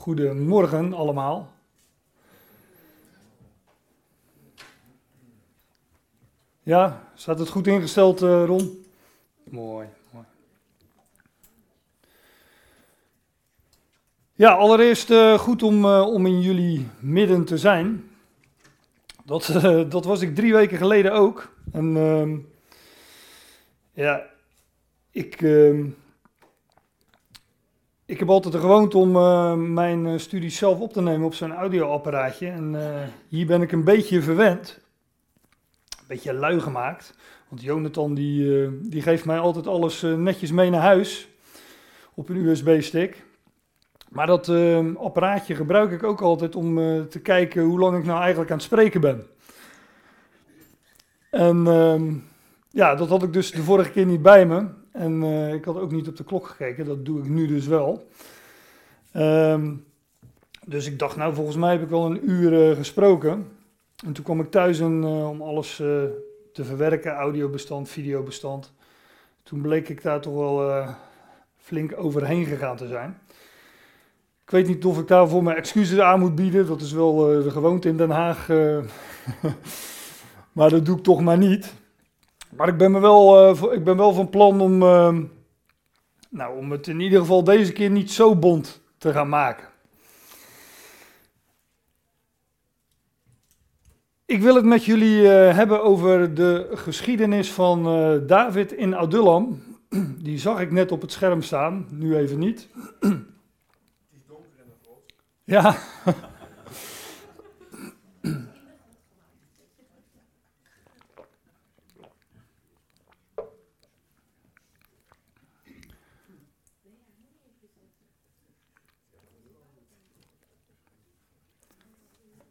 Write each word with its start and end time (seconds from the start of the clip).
Goedemorgen 0.00 0.92
allemaal. 0.92 1.52
Ja, 6.62 7.10
staat 7.14 7.38
het 7.38 7.48
goed 7.48 7.66
ingesteld, 7.66 8.22
uh, 8.22 8.44
Ron? 8.44 8.84
Mooi, 9.44 9.88
mooi. 10.10 10.24
Ja, 14.34 14.52
allereerst 14.52 15.10
uh, 15.10 15.38
goed 15.38 15.62
om, 15.62 15.84
uh, 15.84 16.06
om 16.06 16.26
in 16.26 16.40
jullie 16.40 16.88
midden 17.00 17.44
te 17.44 17.58
zijn. 17.58 18.10
Dat, 19.24 19.46
dat 19.94 20.04
was 20.04 20.20
ik 20.20 20.34
drie 20.34 20.52
weken 20.52 20.78
geleden 20.78 21.12
ook. 21.12 21.54
En 21.72 21.96
ehm, 21.96 22.38
ja, 23.92 24.26
ik, 25.10 25.42
ehm, 25.42 25.86
ik 28.10 28.18
heb 28.18 28.30
altijd 28.30 28.54
de 28.54 28.60
gewoonte 28.60 28.98
om 28.98 29.16
uh, 29.16 29.54
mijn 29.54 30.06
uh, 30.06 30.18
studies 30.18 30.56
zelf 30.56 30.80
op 30.80 30.92
te 30.92 31.02
nemen 31.02 31.26
op 31.26 31.34
zo'n 31.34 31.52
audioapparaatje. 31.52 32.48
En 32.48 32.74
uh, 32.74 33.00
hier 33.28 33.46
ben 33.46 33.62
ik 33.62 33.72
een 33.72 33.84
beetje 33.84 34.22
verwend. 34.22 34.80
Een 35.98 36.04
beetje 36.06 36.34
lui 36.34 36.60
gemaakt. 36.60 37.14
Want 37.48 37.62
Jonathan 37.62 38.14
die, 38.14 38.68
die 38.88 39.02
geeft 39.02 39.24
mij 39.24 39.38
altijd 39.38 39.66
alles 39.66 40.02
netjes 40.02 40.52
mee 40.52 40.70
naar 40.70 40.80
huis. 40.80 41.28
Op 42.14 42.28
een 42.28 42.36
USB-stick. 42.36 43.24
Maar 44.08 44.26
dat 44.26 44.48
apparaatje 44.96 45.54
gebruik 45.54 45.90
ik 45.90 46.02
ook 46.02 46.20
altijd 46.20 46.56
om 46.56 46.74
te 47.08 47.20
kijken 47.20 47.62
hoe 47.62 47.78
lang 47.78 47.98
ik 47.98 48.04
nou 48.04 48.20
eigenlijk 48.20 48.50
aan 48.50 48.56
het 48.56 48.66
spreken 48.66 49.00
ben. 49.00 49.26
En 51.30 51.66
ehm, 51.66 52.14
ja, 52.70 52.94
dat 52.94 53.08
had 53.08 53.22
ik 53.22 53.32
dus 53.32 53.50
de 53.50 53.62
vorige 53.62 53.90
keer 53.90 54.06
niet 54.06 54.22
bij 54.22 54.46
me. 54.46 54.66
En 54.92 55.22
uh, 55.22 55.54
ik 55.54 55.64
had 55.64 55.76
ook 55.76 55.92
niet 55.92 56.08
op 56.08 56.16
de 56.16 56.24
klok 56.24 56.46
gekeken, 56.46 56.84
dat 56.84 57.04
doe 57.04 57.18
ik 57.18 57.28
nu 57.28 57.46
dus 57.46 57.66
wel. 57.66 58.08
Um, 59.16 59.84
dus 60.66 60.86
ik 60.86 60.98
dacht, 60.98 61.16
nou 61.16 61.34
volgens 61.34 61.56
mij 61.56 61.72
heb 61.72 61.82
ik 61.82 61.88
wel 61.88 62.06
een 62.06 62.30
uur 62.30 62.52
uh, 62.52 62.76
gesproken. 62.76 63.48
En 64.06 64.12
toen 64.12 64.24
kwam 64.24 64.40
ik 64.40 64.50
thuis 64.50 64.80
en, 64.80 65.02
uh, 65.02 65.28
om 65.28 65.42
alles 65.42 65.76
te 66.52 66.64
verwerken, 66.64 67.12
audiobestand, 67.12 67.88
videobestand. 67.88 68.72
Toen 69.42 69.60
bleek 69.60 69.88
ik 69.88 70.02
daar 70.02 70.20
toch 70.20 70.34
wel 70.34 70.84
flink 71.56 71.92
overheen 71.96 72.44
gegaan 72.44 72.76
te 72.76 72.86
zijn. 72.86 73.18
Ik 74.42 74.50
weet 74.50 74.66
niet 74.66 74.84
of 74.84 74.98
ik 74.98 75.08
daarvoor 75.08 75.42
mijn 75.42 75.56
excuses 75.56 75.98
aan 75.98 76.20
moet 76.20 76.34
bieden. 76.34 76.66
Dat 76.66 76.80
is 76.80 76.92
wel 76.92 77.16
de 77.16 77.50
gewoonte 77.50 77.88
in 77.88 77.96
Den 77.96 78.10
Haag. 78.10 78.48
maar 80.52 80.70
dat 80.70 80.86
doe 80.86 80.96
ik 80.96 81.02
toch 81.02 81.20
maar 81.20 81.38
niet. 81.38 81.74
Maar 82.50 82.68
ik 82.68 82.76
ben, 82.76 82.90
me 82.90 83.00
wel, 83.00 83.50
uh, 83.50 83.72
ik 83.72 83.84
ben 83.84 83.96
wel 83.96 84.12
van 84.12 84.30
plan 84.30 84.60
om, 84.60 84.82
uh, 84.82 85.18
nou, 86.30 86.58
om 86.58 86.70
het 86.70 86.86
in 86.86 87.00
ieder 87.00 87.20
geval 87.20 87.44
deze 87.44 87.72
keer 87.72 87.90
niet 87.90 88.10
zo 88.10 88.36
bond 88.36 88.82
te 88.98 89.12
gaan 89.12 89.28
maken. 89.28 89.68
Ik 94.24 94.42
wil 94.42 94.54
het 94.54 94.64
met 94.64 94.84
jullie 94.84 95.22
uh, 95.22 95.54
hebben 95.54 95.82
over 95.82 96.34
de 96.34 96.70
geschiedenis 96.74 97.52
van 97.52 97.82
David 98.26 98.72
in 98.72 98.94
Adullam. 98.94 99.62
Die 100.22 100.38
zag 100.38 100.60
ik 100.60 100.70
net 100.70 100.92
op 100.92 101.00
het 101.00 101.12
scherm 101.12 101.42
staan, 101.42 101.86
nu 101.90 102.16
even 102.16 102.38
niet. 102.38 102.68
Die 103.00 103.10
is 104.12 104.26
donker 104.26 104.50
en. 104.58 104.72
Ja. 105.44 105.76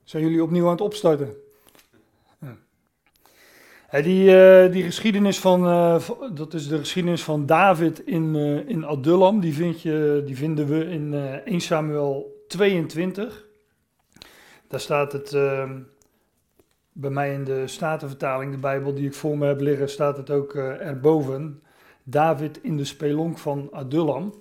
Zijn 0.09 0.23
jullie 0.23 0.43
opnieuw 0.43 0.65
aan 0.65 0.71
het 0.71 0.81
opstarten? 0.81 1.35
Die, 3.91 4.29
uh, 4.29 4.71
die 4.71 4.83
geschiedenis 4.83 5.39
van, 5.39 5.65
uh, 5.65 6.09
dat 6.33 6.53
is 6.53 6.67
de 6.67 6.77
geschiedenis 6.77 7.23
van 7.23 7.45
David 7.45 7.99
in, 7.99 8.35
uh, 8.35 8.69
in 8.69 8.85
Adullam, 8.85 9.39
die, 9.39 9.53
vind 9.53 9.81
je, 9.81 10.21
die 10.25 10.37
vinden 10.37 10.67
we 10.67 10.85
in 10.85 11.13
1 11.45 11.61
Samuel 11.61 12.43
22. 12.47 13.45
Daar 14.67 14.79
staat 14.79 15.11
het, 15.11 15.33
ehm, 15.33 15.79
bij 16.91 17.09
mij 17.09 17.33
in 17.33 17.43
de 17.43 17.67
Statenvertaling, 17.67 18.51
de 18.51 18.59
Bijbel 18.59 18.93
die 18.93 19.05
ik 19.05 19.13
voor 19.13 19.37
me 19.37 19.47
heb 19.47 19.61
liggen, 19.61 19.89
staat 19.89 20.17
het 20.17 20.29
ook 20.29 20.55
erboven. 20.55 21.63
David 22.03 22.59
in 22.63 22.77
de 22.77 22.85
spelonk 22.85 23.37
van 23.37 23.69
Adullam. 23.71 24.33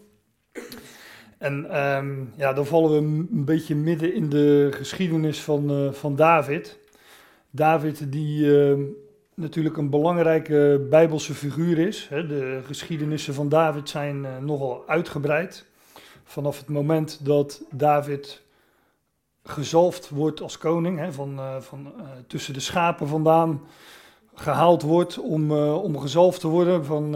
En 1.38 1.86
um, 1.96 2.32
ja, 2.36 2.52
dan 2.52 2.66
vallen 2.66 2.90
we 2.90 2.96
een 2.96 3.44
beetje 3.44 3.74
midden 3.74 4.14
in 4.14 4.28
de 4.28 4.68
geschiedenis 4.70 5.42
van, 5.42 5.70
uh, 5.70 5.92
van 5.92 6.16
David. 6.16 6.78
David 7.50 8.12
die 8.12 8.44
uh, 8.44 8.84
natuurlijk 9.34 9.76
een 9.76 9.90
belangrijke 9.90 10.86
bijbelse 10.90 11.34
figuur 11.34 11.78
is. 11.78 12.06
Hè. 12.10 12.26
De 12.26 12.60
geschiedenissen 12.64 13.34
van 13.34 13.48
David 13.48 13.88
zijn 13.88 14.16
uh, 14.16 14.38
nogal 14.38 14.84
uitgebreid. 14.86 15.66
Vanaf 16.24 16.58
het 16.58 16.68
moment 16.68 17.24
dat 17.24 17.62
David 17.70 18.42
gezalfd 19.42 20.08
wordt 20.08 20.40
als 20.40 20.58
koning, 20.58 20.98
hè, 20.98 21.12
van, 21.12 21.40
van 21.60 21.92
tussen 22.26 22.54
de 22.54 22.60
schapen 22.60 23.08
vandaan 23.08 23.60
gehaald 24.34 24.82
wordt 24.82 25.18
om, 25.18 25.52
om 25.62 25.98
gezalfd 25.98 26.40
te 26.40 26.48
worden 26.48 26.84
van 26.84 27.14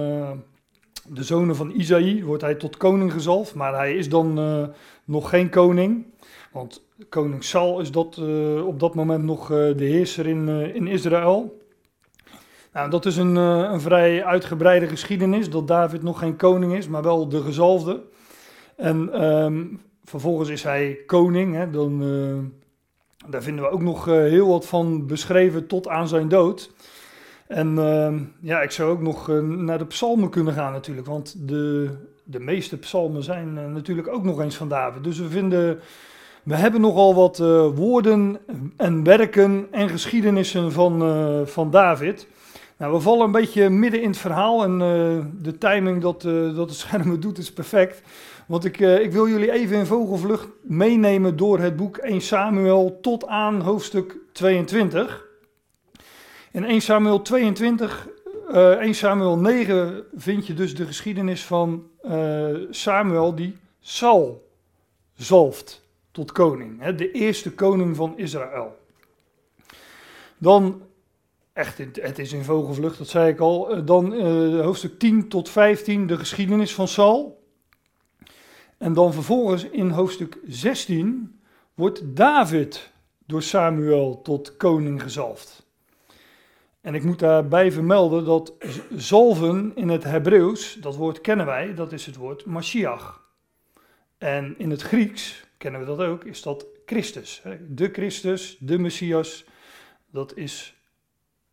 de 1.09 1.23
zonen 1.23 1.57
van 1.57 1.71
Isaïe 1.71 2.25
wordt 2.25 2.43
hij 2.43 2.55
tot 2.55 2.77
koning 2.77 3.13
gezalfd, 3.13 3.55
maar 3.55 3.75
hij 3.75 3.95
is 3.95 4.09
dan 4.09 4.39
uh, 4.39 4.67
nog 5.05 5.29
geen 5.29 5.51
koning. 5.51 6.07
Want 6.53 6.83
koning 7.09 7.45
Saul 7.45 7.81
is 7.81 7.91
dat, 7.91 8.17
uh, 8.21 8.67
op 8.67 8.81
dat 8.81 8.95
moment 8.95 9.25
nog 9.25 9.51
uh, 9.51 9.57
de 9.77 9.85
heerser 9.85 10.27
in, 10.27 10.49
in 10.49 10.87
Israël. 10.87 11.61
Nou, 12.73 12.91
dat 12.91 13.07
is 13.07 13.17
een, 13.17 13.37
een 13.37 13.81
vrij 13.81 14.25
uitgebreide 14.25 14.87
geschiedenis, 14.87 15.51
dat 15.51 15.69
David 15.69 16.03
nog 16.03 16.19
geen 16.19 16.37
koning 16.37 16.75
is, 16.75 16.89
maar 16.89 17.03
wel 17.03 17.29
de 17.29 17.43
gezalfde. 17.43 18.03
En 18.77 19.25
um, 19.25 19.81
vervolgens 20.05 20.49
is 20.49 20.63
hij 20.63 20.99
koning, 21.07 21.55
hè, 21.55 21.71
dan, 21.71 21.99
daar 23.29 23.43
vinden 23.43 23.65
we 23.65 23.71
ook 23.71 23.83
nog 23.83 24.05
heel 24.05 24.49
wat 24.49 24.67
van 24.67 25.07
beschreven 25.07 25.67
tot 25.67 25.89
aan 25.89 26.09
zijn 26.09 26.29
dood. 26.29 26.71
En 27.53 27.75
uh, 27.77 28.13
ja, 28.41 28.61
ik 28.61 28.71
zou 28.71 28.91
ook 28.91 29.01
nog 29.01 29.29
uh, 29.29 29.41
naar 29.41 29.79
de 29.79 29.87
psalmen 29.87 30.31
kunnen 30.31 30.53
gaan 30.53 30.73
natuurlijk, 30.73 31.07
want 31.07 31.49
de, 31.49 31.91
de 32.25 32.41
meeste 32.41 32.79
psalmen 32.79 33.23
zijn 33.23 33.57
uh, 33.57 33.67
natuurlijk 33.67 34.09
ook 34.09 34.25
nog 34.25 34.41
eens 34.41 34.57
van 34.57 34.69
David. 34.69 35.05
Dus 35.05 35.19
we 35.19 35.29
vinden, 35.29 35.81
we 36.43 36.55
hebben 36.55 36.81
nogal 36.81 37.15
wat 37.15 37.39
uh, 37.39 37.67
woorden 37.75 38.39
en 38.77 39.05
werken 39.05 39.67
en 39.71 39.89
geschiedenissen 39.89 40.73
van, 40.73 41.47
van 41.47 41.71
David. 41.71 42.27
Nou, 42.77 42.93
we 42.93 43.01
vallen 43.01 43.25
een 43.25 43.33
beetje 43.33 43.69
midden 43.69 44.03
in 44.03 44.09
het 44.09 44.19
verhaal 44.19 44.65
en 44.65 44.79
de 45.43 45.59
timing 45.59 46.03
dat, 46.03 46.23
dat 46.55 46.69
het 46.69 46.75
scherm 46.75 47.21
doet 47.21 47.39
is 47.39 47.53
perfect. 47.53 48.03
Want 48.47 48.65
ik, 48.65 48.79
ik 48.79 49.13
wil 49.13 49.29
jullie 49.29 49.53
even 49.53 49.77
in 49.77 49.87
vogelvlucht 49.87 50.49
meenemen 50.61 51.37
door 51.37 51.59
het 51.59 51.77
boek 51.77 51.97
1 51.97 52.21
Samuel 52.21 52.99
tot 53.01 53.27
aan 53.27 53.61
hoofdstuk 53.61 54.17
22. 54.33 55.31
In 56.53 56.65
1 56.65 56.81
Samuel 56.81 57.23
22, 57.23 58.09
uh, 58.51 58.71
1 58.71 58.95
Samuel 58.95 59.39
9 59.39 60.05
vind 60.15 60.47
je 60.47 60.55
dus 60.55 60.75
de 60.75 60.87
geschiedenis 60.87 61.45
van 61.45 61.89
uh, 62.03 62.57
Samuel 62.71 63.35
die 63.35 63.57
Saul 63.81 64.49
zalft 65.15 65.83
tot 66.11 66.33
koning. 66.33 66.81
Hè, 66.81 66.95
de 66.95 67.11
eerste 67.11 67.53
koning 67.53 67.97
van 67.97 68.19
Israël. 68.19 68.79
Dan, 70.39 70.83
echt, 71.53 71.79
het 71.79 72.19
is 72.19 72.33
in 72.33 72.45
vogelvlucht, 72.45 72.99
dat 72.99 73.09
zei 73.09 73.33
ik 73.33 73.41
al. 73.41 73.77
Uh, 73.77 73.87
dan 73.87 74.21
hoofdstuk 74.61 74.99
10 74.99 75.29
tot 75.29 75.49
15 75.49 76.07
de 76.07 76.17
geschiedenis 76.17 76.75
van 76.75 76.89
Saul. 76.89 77.43
En 78.79 78.93
dan 78.93 79.13
vervolgens 79.13 79.65
in 79.65 79.91
hoofdstuk 79.91 80.39
16 80.47 81.41
wordt 81.75 82.17
David 82.17 82.93
door 83.27 83.43
Samuel 83.43 84.23
tot 84.23 84.57
koning 84.57 85.03
gezalfd. 85.03 85.62
En 86.83 86.95
ik 86.95 87.05
moet 87.05 87.19
daarbij 87.19 87.73
vermelden 87.73 88.25
dat 88.25 88.53
zalven 88.97 89.73
in 89.75 89.89
het 89.89 90.05
Hebreeuws, 90.05 90.75
dat 90.75 90.97
woord 90.97 91.21
kennen 91.21 91.47
wij, 91.47 91.75
dat 91.75 91.93
is 91.93 92.07
het 92.07 92.17
woord 92.17 92.45
Mashiach. 92.45 93.23
En 94.19 94.55
in 94.59 94.71
het 94.71 94.83
Grieks, 94.83 95.45
kennen 95.59 95.81
we 95.81 95.87
dat 95.87 95.99
ook, 95.99 96.25
is 96.25 96.43
dat 96.43 96.67
Christus. 96.87 97.43
De 97.69 97.89
Christus, 97.93 98.57
de 98.61 98.79
Messias, 98.79 99.45
dat 100.11 100.37
is 100.37 100.75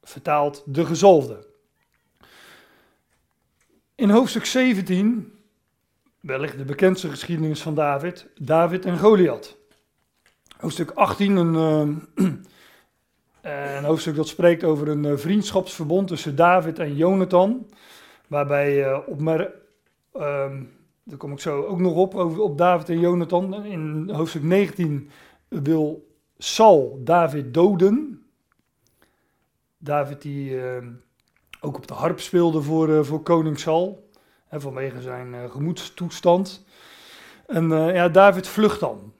vertaald 0.02 0.64
de 0.66 0.86
gezalfde. 0.86 1.48
In 3.96 4.10
hoofdstuk 4.10 4.46
17, 4.46 5.34
wellicht 6.20 6.58
de 6.58 6.66
bekendste 6.66 7.10
geschiedenis 7.10 7.62
van 7.62 7.76
David, 7.76 8.28
David 8.36 8.86
en 8.86 9.00
Goliath. 9.00 9.58
Hoofdstuk 10.58 10.92
18, 10.92 11.36
een, 11.36 11.56
eh, 12.16 12.26
een 13.50 13.84
hoofdstuk 13.84 14.16
dat 14.16 14.28
spreekt 14.28 14.64
over 14.64 14.88
een 14.88 15.06
eh, 15.06 15.18
vriendschapsverbond 15.18 16.08
tussen 16.08 16.36
David 16.36 16.80
en 16.80 16.96
Jonathan. 16.96 17.70
Waarbij, 18.28 18.88
uh, 18.88 19.00
opmer- 19.08 19.54
um, 20.14 20.78
daar 21.04 21.18
kom 21.18 21.32
ik 21.32 21.40
zo 21.40 21.64
ook 21.64 21.80
nog 21.80 21.96
op, 21.96 22.16
over, 22.16 22.42
op 22.42 22.58
David 22.58 22.90
en 22.90 23.00
Jonathan. 23.00 23.66
In 23.66 24.10
hoofdstuk 24.10 24.44
19 24.44 25.10
wil 25.48 26.08
Saul 26.38 27.02
David 27.04 27.54
doden. 27.54 28.24
David 29.78 30.22
die 30.22 30.62
eh, 30.62 30.86
ook 31.62 31.78
op 31.78 31.88
de 31.88 31.94
harp 31.94 32.20
speelde 32.20 32.62
voor, 32.62 33.06
voor 33.06 33.22
koning 33.22 33.60
Saul, 33.60 34.10
hè, 34.48 34.62
vanwege 34.62 35.02
zijn 35.02 35.52
gemoedstoestand. 35.52 36.66
En 37.48 37.70
ja, 37.70 38.10
David 38.10 38.48
vlucht 38.48 38.80
dan. 38.80 39.14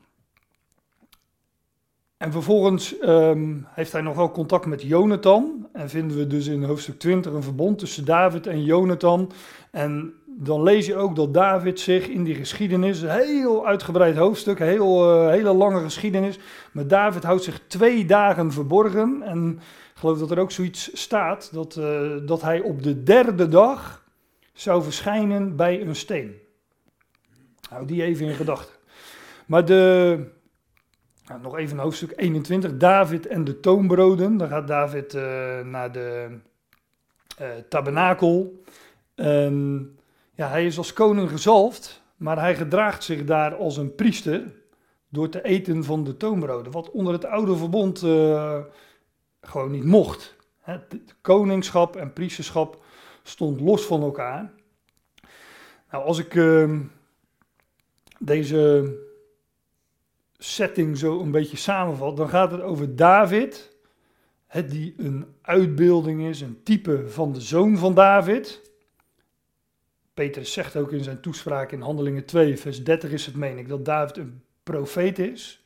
En 2.20 2.32
vervolgens 2.32 2.96
um, 3.02 3.68
heeft 3.70 3.92
hij 3.92 4.02
nog 4.02 4.16
wel 4.16 4.32
contact 4.32 4.66
met 4.66 4.82
Jonathan. 4.82 5.68
En 5.74 5.90
vinden 5.90 6.18
we 6.18 6.28
dus 6.28 6.48
in 6.48 6.64
hoofdstuk 6.64 7.00
20 7.00 7.34
een 7.34 7.44
verbond 7.44 7.80
tussen 7.80 8.06
David 8.06 8.48
en 8.48 8.64
Jonathan. 8.64 9.32
En 9.72 10.14
dan 10.26 10.64
lees 10.64 10.86
je 10.86 10.96
ook 10.96 11.16
dat 11.16 11.34
David 11.34 11.80
zich 11.80 12.08
in 12.08 12.24
die 12.24 12.36
geschiedenis, 12.36 13.02
heel 13.02 13.68
uitgebreid 13.68 14.16
hoofdstuk, 14.16 14.60
heel, 14.60 15.24
uh, 15.24 15.30
hele 15.30 15.54
lange 15.54 15.82
geschiedenis. 15.82 16.40
Maar 16.72 16.88
David 16.88 17.24
houdt 17.24 17.44
zich 17.44 17.62
twee 17.68 18.06
dagen 18.06 18.52
verborgen. 18.52 19.22
En 19.22 19.60
ik 19.94 20.00
geloof 20.00 20.20
dat 20.20 20.32
er 20.32 20.40
ook 20.40 20.52
zoiets 20.52 20.90
staat, 20.94 21.50
dat, 21.54 21.76
uh, 21.76 22.12
dat 22.26 22.42
hij 22.42 22.62
op 22.62 22.84
de 22.84 23.04
derde 23.04 23.48
dag 23.48 24.04
zou 24.54 24.84
verschijnen 24.84 25.56
bij 25.56 25.82
een 25.82 25.96
steen. 25.96 26.36
Hou 27.70 27.86
die 27.86 28.04
even 28.04 28.26
in 28.26 28.36
gedachten. 28.36 28.76
Maar 29.46 29.66
de, 29.66 30.20
nou, 31.30 31.42
nog 31.42 31.58
even 31.58 31.78
hoofdstuk 31.78 32.14
21, 32.16 32.78
David 32.78 33.28
en 33.28 33.44
de 33.44 33.60
toonbroden. 33.60 34.38
Dan 34.38 34.48
gaat 34.48 34.68
David 34.68 35.14
uh, 35.14 35.60
naar 35.60 35.92
de 35.92 36.40
tabernakel. 37.70 38.64
En 39.16 39.98
ja, 40.34 40.48
hij 40.50 40.66
is 40.66 40.78
als 40.78 40.94
koning 40.94 41.30
gezalfd, 41.30 42.02
maar 42.16 42.40
hij 42.40 42.56
gedraagt 42.56 43.04
zich 43.04 43.24
daar 43.24 43.56
als 43.56 43.78
een 43.78 43.96
priester 43.96 44.44
door 45.10 45.30
te 45.30 45.44
eten 45.44 45.84
van 45.84 46.04
de 46.04 46.18
toonbroden. 46.18 46.72
Wat 46.72 46.92
onder 46.92 47.14
het 47.14 47.26
oude 47.26 47.56
verbond 47.56 48.04
uh, 48.04 48.60
gewoon 49.42 49.72
niet 49.72 49.84
mocht. 49.84 50.36
Het 50.60 51.16
koningschap 51.22 51.96
en 51.96 52.14
priesterschap 52.14 52.84
stond 53.24 53.62
los 53.62 53.86
van 53.86 54.02
elkaar. 54.02 54.52
Nou, 55.92 56.04
als 56.04 56.18
ik 56.18 56.34
uh, 56.34 56.80
deze 58.20 58.94
setting 60.40 60.98
zo 60.98 61.20
een 61.20 61.32
beetje 61.32 61.58
samenvat, 61.58 62.18
dan 62.18 62.30
gaat 62.30 62.52
het 62.52 62.62
over 62.62 62.96
David, 62.96 63.76
die 64.68 64.94
een 64.98 65.26
uitbeelding 65.42 66.28
is, 66.28 66.42
een 66.42 66.64
type 66.64 67.10
van 67.10 67.34
de 67.34 67.42
zoon 67.42 67.78
van 67.78 67.94
David. 67.94 68.62
Petrus 70.14 70.54
zegt 70.54 70.76
ook 70.76 70.92
in 70.92 71.04
zijn 71.04 71.22
toespraak 71.22 71.72
in 71.72 71.82
Handelingen 71.82 72.26
2, 72.26 72.58
vers 72.58 72.84
30 72.84 73.12
is 73.12 73.26
het, 73.26 73.36
meen 73.36 73.58
ik, 73.58 73.68
dat 73.68 73.86
David 73.86 74.18
een 74.18 74.42
profeet 74.64 75.20
is. 75.20 75.64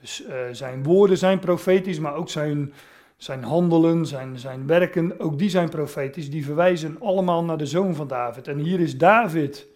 Dus 0.00 0.22
uh, 0.22 0.34
zijn 0.52 0.82
woorden 0.82 1.18
zijn 1.18 1.38
profetisch, 1.38 1.98
maar 1.98 2.14
ook 2.14 2.28
zijn, 2.28 2.72
zijn 3.16 3.42
handelen, 3.42 4.06
zijn, 4.06 4.38
zijn 4.38 4.66
werken, 4.66 5.20
ook 5.20 5.38
die 5.38 5.50
zijn 5.50 5.68
profetisch. 5.68 6.30
Die 6.30 6.44
verwijzen 6.44 7.00
allemaal 7.00 7.44
naar 7.44 7.58
de 7.58 7.66
zoon 7.66 7.94
van 7.94 8.08
David. 8.08 8.48
En 8.48 8.58
hier 8.58 8.80
is 8.80 8.98
David 8.98 9.66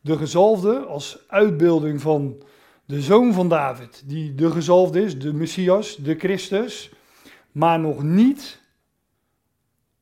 de 0.00 0.16
gezalfde 0.16 0.78
als 0.78 1.24
uitbeelding 1.26 2.00
van 2.00 2.42
de 2.88 3.02
zoon 3.02 3.32
van 3.32 3.48
David, 3.48 4.02
die 4.06 4.34
de 4.34 4.50
gezalfde 4.50 5.02
is, 5.02 5.18
de 5.18 5.32
Messias, 5.32 5.96
de 5.96 6.14
Christus, 6.14 6.90
maar 7.52 7.80
nog 7.80 8.02
niet 8.02 8.60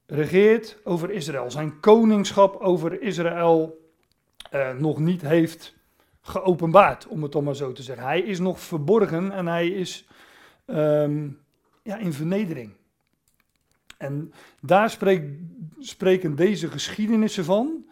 regeert 0.06 0.79
over 0.85 1.11
Israël. 1.11 1.50
Zijn 1.50 1.81
koningschap 1.81 2.56
over 2.61 3.03
Israël 3.03 3.91
uh, 4.55 4.73
nog 4.73 4.99
niet 4.99 5.23
heeft 5.23 5.75
geopenbaard, 6.21 7.06
om 7.06 7.23
het 7.23 7.33
dan 7.33 7.44
maar 7.44 7.56
zo 7.56 7.73
te 7.73 7.83
zeggen. 7.83 8.06
Hij 8.06 8.21
is 8.21 8.38
nog 8.38 8.61
verborgen 8.61 9.33
en 9.33 9.47
hij 9.47 9.69
is 9.69 10.06
um, 10.67 11.38
ja, 11.83 11.97
in 11.97 12.12
vernedering. 12.12 12.73
En 13.99 14.33
daar 14.61 14.91
spreek, 14.91 15.38
spreken 15.79 16.37
deze 16.37 16.69
geschiedenissen 16.69 17.44
van, 17.44 17.87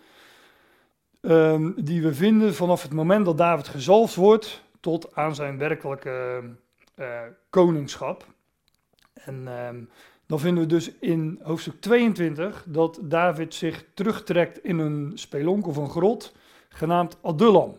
um, 1.20 1.74
die 1.84 2.02
we 2.02 2.14
vinden 2.14 2.54
vanaf 2.54 2.82
het 2.82 2.92
moment 2.92 3.24
dat 3.24 3.38
David 3.38 3.68
gezalfd 3.68 4.14
wordt 4.14 4.63
tot 4.84 5.14
aan 5.14 5.34
zijn 5.34 5.58
werkelijke 5.58 6.42
uh, 6.96 7.20
koningschap. 7.50 8.26
En 9.14 9.48
um, 9.66 9.90
dan 10.26 10.40
vinden 10.40 10.62
we 10.62 10.68
dus 10.68 10.92
in 10.98 11.40
hoofdstuk 11.42 11.80
22 11.80 12.64
dat 12.68 12.98
David 13.02 13.54
zich 13.54 13.84
terugtrekt 13.94 14.64
in 14.64 14.78
een 14.78 15.12
spelonk 15.14 15.66
of 15.66 15.76
een 15.76 15.90
grot, 15.90 16.34
genaamd 16.68 17.18
Adullam. 17.22 17.78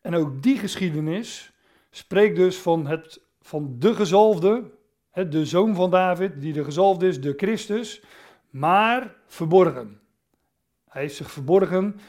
En 0.00 0.14
ook 0.14 0.42
die 0.42 0.58
geschiedenis 0.58 1.52
spreekt 1.90 2.36
dus 2.36 2.58
van, 2.58 2.86
het, 2.86 3.20
van 3.40 3.76
de 3.78 3.94
gezalfde, 3.94 4.62
de 5.12 5.46
zoon 5.46 5.74
van 5.74 5.90
David, 5.90 6.40
die 6.40 6.52
de 6.52 6.64
gezalfde 6.64 7.06
is, 7.06 7.20
de 7.20 7.34
Christus, 7.36 8.02
maar 8.50 9.14
verborgen. 9.26 10.00
Hij 10.88 11.02
heeft 11.02 11.16
zich 11.16 11.30
verborgen 11.30 12.00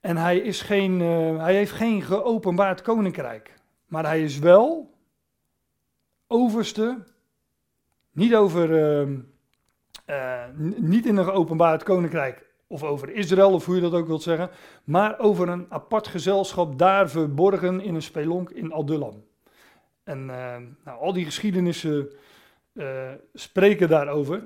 en 0.00 0.16
hij, 0.16 0.38
is 0.38 0.60
geen, 0.60 1.00
uh, 1.00 1.42
hij 1.42 1.54
heeft 1.54 1.72
geen 1.72 2.02
geopenbaard 2.02 2.82
koninkrijk. 2.82 3.56
Maar 3.88 4.04
hij 4.04 4.22
is 4.22 4.38
wel 4.38 4.94
overste 6.26 6.98
niet 8.12 8.34
over, 8.34 8.70
uh, 8.70 9.18
uh, 10.06 10.44
niet 10.76 11.06
in 11.06 11.16
een 11.16 11.24
geopenbaard 11.24 11.82
koninkrijk 11.82 12.46
of 12.66 12.82
over 12.82 13.10
Israël, 13.10 13.52
of 13.52 13.64
hoe 13.64 13.74
je 13.74 13.80
dat 13.80 13.92
ook 13.92 14.06
wilt 14.06 14.22
zeggen, 14.22 14.50
maar 14.84 15.18
over 15.18 15.48
een 15.48 15.66
apart 15.68 16.06
gezelschap 16.06 16.78
daar 16.78 17.10
verborgen 17.10 17.80
in 17.80 17.94
een 17.94 18.02
spelonk 18.02 18.50
in 18.50 18.72
Adullam. 18.72 19.24
En 20.04 20.18
uh, 20.18 20.56
nou, 20.84 21.00
al 21.00 21.12
die 21.12 21.24
geschiedenissen 21.24 22.10
uh, 22.72 23.12
spreken 23.34 23.88
daarover. 23.88 24.44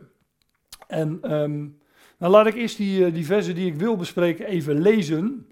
En 0.87 1.35
um, 1.35 1.79
nou 2.19 2.33
laat 2.33 2.47
ik 2.47 2.55
eerst 2.55 2.77
die, 2.77 3.07
uh, 3.07 3.15
die 3.15 3.27
versen 3.27 3.55
die 3.55 3.67
ik 3.67 3.75
wil 3.75 3.97
bespreken 3.97 4.47
even 4.47 4.81
lezen. 4.81 5.47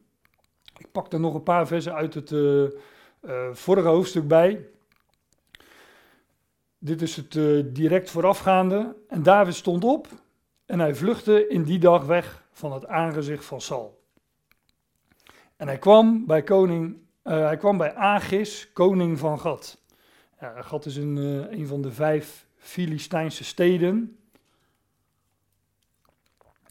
Ik 0.77 0.93
pak 0.93 1.13
er 1.13 1.21
nog 1.21 1.35
een 1.35 1.43
paar 1.43 1.67
versen 1.67 1.95
uit 1.95 2.15
het 2.15 2.31
vorige 3.53 3.89
hoofdstuk 3.89 4.29
bij. 4.29 4.67
Dit 6.79 7.03
is 7.03 7.17
het 7.17 7.35
uh, 7.35 7.65
direct 7.67 8.11
voorafgaande. 8.11 8.97
En 9.09 9.23
David 9.23 9.55
stond 9.55 9.85
op 9.85 10.09
en 10.67 10.79
hij 10.79 10.95
vluchtte 10.95 11.49
in 11.49 11.63
die 11.63 11.79
dag 11.79 12.05
weg 12.05 12.45
van 12.53 12.73
het 12.73 12.87
aangezicht 12.87 13.45
van 13.45 13.61
Saul. 13.61 14.03
En 15.57 15.67
hij 15.67 15.79
kwam 15.79 16.27
bij 16.27 16.43
koning, 16.43 16.97
uh, 17.25 17.45
hij 17.45 17.57
kwam 17.57 17.77
bij 17.77 17.95
Agis, 17.95 18.73
koning 18.73 19.19
van 19.19 19.41
Gad. 19.41 19.79
Ja, 20.41 20.63
Gad 20.63 20.87
is 20.87 20.97
een, 20.97 21.17
een 21.59 21.67
van 21.67 21.83
de 21.83 21.93
vijf 21.93 22.47
Filistijnse 22.57 23.45
steden. 23.45 24.19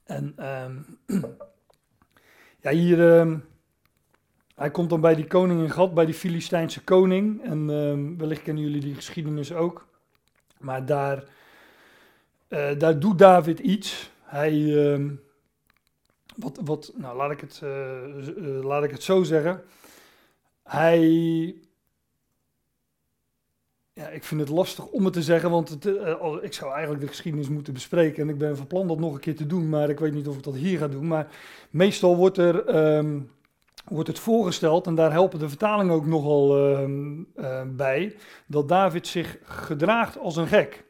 En 0.03 0.45
um, 0.45 0.99
ja, 2.63 2.71
hier, 2.71 2.99
um, 2.99 3.45
hij 4.59 4.71
komt 4.71 4.89
dan 4.89 5.01
bij 5.01 5.15
die 5.15 5.27
koning 5.27 5.61
in 5.61 5.71
Gad, 5.71 5.93
bij 5.93 6.05
die 6.05 6.13
Filistijnse 6.13 6.83
koning. 6.83 7.43
En 7.43 7.69
um, 7.69 8.17
wellicht 8.17 8.41
kennen 8.41 8.63
jullie 8.63 8.81
die 8.81 8.95
geschiedenis 8.95 9.53
ook. 9.53 9.85
Maar 10.57 10.85
daar, 10.85 11.23
uh, 12.49 12.69
daar 12.77 12.99
doet 12.99 13.19
David 13.19 13.59
iets. 13.59 14.11
Hij, 14.21 14.53
uh, 14.53 15.09
wat, 16.35 16.59
wat, 16.63 16.91
nou 16.95 17.17
laat 17.17 17.31
ik, 17.31 17.39
het, 17.39 17.61
uh, 17.63 18.63
laat 18.63 18.83
ik 18.83 18.91
het 18.91 19.03
zo 19.03 19.23
zeggen. 19.23 19.63
Hij, 20.63 21.01
ja, 23.93 24.07
ik 24.07 24.23
vind 24.23 24.41
het 24.41 24.49
lastig 24.49 24.85
om 24.85 25.05
het 25.05 25.13
te 25.13 25.23
zeggen, 25.23 25.49
want 25.49 25.69
het, 25.69 25.85
ik 26.41 26.53
zou 26.53 26.71
eigenlijk 26.71 27.01
de 27.01 27.07
geschiedenis 27.07 27.49
moeten 27.49 27.73
bespreken. 27.73 28.23
En 28.23 28.29
ik 28.29 28.37
ben 28.37 28.57
van 28.57 28.67
plan 28.67 28.87
dat 28.87 28.99
nog 28.99 29.13
een 29.13 29.19
keer 29.19 29.35
te 29.35 29.47
doen, 29.47 29.69
maar 29.69 29.89
ik 29.89 29.99
weet 29.99 30.13
niet 30.13 30.27
of 30.27 30.37
ik 30.37 30.43
dat 30.43 30.55
hier 30.55 30.77
ga 30.77 30.87
doen. 30.87 31.07
Maar 31.07 31.27
meestal 31.69 32.15
wordt 32.15 32.37
er... 32.37 32.75
Um, 32.97 33.37
wordt 33.89 34.07
het 34.07 34.19
voorgesteld, 34.19 34.87
en 34.87 34.95
daar 34.95 35.11
helpen 35.11 35.39
de 35.39 35.49
vertalingen 35.49 35.93
ook 35.93 36.05
nogal 36.05 36.57
uh, 36.59 36.87
uh, 37.35 37.61
bij, 37.67 38.15
dat 38.47 38.67
David 38.67 39.07
zich 39.07 39.37
gedraagt 39.43 40.17
als 40.17 40.35
een 40.35 40.47
gek. 40.47 40.85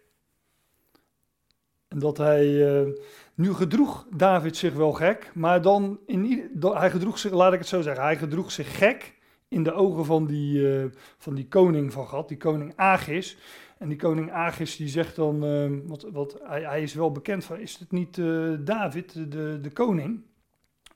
En 1.88 2.00
dat 2.00 2.18
hij, 2.18 2.46
uh, 2.46 2.94
nu 3.34 3.54
gedroeg 3.54 4.08
David 4.16 4.58
zich 4.58 4.74
wel 4.74 4.94
gek, 4.94 5.32
maar 5.34 5.62
dan, 5.62 6.00
in, 6.06 6.50
hij 6.60 6.92
gedroeg 6.92 7.20
zich, 7.20 7.32
laat 7.32 7.54
ik 7.54 7.60
het 7.60 7.68
zo 7.68 7.82
zeggen, 7.82 8.04
hij 8.04 8.18
gedroeg 8.18 8.52
zich 8.52 8.78
gek 8.78 9.18
in 9.50 9.64
de 9.64 9.74
ogen 9.74 10.06
van 10.06 10.26
die, 10.26 10.78
eh, 10.78 10.86
van 11.18 11.36
die 11.36 11.48
koning 11.48 11.94
van 11.94 12.08
Gad, 12.08 12.28
die 12.28 12.38
koning 12.38 12.74
Agis. 12.76 13.38
En 13.78 13.90
die 13.90 13.98
koning 13.98 14.32
Agis 14.32 14.76
die 14.76 14.88
zegt 14.88 15.16
dan, 15.16 15.44
ehm, 15.44 15.80
wat, 15.86 16.06
wat, 16.12 16.40
hij, 16.44 16.62
hij, 16.62 16.82
is 16.82 16.94
wel 16.94 17.12
bekend 17.12 17.46
van, 17.46 17.60
is 17.60 17.78
het 17.80 17.92
niet 17.92 18.18
eh, 18.18 18.54
David, 18.60 19.32
de, 19.32 19.60
de 19.62 19.72
koning? 19.72 20.22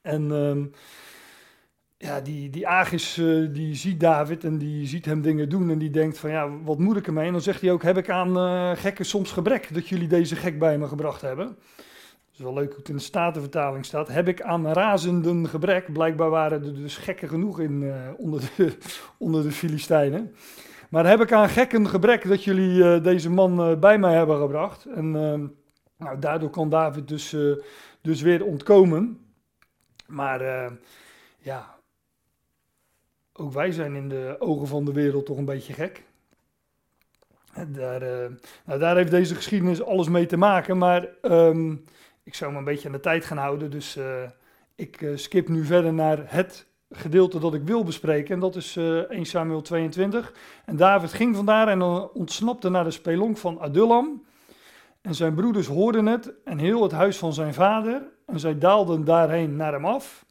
En 0.01 0.31
ehm, 0.31 0.65
ja, 2.03 2.22
die, 2.22 2.50
die 2.50 2.67
Agis 2.67 3.17
uh, 3.17 3.53
die 3.53 3.75
ziet 3.75 4.00
David 4.00 4.43
en 4.43 4.57
die 4.57 4.88
ziet 4.88 5.05
hem 5.05 5.22
dingen 5.22 5.50
doen 5.50 5.69
en 5.69 5.77
die 5.77 5.89
denkt 5.89 6.17
van 6.17 6.29
ja, 6.29 6.50
wat 6.63 6.79
moet 6.79 6.98
ik 6.98 7.07
ermee? 7.07 7.25
En 7.25 7.31
dan 7.31 7.41
zegt 7.41 7.62
hij 7.62 7.72
ook, 7.72 7.83
heb 7.83 7.98
ik 7.98 8.10
aan 8.10 8.38
uh, 8.38 8.72
gekken 8.75 9.05
soms 9.05 9.31
gebrek 9.31 9.74
dat 9.74 9.88
jullie 9.88 10.07
deze 10.07 10.36
gek 10.36 10.60
bij 10.60 10.77
me 10.77 10.88
gebracht 10.88 11.22
hebben? 11.22 11.57
is 12.33 12.39
wel 12.39 12.53
leuk 12.53 12.69
hoe 12.69 12.77
het 12.77 12.89
in 12.89 12.95
de 12.95 13.01
Statenvertaling 13.01 13.86
staat. 13.86 14.07
Heb 14.07 14.27
ik 14.27 14.41
aan 14.41 14.67
razenden 14.67 15.48
gebrek. 15.48 15.93
Blijkbaar 15.93 16.29
waren 16.29 16.63
er 16.63 16.75
dus 16.75 16.98
gekken 16.98 17.29
genoeg 17.29 17.60
in, 17.60 17.83
eh, 17.83 18.10
onder, 18.17 18.51
de, 18.55 18.77
onder 19.17 19.43
de 19.43 19.51
Filistijnen. 19.51 20.36
Maar 20.89 21.07
heb 21.07 21.22
ik 21.22 21.31
aan 21.31 21.50
gekken 21.50 21.88
gebrek 21.88 22.27
dat 22.27 22.43
jullie 22.43 22.83
eh, 22.83 23.03
deze 23.03 23.29
man 23.29 23.60
eh, 23.60 23.79
bij 23.79 23.98
mij 23.98 24.13
hebben 24.13 24.39
gebracht. 24.39 24.86
En 24.86 25.12
nou, 25.98 26.19
daardoor 26.19 26.50
kan 26.50 26.69
David 26.69 27.07
dus, 27.07 27.36
dus 28.01 28.22
weer 28.22 28.45
ontkomen. 28.45 29.17
Maar 30.07 30.72
ja, 31.38 31.75
ook 33.34 33.54
wij 33.54 33.72
zijn 33.72 33.96
in 33.96 34.10
de 34.10 34.36
ogen 34.40 34.68
van 34.68 34.86
de 34.86 34.94
wereld 34.94 35.25
toch 35.25 35.38
een 35.38 35.46
beetje 35.46 35.74
gek. 35.74 36.04
Daar, 37.68 38.30
nou, 38.66 38.80
daar 38.80 38.96
heeft 38.96 39.12
deze 39.12 39.36
geschiedenis 39.36 39.84
alles 39.84 40.10
mee 40.10 40.25
te 40.25 40.38
maken. 40.38 40.78
Maar 40.78 41.08
ehm, 41.22 41.75
ik 42.24 42.36
zou 42.36 42.52
me 42.52 42.58
een 42.58 42.63
beetje 42.63 42.88
aan 42.88 42.94
de 42.94 43.00
tijd 43.00 43.25
gaan 43.25 43.38
houden. 43.38 43.72
Dus 43.72 43.98
uh, 43.98 44.24
ik 44.75 45.02
uh, 45.02 45.18
skip 45.18 45.48
nu 45.48 45.66
verder 45.66 45.94
naar 45.94 46.24
het 46.25 46.66
gedeelte 46.92 47.40
dat 47.40 47.54
ik 47.54 47.63
wil 47.63 47.84
bespreken. 47.84 48.34
En 48.34 48.40
dat 48.40 48.56
is 48.56 48.75
uh, 48.75 49.00
eh, 49.00 49.10
1 49.10 49.25
Samuel 49.25 49.62
22. 49.62 50.34
En 50.66 50.75
David 50.75 51.13
ging 51.13 51.36
vandaar 51.36 51.68
en 51.68 51.82
ontsnapte 52.13 52.70
naar 52.70 52.84
de 52.84 52.92
spelonk 52.92 53.38
van 53.38 53.60
Adullam. 53.60 54.24
En 55.02 55.16
zijn 55.16 55.36
broeders 55.36 55.68
hoorden 55.68 56.06
het 56.06 56.34
en 56.44 56.58
heel 56.58 56.84
het 56.84 56.92
huis 56.92 57.18
van 57.18 57.34
zijn 57.34 57.54
vader. 57.54 58.02
En 58.25 58.40
zij 58.40 58.58
daalden 58.58 59.06
daarheen 59.06 59.56
naar 59.56 59.74
hem 59.74 59.86
af. 59.86 60.23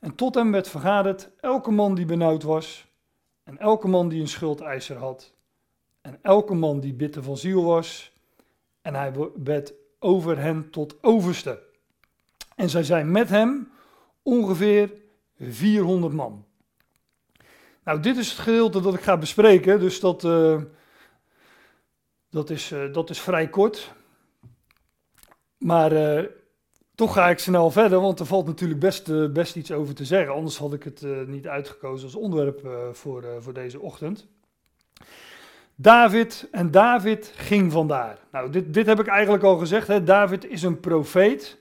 En 0.00 0.14
tot 0.14 0.34
hem 0.34 0.52
werd 0.52 0.68
vergaderd 0.68 1.30
elke 1.40 1.70
man 1.70 1.94
die 1.94 2.04
benauwd 2.04 2.42
was. 2.42 2.86
En 3.42 3.58
elke 3.58 3.88
man 3.88 4.08
die 4.08 4.20
een 4.20 4.28
schuldeiser 4.28 4.96
had. 4.96 5.34
En 6.00 6.18
elke 6.22 6.54
man 6.54 6.80
die 6.80 6.94
bitter 6.94 7.22
van 7.22 7.36
ziel 7.36 7.64
was. 7.64 8.12
En 8.82 8.94
hij 8.94 9.12
werd 9.42 9.72
over 9.98 10.38
hen 10.38 10.70
tot 10.70 11.02
overste. 11.02 11.62
En 12.54 12.70
zij 12.70 12.82
zijn 12.82 13.10
met 13.10 13.28
hem 13.28 13.72
ongeveer 14.22 14.92
400 15.38 16.14
man. 16.14 16.44
Nou, 17.84 18.00
dit 18.00 18.16
is 18.16 18.30
het 18.30 18.38
gedeelte 18.38 18.80
dat 18.80 18.94
ik 18.94 19.00
ga 19.00 19.16
bespreken, 19.16 19.80
dus 19.80 20.00
dat, 20.00 20.24
uh, 20.24 20.62
dat, 22.30 22.50
is, 22.50 22.72
uh, 22.72 22.92
dat 22.92 23.10
is 23.10 23.20
vrij 23.20 23.48
kort. 23.48 23.92
Maar 25.58 25.92
uh, 25.92 26.24
toch 26.98 27.12
ga 27.12 27.30
ik 27.30 27.38
snel 27.38 27.70
verder, 27.70 28.00
want 28.00 28.20
er 28.20 28.26
valt 28.26 28.46
natuurlijk 28.46 28.80
best, 28.80 29.32
best 29.32 29.56
iets 29.56 29.72
over 29.72 29.94
te 29.94 30.04
zeggen. 30.04 30.34
Anders 30.34 30.58
had 30.58 30.72
ik 30.72 30.82
het 30.82 31.06
niet 31.26 31.46
uitgekozen 31.46 32.06
als 32.06 32.14
onderwerp 32.14 32.68
voor, 32.92 33.24
voor 33.38 33.52
deze 33.52 33.80
ochtend. 33.80 34.26
David 35.74 36.48
en 36.50 36.70
David 36.70 37.32
ging 37.36 37.72
vandaar. 37.72 38.18
Nou, 38.32 38.50
dit, 38.50 38.74
dit 38.74 38.86
heb 38.86 39.00
ik 39.00 39.06
eigenlijk 39.06 39.44
al 39.44 39.58
gezegd. 39.58 39.86
Hè. 39.86 40.02
David 40.02 40.44
is 40.44 40.62
een 40.62 40.80
profeet. 40.80 41.58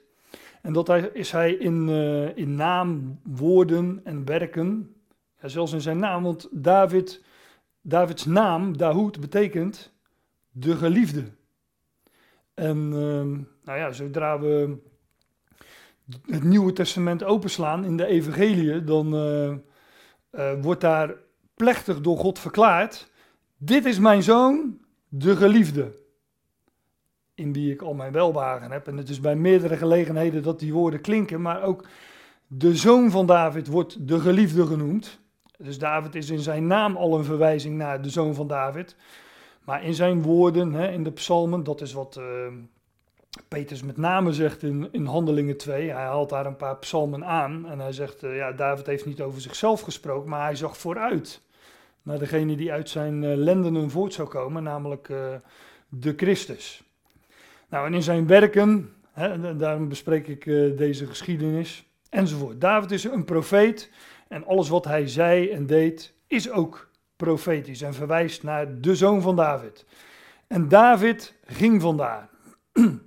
En 0.61 0.73
dat 0.73 0.89
is 1.13 1.31
hij 1.31 1.51
in, 1.51 1.89
in 2.35 2.55
naam, 2.55 3.19
woorden 3.23 4.01
en 4.03 4.25
werken. 4.25 4.95
Ja, 5.41 5.47
zelfs 5.47 5.73
in 5.73 5.81
zijn 5.81 5.99
naam, 5.99 6.23
want 6.23 6.47
David, 6.51 7.23
Davids 7.81 8.25
naam, 8.25 8.77
Dahoud, 8.77 9.19
betekent 9.19 9.93
de 10.51 10.75
geliefde. 10.75 11.23
En 12.53 12.77
uh, 12.77 13.45
nou 13.63 13.79
ja, 13.79 13.91
zodra 13.91 14.39
we 14.39 14.77
het 16.25 16.43
Nieuwe 16.43 16.73
Testament 16.73 17.23
openslaan 17.23 17.85
in 17.85 17.97
de 17.97 18.05
Evangelie, 18.05 18.83
dan 18.83 19.15
uh, 19.15 19.51
uh, 20.31 20.61
wordt 20.61 20.81
daar 20.81 21.15
plechtig 21.55 22.01
door 22.01 22.17
God 22.17 22.39
verklaard 22.39 23.09
dit 23.57 23.85
is 23.85 23.99
mijn 23.99 24.23
zoon, 24.23 24.77
de 25.07 25.35
geliefde, 25.35 25.91
in 27.35 27.53
wie 27.53 27.71
ik 27.71 27.81
al 27.81 27.93
mijn 27.93 28.11
welwagen 28.11 28.71
heb. 28.71 28.87
En 28.87 28.97
het 28.97 29.09
is 29.09 29.19
bij 29.19 29.35
meerdere 29.35 29.77
gelegenheden 29.77 30.43
dat 30.43 30.59
die 30.59 30.73
woorden 30.73 31.01
klinken, 31.01 31.41
maar 31.41 31.63
ook 31.63 31.87
de 32.47 32.75
zoon 32.75 33.11
van 33.11 33.25
David 33.25 33.67
wordt 33.67 34.07
de 34.07 34.19
geliefde 34.19 34.65
genoemd. 34.65 35.19
Dus 35.57 35.79
David 35.79 36.15
is 36.15 36.29
in 36.29 36.39
zijn 36.39 36.67
naam 36.67 36.95
al 36.95 37.17
een 37.17 37.23
verwijzing 37.23 37.77
naar 37.77 38.01
de 38.01 38.09
zoon 38.09 38.33
van 38.33 38.47
David. 38.47 38.95
Maar 39.63 39.83
in 39.83 39.93
zijn 39.93 40.21
woorden, 40.21 40.73
hè, 40.73 40.91
in 40.91 41.03
de 41.03 41.11
psalmen, 41.11 41.63
dat 41.63 41.81
is 41.81 41.93
wat 41.93 42.17
uh, 42.19 42.25
Peters 43.47 43.83
met 43.83 43.97
name 43.97 44.33
zegt 44.33 44.63
in, 44.63 44.87
in 44.91 45.05
Handelingen 45.05 45.57
2. 45.57 45.91
Hij 45.91 46.03
haalt 46.03 46.29
daar 46.29 46.45
een 46.45 46.55
paar 46.55 46.77
psalmen 46.77 47.25
aan 47.25 47.67
en 47.67 47.79
hij 47.79 47.91
zegt, 47.91 48.23
uh, 48.23 48.35
ja, 48.35 48.51
David 48.51 48.85
heeft 48.85 49.05
niet 49.05 49.21
over 49.21 49.41
zichzelf 49.41 49.81
gesproken, 49.81 50.29
maar 50.29 50.43
hij 50.43 50.55
zag 50.55 50.77
vooruit 50.77 51.41
naar 52.01 52.19
degene 52.19 52.55
die 52.55 52.71
uit 52.71 52.89
zijn 52.89 53.23
uh, 53.23 53.35
lendenen 53.35 53.89
voort 53.89 54.13
zou 54.13 54.27
komen, 54.27 54.63
namelijk 54.63 55.09
uh, 55.09 55.35
de 55.89 56.13
Christus. 56.17 56.83
Nou, 57.69 57.87
en 57.87 57.93
in 57.93 58.03
zijn 58.03 58.27
werken, 58.27 58.93
hè, 59.11 59.55
daarom 59.55 59.89
bespreek 59.89 60.27
ik 60.27 60.45
deze 60.77 61.05
geschiedenis, 61.05 61.85
enzovoort. 62.09 62.61
David 62.61 62.91
is 62.91 63.03
een 63.03 63.25
profeet 63.25 63.91
en 64.27 64.45
alles 64.45 64.69
wat 64.69 64.85
hij 64.85 65.07
zei 65.07 65.49
en 65.49 65.65
deed 65.65 66.13
is 66.27 66.49
ook 66.49 66.89
profetisch 67.15 67.81
en 67.81 67.93
verwijst 67.93 68.43
naar 68.43 68.81
de 68.81 68.95
zoon 68.95 69.21
van 69.21 69.35
David. 69.35 69.85
En 70.47 70.67
David 70.67 71.33
ging 71.45 71.81
vandaar. 71.81 72.29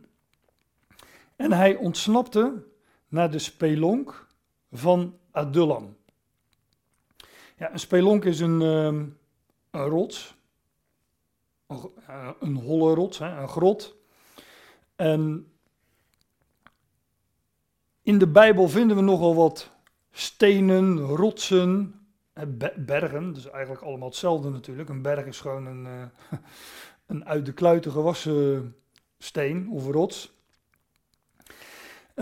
en 1.41 1.53
hij 1.53 1.77
ontsnapte 1.77 2.63
naar 3.09 3.31
de 3.31 3.39
spelonk 3.39 4.27
van 4.73 5.19
Adullam. 5.31 5.97
Ja, 7.57 7.73
een 7.73 7.79
spelonk 7.79 8.25
is 8.25 8.41
een, 8.41 8.63
ehm, 8.63 9.05
een 9.71 9.89
rots. 9.89 10.35
Een, 11.67 11.91
eh, 12.07 12.31
een 12.41 12.55
holle 12.55 12.95
rots, 12.95 13.19
hè, 13.19 13.41
een 13.41 13.49
grot. 13.49 13.97
En 14.97 15.53
in 18.03 18.19
de 18.19 18.29
Bijbel 18.29 18.69
vinden 18.69 18.97
we 18.97 19.03
nogal 19.03 19.35
wat 19.35 19.71
stenen, 20.11 20.99
rotsen, 20.99 21.95
bergen. 22.77 23.33
Dus 23.33 23.51
eigenlijk 23.51 23.85
allemaal 23.85 24.09
hetzelfde 24.09 24.51
natuurlijk. 24.51 24.89
Een 24.89 25.03
berg 25.03 25.27
is 25.27 25.41
gewoon 25.41 25.67
een, 25.67 25.85
uh, 25.85 26.03
een 27.07 27.25
uit 27.25 27.47
de 27.47 27.53
kluiten 27.53 27.93
gewassen 27.93 28.77
steen 29.19 29.71
of 29.71 29.87
rots. 29.87 30.39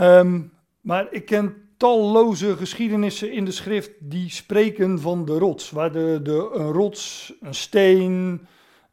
Um, 0.00 0.52
maar 0.80 1.06
ik 1.10 1.24
ken 1.24 1.68
talloze 1.76 2.56
geschiedenissen 2.56 3.32
in 3.32 3.44
de 3.44 3.50
schrift 3.50 3.90
die 3.98 4.30
spreken 4.30 5.00
van 5.00 5.24
de 5.24 5.38
rots. 5.38 5.70
Waar 5.70 5.92
de, 5.92 6.20
de, 6.22 6.50
een 6.52 6.72
rots, 6.72 7.34
een 7.40 7.54
steen, 7.54 8.40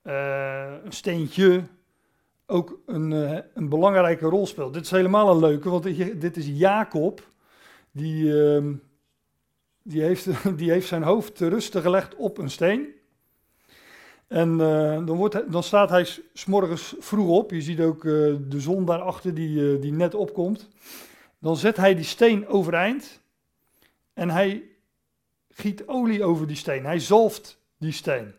uh, 0.04 0.74
een 0.84 0.92
steentje 0.92 1.64
ook 2.46 2.80
een, 2.86 3.12
uh, 3.12 3.38
een 3.54 3.70
belangrijke 3.70 4.26
rol 4.26 4.48
speelt. 4.48 4.74
Dit 4.74 4.84
is 4.84 4.92
helemaal 4.92 5.32
een 5.32 5.40
leuke, 5.40 5.70
want 5.70 5.84
dit 6.22 6.38
is 6.38 6.48
Jacob. 6.48 7.28
Die, 7.92 8.24
uh, 8.24 8.74
die, 9.82 10.02
heeft, 10.02 10.28
die 10.58 10.72
heeft 10.72 10.88
zijn 10.88 11.04
hoofd 11.04 11.36
te 11.36 11.48
rusten 11.48 11.82
gelegd 11.82 12.16
op 12.16 12.38
een 12.38 12.50
steen. 12.50 12.95
En 14.28 14.52
uh, 14.52 15.06
dan, 15.06 15.18
wordt, 15.18 15.52
dan 15.52 15.64
staat 15.64 15.90
hij 15.90 16.08
s'morgens 16.34 16.96
vroeg 17.00 17.30
op. 17.30 17.52
Je 17.52 17.62
ziet 17.62 17.80
ook 17.80 18.04
de 18.04 18.60
zon 18.60 18.86
daarachter 18.86 19.34
die, 19.34 19.80
die 19.80 19.92
net 19.92 20.16
opkomt. 20.16 20.70
Dan 21.40 21.58
zet 21.58 21.78
hij 21.78 21.96
die 21.96 22.06
steen 22.06 22.48
overeind 22.48 23.22
en 24.14 24.30
hij 24.30 24.64
giet 25.50 25.88
olie 25.88 26.24
over 26.24 26.48
die 26.48 26.56
steen. 26.56 26.86
Hij 26.86 27.00
zalft 27.00 27.60
die 27.78 27.92
steen. 27.92 28.34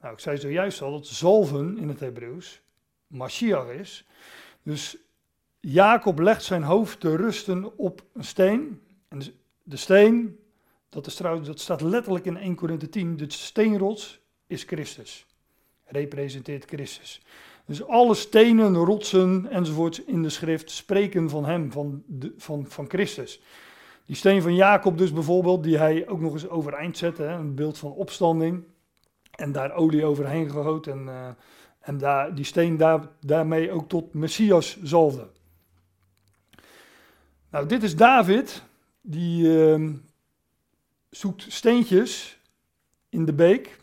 Nou, 0.00 0.12
ik 0.12 0.20
zei 0.20 0.38
zojuist 0.38 0.82
al 0.82 0.92
dat 0.92 1.06
zalven 1.06 1.78
in 1.78 1.88
het 1.88 2.00
Hebreeuws 2.00 2.60
Mashiach 3.06 3.68
is. 3.68 4.06
Dus 4.62 4.96
Jacob 5.60 6.18
legt 6.18 6.42
zijn 6.42 6.62
hoofd 6.62 7.00
te 7.00 7.16
rusten 7.16 7.78
op 7.78 8.02
een 8.12 8.24
steen. 8.24 8.82
En 9.08 9.22
de 9.62 9.76
steen, 9.76 10.38
dat, 10.88 11.06
is 11.06 11.14
trouwens, 11.14 11.46
dat 11.46 11.60
staat 11.60 11.80
letterlijk 11.80 12.24
in 12.24 12.36
1 12.36 12.54
Korinthe 12.54 12.88
10, 12.88 13.16
de 13.16 13.32
steenrots 13.32 14.19
is 14.50 14.62
Christus. 14.62 15.26
Representeert 15.84 16.64
Christus. 16.64 17.22
Dus 17.66 17.86
alle 17.86 18.14
stenen, 18.14 18.74
rotsen 18.74 19.46
enzovoorts 19.50 20.04
in 20.04 20.22
de 20.22 20.28
schrift 20.28 20.70
spreken 20.70 21.30
van 21.30 21.44
hem, 21.44 21.72
van, 21.72 22.02
de, 22.06 22.34
van, 22.36 22.66
van 22.66 22.88
Christus. 22.88 23.40
Die 24.06 24.16
steen 24.16 24.42
van 24.42 24.54
Jacob 24.54 24.98
dus 24.98 25.12
bijvoorbeeld, 25.12 25.62
die 25.62 25.78
hij 25.78 26.08
ook 26.08 26.20
nog 26.20 26.32
eens 26.32 26.48
overeind 26.48 26.96
zette, 26.96 27.22
hè, 27.22 27.34
een 27.34 27.54
beeld 27.54 27.78
van 27.78 27.92
opstanding. 27.92 28.64
En 29.30 29.52
daar 29.52 29.74
olie 29.74 30.04
overheen 30.04 30.50
gegoten 30.50 30.92
en, 30.92 31.04
uh, 31.06 31.28
en 31.80 31.98
daar, 31.98 32.34
die 32.34 32.44
steen 32.44 32.76
daar, 32.76 33.08
daarmee 33.20 33.70
ook 33.70 33.88
tot 33.88 34.14
Messias 34.14 34.82
zalfde. 34.82 35.28
Nou, 37.50 37.66
dit 37.66 37.82
is 37.82 37.96
David, 37.96 38.62
die 39.00 39.44
uh, 39.44 39.90
zoekt 41.10 41.44
steentjes 41.48 42.38
in 43.08 43.24
de 43.24 43.32
beek 43.32 43.79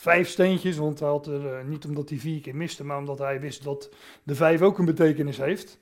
vijf 0.00 0.28
steentjes, 0.28 0.76
want 0.76 1.00
hij 1.00 1.08
had 1.08 1.26
er 1.26 1.54
eh, 1.54 1.64
niet 1.64 1.84
omdat 1.84 2.08
hij 2.08 2.18
vier 2.18 2.40
keer 2.40 2.56
miste, 2.56 2.84
maar 2.84 2.98
omdat 2.98 3.18
hij 3.18 3.40
wist 3.40 3.64
dat 3.64 3.90
de 4.22 4.34
vijf 4.34 4.62
ook 4.62 4.78
een 4.78 4.84
betekenis 4.84 5.36
heeft. 5.36 5.78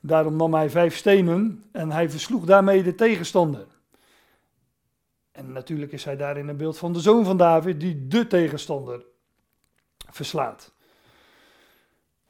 Daarom 0.00 0.36
nam 0.36 0.54
hij 0.54 0.70
vijf 0.70 0.96
stenen 0.96 1.64
en 1.72 1.90
hij 1.90 2.10
versloeg 2.10 2.44
daarmee 2.44 2.82
de 2.82 2.94
tegenstander. 2.94 3.66
En 5.32 5.52
natuurlijk 5.52 5.92
is 5.92 6.04
hij 6.04 6.16
daarin 6.16 6.48
een 6.48 6.56
beeld 6.56 6.78
van 6.78 6.92
de 6.92 7.00
zoon 7.00 7.24
van 7.24 7.36
David 7.36 7.80
die 7.80 8.06
de 8.06 8.26
tegenstander 8.26 9.04
verslaat. 10.10 10.72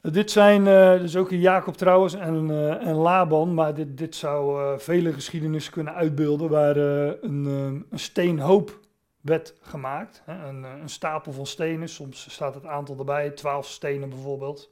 Dit 0.00 0.30
zijn, 0.30 0.66
uh, 0.66 1.00
dus 1.00 1.16
ook 1.16 1.30
Jacob 1.30 1.76
trouwens 1.76 2.14
en, 2.14 2.48
uh, 2.48 2.86
en 2.86 2.94
Laban, 2.94 3.54
maar 3.54 3.74
dit, 3.74 3.98
dit 3.98 4.14
zou 4.14 4.78
vele 4.80 5.12
geschiedenissen 5.12 5.72
kunnen 5.72 5.94
uitbeelden 5.94 6.48
waar 6.50 6.76
een, 6.76 7.44
een 7.90 7.98
steenhoop 7.98 8.86
werd 9.28 9.54
gemaakt. 9.60 10.22
Een, 10.26 10.62
een, 10.62 10.88
stapel 10.88 11.32
van 11.32 11.46
stenen, 11.46 11.88
soms 11.88 12.30
staat 12.30 12.54
het 12.54 12.66
aantal 12.66 12.98
erbij, 12.98 13.30
twaalf 13.30 13.68
stenen 13.68 14.08
bijvoorbeeld. 14.08 14.70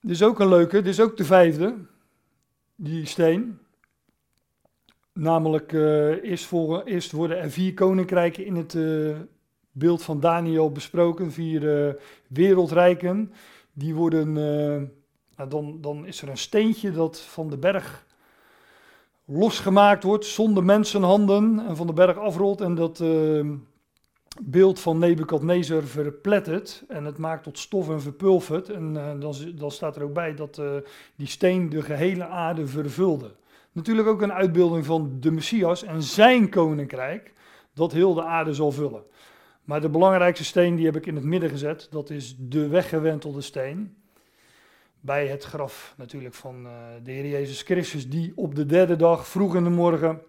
Dit 0.00 0.10
is 0.10 0.22
ook 0.22 0.40
een 0.40 0.48
leuke, 0.48 0.76
dit 0.76 0.86
is 0.86 1.00
ook 1.00 1.16
de 1.16 1.24
vijfde, 1.24 1.74
die 2.74 3.06
steen. 3.06 3.58
Namelijk, 5.12 5.72
eerst, 5.72 6.46
voor, 6.46 6.82
eerst 6.82 7.12
worden 7.12 7.38
er 7.38 7.50
vier 7.50 7.74
koninkrijken 7.74 8.44
in 8.44 8.56
het 8.56 8.74
beeld 9.78 10.02
van 10.02 10.20
Daniel 10.20 10.72
besproken, 10.72 11.32
vier 11.32 11.88
uh, 11.88 11.94
wereldrijken. 12.26 13.32
Die 13.72 13.94
worden, 13.94 14.28
uh, 14.28 14.88
nou 15.36 15.48
dan, 15.48 15.80
dan 15.80 16.06
is 16.06 16.22
er 16.22 16.28
een 16.28 16.38
steentje 16.38 16.92
dat 16.92 17.20
van 17.20 17.50
de 17.50 17.58
berg 17.58 18.06
losgemaakt 19.30 20.02
wordt 20.02 20.24
zonder 20.24 20.64
mensenhanden 20.64 21.64
en 21.68 21.76
van 21.76 21.86
de 21.86 21.92
berg 21.92 22.16
afrolt 22.16 22.60
en 22.60 22.74
dat 22.74 23.00
uh, 23.00 23.50
beeld 24.42 24.80
van 24.80 24.98
Nebukadnezar 24.98 25.82
verplettert 25.82 26.84
en 26.88 27.04
het 27.04 27.18
maakt 27.18 27.42
tot 27.42 27.58
stof 27.58 27.88
en 27.88 28.00
verpulvert. 28.00 28.70
En 28.70 28.92
dan, 29.20 29.34
dan 29.54 29.70
staat 29.70 29.96
er 29.96 30.02
ook 30.02 30.12
bij 30.12 30.34
dat 30.34 30.62
die 31.16 31.26
steen 31.26 31.68
de 31.68 31.82
gehele 31.82 32.26
aarde 32.26 32.66
vervulde. 32.66 33.34
Natuurlijk 33.72 34.08
ook 34.08 34.22
een 34.22 34.32
uitbeelding 34.32 34.86
van 34.86 35.16
de 35.20 35.30
Messias 35.30 35.82
en 35.82 36.02
zijn 36.02 36.48
koninkrijk, 36.48 37.32
dat 37.74 37.92
heel 37.92 38.14
de 38.14 38.24
aarde 38.24 38.54
zal 38.54 38.72
vullen. 38.72 39.02
Maar 39.64 39.80
de 39.80 39.88
belangrijkste 39.88 40.44
steen 40.44 40.76
die 40.76 40.84
heb 40.84 40.96
ik 40.96 41.06
in 41.06 41.14
het 41.14 41.24
midden 41.24 41.50
gezet. 41.50 41.88
Dat 41.90 42.10
is 42.10 42.36
de 42.38 42.68
weggewentelde 42.68 43.40
steen. 43.40 43.97
Bij 45.00 45.26
het 45.26 45.44
graf 45.44 45.94
natuurlijk 45.96 46.34
van 46.34 46.66
uh, 46.66 46.72
de 47.02 47.10
Heer 47.10 47.26
Jezus 47.26 47.62
Christus, 47.62 48.08
die 48.08 48.32
op 48.34 48.54
de 48.54 48.66
derde 48.66 48.96
dag 48.96 49.28
vroeg 49.28 49.54
in 49.54 49.64
de 49.64 49.70
morgen 49.70 50.20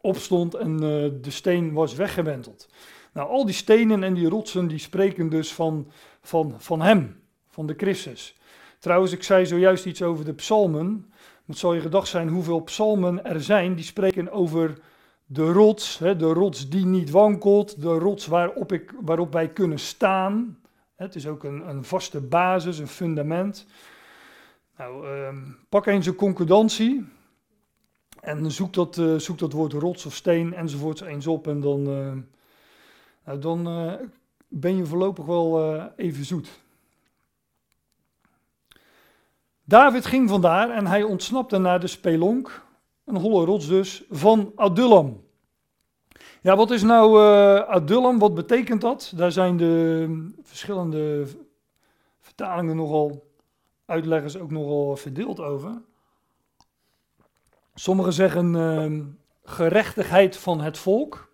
opstond 0.00 0.54
en 0.54 0.72
uh, 0.72 0.80
de 1.22 1.30
steen 1.30 1.72
was 1.72 1.94
weggewenteld. 1.94 2.68
Nou, 3.12 3.28
al 3.28 3.44
die 3.44 3.54
stenen 3.54 4.02
en 4.02 4.14
die 4.14 4.28
rotsen 4.28 4.68
die 4.68 4.78
spreken 4.78 5.28
dus 5.28 5.54
van, 5.54 5.90
van, 6.20 6.54
van 6.58 6.80
hem, 6.80 7.22
van 7.48 7.66
de 7.66 7.74
Christus. 7.76 8.36
Trouwens, 8.78 9.12
ik 9.12 9.22
zei 9.22 9.46
zojuist 9.46 9.86
iets 9.86 10.02
over 10.02 10.24
de 10.24 10.34
psalmen. 10.34 11.12
Het 11.46 11.58
zal 11.58 11.74
je 11.74 11.80
gedacht 11.80 12.08
zijn 12.08 12.28
hoeveel 12.28 12.60
psalmen 12.60 13.24
er 13.24 13.42
zijn 13.42 13.74
die 13.74 13.84
spreken 13.84 14.30
over 14.30 14.78
de 15.26 15.52
rots, 15.52 15.98
hè, 15.98 16.16
de 16.16 16.32
rots 16.32 16.68
die 16.68 16.86
niet 16.86 17.10
wankelt, 17.10 17.80
de 17.82 17.98
rots 17.98 18.26
waarop, 18.26 18.72
ik, 18.72 18.94
waarop 19.00 19.32
wij 19.32 19.48
kunnen 19.48 19.78
staan. 19.78 20.58
Het 20.96 21.14
is 21.14 21.26
ook 21.26 21.44
een, 21.44 21.68
een 21.68 21.84
vaste 21.84 22.20
basis, 22.20 22.78
een 22.78 22.88
fundament. 22.88 23.66
Nou, 24.82 25.06
ehm, 25.06 25.36
pak 25.68 25.86
eens 25.86 26.06
een 26.06 26.14
concordantie 26.14 27.08
en 28.20 28.50
zoek 28.50 28.72
dat, 28.72 28.96
uh, 28.96 29.18
zoek 29.18 29.38
dat 29.38 29.52
woord 29.52 29.72
rots 29.72 30.06
of 30.06 30.14
steen 30.14 30.54
enzovoorts 30.54 31.00
eens 31.00 31.26
op 31.26 31.46
en 31.46 31.60
dan, 31.60 31.88
uh, 31.88 32.12
nou, 33.24 33.38
dan 33.38 33.68
uh, 33.68 33.92
ben 34.48 34.76
je 34.76 34.86
voorlopig 34.86 35.24
wel 35.24 35.90
even 35.96 36.24
zoet. 36.24 36.60
David 39.64 40.06
ging 40.06 40.28
vandaar 40.28 40.70
en 40.70 40.86
hij 40.86 41.02
ontsnapte 41.02 41.58
naar 41.58 41.80
de 41.80 41.86
spelonk, 41.86 42.64
een 43.04 43.16
holle 43.16 43.44
rots 43.44 43.68
dus, 43.68 44.04
van 44.10 44.52
Adullam. 44.56 45.24
Ja, 46.40 46.56
wat 46.56 46.70
is 46.70 46.82
nou 46.82 47.18
Adullam? 47.66 48.18
Wat 48.18 48.34
betekent 48.34 48.80
dat? 48.80 49.12
Daar 49.16 49.32
zijn 49.32 49.56
de 49.56 50.06
verschillende 50.42 51.26
vertalingen 52.18 52.76
nogal, 52.76 53.31
uitleggers 53.86 54.36
ook 54.36 54.50
nogal 54.50 54.96
verdeeld 54.96 55.40
over. 55.40 55.82
Sommigen 57.74 58.12
zeggen 58.12 58.54
uh, 58.54 59.04
gerechtigheid 59.44 60.36
van 60.36 60.60
het 60.60 60.78
volk. 60.78 61.30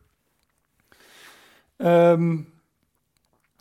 Um, 1.76 2.52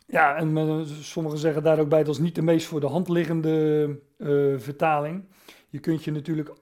ja, 0.05 0.35
en 0.35 0.57
uh, 0.57 0.85
sommigen 0.85 1.39
zeggen 1.39 1.63
daar 1.63 1.79
ook 1.79 1.89
bij 1.89 2.03
dat 2.03 2.13
is 2.13 2.21
niet 2.21 2.35
de 2.35 2.41
meest 2.41 2.67
voor 2.67 2.79
de 2.79 2.87
hand 2.87 3.09
liggende 3.09 3.99
uh, 4.17 4.59
vertaling. 4.59 5.23
Je 5.69 5.79
kunt 5.79 6.03
je 6.03 6.11
natuurlijk 6.11 6.53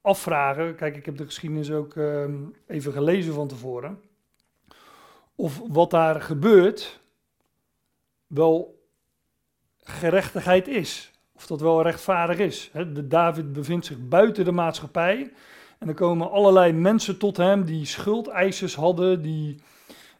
afvragen. 0.00 0.74
Kijk, 0.74 0.96
ik 0.96 1.06
heb 1.06 1.16
de 1.16 1.24
geschiedenis 1.24 1.70
ook 1.70 1.96
ehm, 1.96 2.36
even 2.66 2.92
gelezen 2.92 3.34
van 3.34 3.48
tevoren 3.48 4.00
of 5.38 5.62
wat 5.68 5.90
daar 5.90 6.20
gebeurt 6.20 7.00
wel 8.26 8.82
gerechtigheid 9.82 10.68
is. 10.68 11.12
Of 11.38 11.46
dat 11.46 11.60
wel 11.60 11.82
rechtvaardig 11.82 12.38
is. 12.38 12.70
De 12.72 13.06
David 13.06 13.52
bevindt 13.52 13.86
zich 13.86 14.08
buiten 14.08 14.44
de 14.44 14.52
maatschappij. 14.52 15.32
En 15.78 15.88
er 15.88 15.94
komen 15.94 16.30
allerlei 16.30 16.72
mensen 16.72 17.18
tot 17.18 17.36
hem 17.36 17.64
die 17.64 17.84
schuldeisers 17.84 18.74
hadden, 18.74 19.22
die 19.22 19.60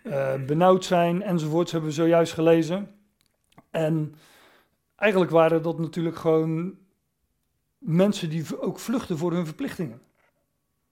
uh, 0.03 0.45
benauwd 0.47 0.85
zijn 0.85 1.23
enzovoorts, 1.23 1.73
hebben 1.73 1.91
we 1.91 1.97
zojuist 1.97 2.33
gelezen. 2.33 2.91
En 3.71 4.15
eigenlijk 4.97 5.31
waren 5.31 5.63
dat 5.63 5.79
natuurlijk 5.79 6.17
gewoon 6.17 6.75
mensen 7.79 8.31
die 8.31 8.61
ook 8.61 8.79
vluchten 8.79 9.19
voor 9.19 9.33
hun 9.33 9.47
verplichtingen 9.47 10.01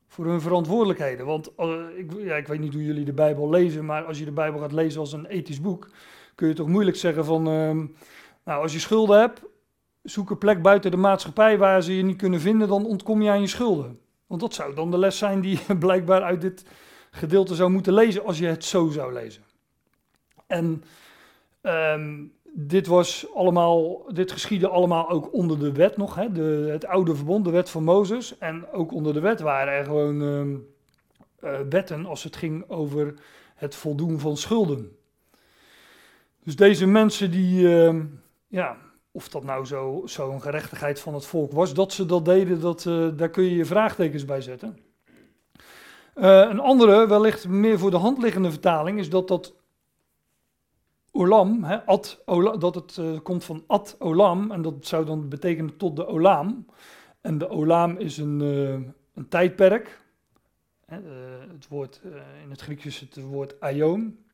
voor 0.08 0.26
hun 0.26 0.40
verantwoordelijkheden. 0.40 1.26
Want 1.26 1.50
uh, 1.58 1.98
ik, 1.98 2.12
ja, 2.18 2.36
ik 2.36 2.46
weet 2.46 2.60
niet 2.60 2.72
hoe 2.72 2.84
jullie 2.84 3.04
de 3.04 3.12
Bijbel 3.12 3.50
lezen, 3.50 3.84
maar 3.84 4.04
als 4.04 4.18
je 4.18 4.24
de 4.24 4.32
Bijbel 4.32 4.60
gaat 4.60 4.72
lezen 4.72 5.00
als 5.00 5.12
een 5.12 5.26
ethisch 5.26 5.60
boek, 5.60 5.90
kun 6.34 6.48
je 6.48 6.54
toch 6.54 6.68
moeilijk 6.68 6.96
zeggen 6.96 7.24
van, 7.24 7.48
uh, 7.48 7.84
nou 8.44 8.62
als 8.62 8.72
je 8.72 8.78
schulden 8.78 9.20
hebt, 9.20 9.42
zoek 10.10 10.30
een 10.30 10.38
plek 10.38 10.62
buiten 10.62 10.90
de 10.90 10.96
maatschappij 10.96 11.58
waar 11.58 11.82
ze 11.82 11.96
je 11.96 12.02
niet 12.02 12.16
kunnen 12.16 12.40
vinden, 12.40 12.68
dan 12.68 12.86
ontkom 12.86 13.22
je 13.22 13.30
aan 13.30 13.40
je 13.40 13.46
schulden. 13.46 13.98
Want 14.26 14.40
dat 14.40 14.54
zou 14.54 14.74
dan 14.74 14.90
de 14.90 14.98
les 14.98 15.18
zijn 15.18 15.40
die 15.40 15.58
je 15.66 15.76
blijkbaar 15.86 16.22
uit 16.22 16.40
dit 16.40 16.64
gedeelte 17.10 17.54
zou 17.54 17.70
moeten 17.70 17.92
lezen 17.92 18.24
als 18.24 18.38
je 18.38 18.46
het 18.46 18.64
zo 18.64 18.88
zou 18.88 19.12
lezen. 19.12 19.42
En 20.46 20.82
um, 21.62 22.32
dit, 22.52 22.86
was 22.86 23.26
allemaal, 23.34 24.04
dit 24.12 24.32
geschiedde 24.32 24.68
allemaal 24.68 25.10
ook 25.10 25.32
onder 25.32 25.58
de 25.58 25.72
wet 25.72 25.96
nog, 25.96 26.14
hè? 26.14 26.32
De, 26.32 26.68
het 26.70 26.86
oude 26.86 27.14
verbond, 27.14 27.44
de 27.44 27.50
wet 27.50 27.70
van 27.70 27.84
Mozes. 27.84 28.38
En 28.38 28.70
ook 28.72 28.92
onder 28.92 29.12
de 29.12 29.20
wet 29.20 29.40
waren 29.40 29.72
er 29.72 29.84
gewoon 29.84 30.22
uh, 30.22 30.40
uh, 31.44 31.60
wetten 31.68 32.06
als 32.06 32.24
het 32.24 32.36
ging 32.36 32.68
over 32.68 33.14
het 33.54 33.74
voldoen 33.74 34.20
van 34.20 34.36
schulden. 34.36 34.96
Dus 36.44 36.56
deze 36.56 36.86
mensen 36.86 37.30
die, 37.30 37.60
uh, 37.60 38.00
ja, 38.46 38.76
of 39.16 39.28
dat 39.28 39.44
nou 39.44 39.66
zo'n 39.66 40.08
zo 40.08 40.38
gerechtigheid 40.38 41.00
van 41.00 41.14
het 41.14 41.26
volk 41.26 41.52
was, 41.52 41.74
dat 41.74 41.92
ze 41.92 42.06
dat 42.06 42.24
deden, 42.24 42.60
dat, 42.60 42.86
eh, 42.86 43.08
daar 43.16 43.28
kun 43.28 43.44
je 43.44 43.54
je 43.54 43.64
vraagtekens 43.64 44.24
bij 44.24 44.40
zetten. 44.40 44.78
Eh, 46.14 46.46
een 46.50 46.60
andere, 46.60 47.06
wellicht 47.06 47.48
meer 47.48 47.78
voor 47.78 47.90
de 47.90 47.96
hand 47.96 48.18
liggende 48.18 48.50
vertaling, 48.50 48.98
is 48.98 49.10
dat 49.10 49.28
dat 49.28 49.54
olam, 51.10 51.64
ad, 51.64 52.22
olam 52.24 52.58
dat 52.58 52.74
het 52.74 52.96
uh, 52.96 53.20
komt 53.22 53.44
van 53.44 53.64
ad 53.66 53.96
olam, 53.98 54.50
en 54.50 54.62
dat 54.62 54.74
zou 54.86 55.04
dan 55.04 55.28
betekenen 55.28 55.76
tot 55.76 55.96
de 55.96 56.06
olaam. 56.06 56.66
En 57.20 57.38
de 57.38 57.48
olaam 57.48 57.96
is 57.96 58.18
een, 58.18 58.40
een 59.14 59.28
tijdperk. 59.28 60.00
Het 60.86 61.68
woord, 61.68 62.00
in 62.42 62.50
het 62.50 62.60
Grieks 62.60 62.84
is 62.84 63.00
het 63.00 63.16
woord 63.22 63.60
aion. 63.60 64.24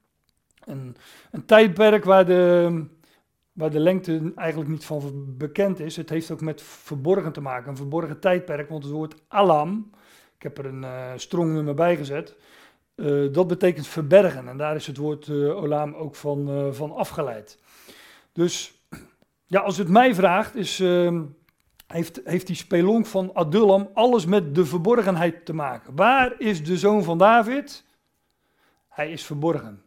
En 0.64 0.96
een 1.30 1.44
tijdperk 1.44 2.04
waar 2.04 2.26
de, 2.26 2.84
waar 3.52 3.70
de 3.70 3.80
lengte 3.80 4.32
eigenlijk 4.36 4.70
niet 4.70 4.84
van 4.84 5.24
bekend 5.38 5.80
is. 5.80 5.96
Het 5.96 6.10
heeft 6.10 6.30
ook 6.30 6.40
met 6.40 6.62
verborgen 6.62 7.32
te 7.32 7.40
maken, 7.40 7.70
een 7.70 7.76
verborgen 7.76 8.20
tijdperk, 8.20 8.68
want 8.68 8.84
het 8.84 8.92
woord 8.92 9.14
alam, 9.28 9.90
ik 10.36 10.42
heb 10.42 10.58
er 10.58 10.66
een 10.66 11.20
strongnummer 11.20 11.74
bij 11.74 11.96
gezet, 11.96 12.36
uh, 12.96 13.32
dat 13.32 13.46
betekent 13.46 13.86
verbergen 13.86 14.48
en 14.48 14.56
daar 14.56 14.74
is 14.74 14.86
het 14.86 14.96
woord 14.96 15.26
uh, 15.26 15.56
olam 15.56 15.94
ook 15.94 16.14
van, 16.14 16.50
uh, 16.50 16.72
van 16.72 16.92
afgeleid. 16.92 17.58
Dus 18.32 18.74
ja, 19.46 19.60
als 19.60 19.76
het 19.76 19.88
mij 19.88 20.14
vraagt, 20.14 20.54
is, 20.56 20.80
ehm, 20.80 21.22
heeft, 21.86 22.20
heeft 22.24 22.46
die 22.46 22.56
spelonk 22.56 23.06
van 23.06 23.34
Adullam 23.34 23.90
alles 23.94 24.26
met 24.26 24.54
de 24.54 24.66
verborgenheid 24.66 25.44
te 25.44 25.52
maken. 25.52 25.96
Waar 25.96 26.40
is 26.40 26.64
de 26.64 26.78
zoon 26.78 27.04
van 27.04 27.18
David? 27.18 27.84
Hij 28.88 29.12
is 29.12 29.24
verborgen. 29.24 29.82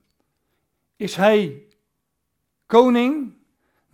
Is 0.96 1.16
hij 1.16 1.64
koning? 2.66 3.34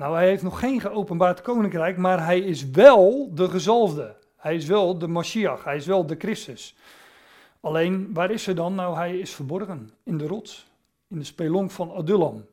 Nou, 0.02 0.16
hij 0.16 0.28
heeft 0.28 0.44
nog 0.44 0.60
geen 0.60 0.82
geopenbaard 0.82 1.42
koninkrijk, 1.42 1.98
maar 1.98 2.26
hij 2.26 2.40
is 2.40 2.70
wel 2.70 3.32
de 3.34 3.50
gezalfde. 3.50 4.16
Hij 4.36 4.56
is 4.56 4.66
wel 4.66 4.98
de 4.98 5.08
Mashiach, 5.08 5.64
hij 5.64 5.76
is 5.76 5.86
wel 5.86 6.06
de 6.06 6.16
Christus. 6.18 6.76
Alleen, 7.60 8.14
waar 8.14 8.32
is 8.32 8.46
hij 8.46 8.56
dan? 8.56 8.76
Nou, 8.76 8.96
hij 8.96 9.20
is 9.20 9.34
verborgen 9.34 9.90
in 10.04 10.18
de 10.18 10.28
rots, 10.28 10.68
in 11.08 11.20
de 11.20 11.24
spelonk 11.24 11.72
van 11.72 11.92
Adullam. 11.92 12.46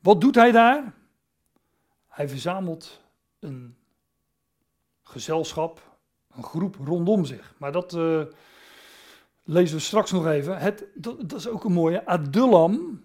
Wat 0.00 0.20
doet 0.20 0.34
hij 0.34 0.52
daar? 0.52 0.92
Hij 2.08 2.28
verzamelt 2.28 3.00
een 3.38 3.76
gezelschap, 5.02 5.80
een 6.36 6.44
groep 6.44 6.76
rondom 6.84 7.24
zich. 7.24 7.54
Maar 7.58 7.72
dat 7.72 7.94
uh, 7.94 8.22
lezen 9.44 9.76
we 9.76 9.82
straks 9.82 10.12
nog 10.12 10.26
even. 10.26 10.58
Het, 10.58 10.84
dat, 10.94 11.28
dat, 11.28 11.38
is 11.38 11.48
ook 11.48 11.64
een 11.64 11.72
mooie. 11.72 12.06
Adullam, 12.06 13.04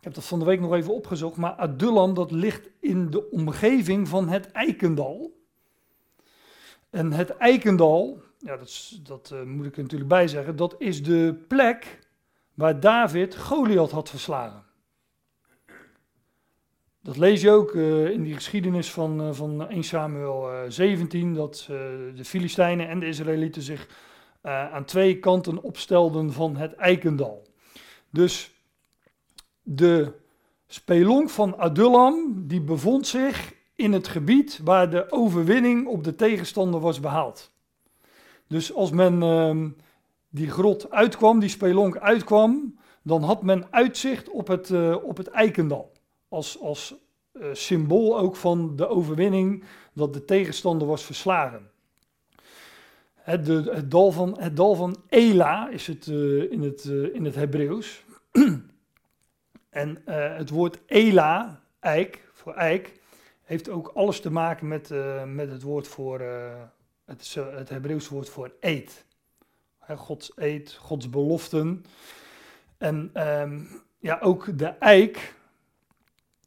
Ik 0.00 0.06
heb 0.06 0.14
dat 0.14 0.24
van 0.24 0.38
de 0.38 0.44
week 0.44 0.60
nog 0.60 0.74
even 0.74 0.94
opgezocht, 0.94 1.36
maar 1.36 1.52
Adullam 1.52 2.14
dat 2.14 2.30
ligt 2.30 2.68
in 2.78 3.10
de 3.10 3.30
omgeving 3.30 4.08
van 4.08 4.28
het 4.28 4.50
Eikendal. 4.50 5.38
En 6.90 7.12
het 7.12 7.30
Eikendal, 7.36 8.22
ja, 8.38 8.56
dat, 8.56 8.98
dat 9.02 9.30
uh, 9.32 9.42
moet 9.42 9.66
ik 9.66 9.76
er 9.76 9.82
natuurlijk 9.82 10.10
bij 10.10 10.28
zeggen, 10.28 10.56
dat 10.56 10.74
is 10.78 11.02
de 11.02 11.44
plek 11.48 11.98
waar 12.54 12.80
David 12.80 13.36
Goliath 13.36 13.90
had 13.90 14.10
verslagen. 14.10 14.64
Dat 17.02 17.16
lees 17.16 17.40
je 17.40 17.50
ook 17.50 17.74
uh, 17.74 18.10
in 18.10 18.22
die 18.22 18.34
geschiedenis 18.34 18.90
van, 18.90 19.20
uh, 19.20 19.32
van 19.32 19.68
1 19.68 19.82
Samuel 19.84 20.70
17, 20.70 21.34
dat 21.34 21.64
de 21.68 22.24
Filistijnen 22.24 22.88
en 22.88 23.00
de 23.00 23.06
Israëlieten 23.06 23.62
zich 23.62 23.88
aan 24.42 24.84
twee 24.84 25.18
kanten 25.18 25.62
opstelden 25.62 26.32
van 26.32 26.56
het 26.56 26.74
Eikendal. 26.74 27.46
Dus 28.10 28.59
de 29.72 30.12
spelonk 30.66 31.30
van 31.30 31.58
Adullam, 31.58 32.46
die 32.46 32.60
bevond 32.60 33.06
zich 33.06 33.54
in 33.74 33.92
het 33.92 34.08
gebied 34.08 34.60
waar 34.64 34.90
de 34.90 35.10
overwinning 35.10 35.86
op 35.86 36.04
de 36.04 36.14
tegenstander 36.14 36.80
was 36.80 37.00
behaald. 37.00 37.50
Dus 38.46 38.74
als 38.74 38.90
men 38.90 39.22
uh, 39.22 39.66
die 40.28 40.50
grot 40.50 40.90
uitkwam, 40.90 41.40
die 41.40 41.48
spelonk 41.48 41.96
uitkwam, 41.96 42.78
dan 43.02 43.22
had 43.22 43.42
men 43.42 43.66
uitzicht 43.70 44.28
op 44.28 44.46
het, 44.46 44.68
uh, 44.68 44.96
op 45.02 45.16
het 45.16 45.28
Eikendal. 45.28 45.92
Als, 46.28 46.60
als 46.60 46.94
uh, 47.32 47.46
symbool 47.52 48.18
ook 48.18 48.36
van 48.36 48.76
de 48.76 48.88
overwinning 48.88 49.64
dat 49.92 50.12
de 50.14 50.24
tegenstander 50.24 50.88
was 50.88 51.04
verslagen. 51.04 51.70
Het, 53.14 53.46
de, 53.46 53.70
het, 53.72 53.90
dal, 53.90 54.12
van, 54.12 54.36
het 54.40 54.56
dal 54.56 54.74
van 54.74 54.96
Ela 55.08 55.68
is 55.68 55.86
het 55.86 56.06
uh, 56.06 56.52
in 56.52 56.62
het, 56.62 56.84
in 57.12 57.24
het 57.24 57.34
Hebreeuws. 57.34 58.04
en 59.70 60.02
het 60.36 60.50
woord 60.50 60.78
Ela, 60.86 61.60
eik, 61.80 62.28
voor 62.32 62.54
eik, 62.54 63.00
heeft 63.42 63.68
ook 63.68 63.90
alles 63.94 64.20
te 64.20 64.30
maken 64.30 64.68
met, 64.68 64.90
uh, 64.90 65.24
met 65.24 65.50
het 65.50 65.62
woord 65.62 65.88
voor, 65.88 66.20
uh, 66.20 66.52
het, 67.04 67.34
het 67.34 67.68
Hebreeuws 67.68 68.08
woord 68.08 68.28
voor 68.28 68.52
eed. 68.60 69.04
Gods 69.96 70.32
eed, 70.36 70.72
Gods 70.72 71.10
beloften. 71.10 71.84
En 72.78 73.10
um, 73.40 73.68
ja, 73.98 74.18
ook 74.20 74.58
de 74.58 74.66
eik, 74.66 75.34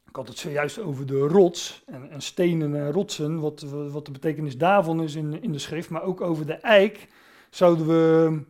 ik 0.08 0.16
had 0.16 0.28
het 0.28 0.38
zojuist 0.38 0.78
over 0.78 1.06
de 1.06 1.18
rots 1.18 1.82
en, 1.86 2.10
en 2.10 2.20
stenen 2.20 2.74
en 2.74 2.92
rotsen, 2.92 3.40
wat, 3.40 3.60
wat 3.90 4.04
de 4.04 4.10
betekenis 4.10 4.58
daarvan 4.58 5.02
is 5.02 5.14
in, 5.14 5.42
in 5.42 5.52
de 5.52 5.58
schrift, 5.58 5.90
maar 5.90 6.02
ook 6.02 6.20
over 6.20 6.46
de 6.46 6.54
eik 6.54 7.08
zouden 7.50 7.86
we 7.86 8.40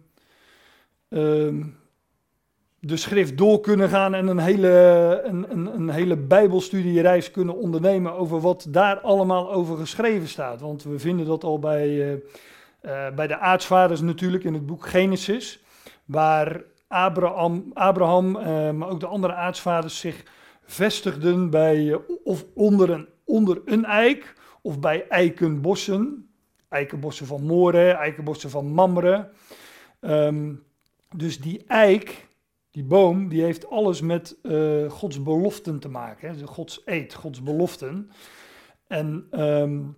um, 1.09 1.79
de 2.87 2.97
schrift 2.97 3.38
door 3.38 3.61
kunnen 3.61 3.88
gaan 3.88 4.14
en 4.14 4.27
een 4.27 4.38
hele, 4.38 5.20
een, 5.25 5.51
een, 5.51 5.75
een 5.75 5.90
hele 5.90 6.16
bijbelstudiereis 6.16 7.31
kunnen 7.31 7.57
ondernemen 7.57 8.12
over 8.12 8.40
wat 8.40 8.66
daar 8.68 9.01
allemaal 9.01 9.53
over 9.53 9.77
geschreven 9.77 10.29
staat. 10.29 10.61
Want 10.61 10.83
we 10.83 10.99
vinden 10.99 11.27
dat 11.27 11.44
al 11.44 11.59
bij, 11.59 11.88
uh, 11.88 12.11
uh, 12.11 13.14
bij 13.14 13.27
de 13.27 13.38
aartsvaders 13.38 14.01
natuurlijk 14.01 14.44
in 14.44 14.55
het 14.55 14.66
boek 14.66 14.87
Genesis, 14.87 15.62
waar 16.05 16.62
Abraham, 16.88 17.70
Abraham 17.75 18.37
uh, 18.37 18.70
maar 18.70 18.88
ook 18.88 19.01
de 19.01 19.07
andere 19.07 19.35
aartsvaders 19.35 19.99
zich 19.99 20.23
vestigden 20.64 21.51
bij, 21.51 21.99
of 22.25 22.44
onder 22.55 22.90
een, 22.90 23.09
onder 23.25 23.62
een 23.64 23.85
eik 23.85 24.35
of 24.62 24.81
bij 24.81 25.09
eikenbossen. 25.09 26.29
Eikenbossen 26.68 27.27
van 27.27 27.42
More, 27.42 27.90
eikenbossen 27.90 28.51
van 28.51 28.66
Mamre. 28.66 29.29
Um, 30.01 30.62
dus 31.16 31.40
die 31.40 31.64
eik, 31.66 32.27
die 32.75 32.85
boom 32.85 33.29
die 33.29 33.43
heeft 33.43 33.71
alles 33.71 34.01
met 34.01 34.37
uh, 34.43 34.91
Gods 34.91 35.23
beloften 35.23 35.79
te 35.79 35.89
maken. 35.89 36.29
Hè? 36.29 36.47
Gods 36.47 36.83
eed, 36.85 37.15
Gods 37.15 37.43
beloften. 37.43 38.11
En 38.87 39.27
um, 39.31 39.97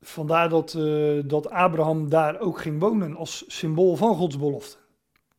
vandaar 0.00 0.48
dat, 0.48 0.74
uh, 0.74 1.22
dat 1.26 1.50
Abraham 1.50 2.08
daar 2.08 2.40
ook 2.40 2.60
ging 2.60 2.80
wonen 2.80 3.16
als 3.16 3.44
symbool 3.46 3.96
van 3.96 4.14
Gods 4.14 4.38
belofte. 4.38 4.76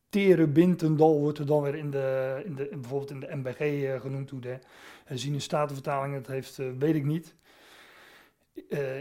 Terebintendal 0.10 1.20
wordt 1.20 1.40
er 1.40 1.46
dan 1.46 1.62
weer 1.62 1.76
in 1.76 1.92
de, 1.92 2.42
in 2.46 2.56
de, 2.56 2.68
bijvoorbeeld 2.72 3.12
in 3.12 3.20
de 3.20 3.36
MBG 3.36 3.60
uh, 3.60 3.94
eh, 3.94 4.02
genoemd. 4.02 4.30
Hoe 4.30 4.40
de 4.40 4.60
herziene 5.06 5.40
statenvertaling 5.40 6.14
het 6.14 6.28
heeft, 6.28 6.60
weet 6.80 6.96
ik 6.96 7.06
niet. 7.06 7.36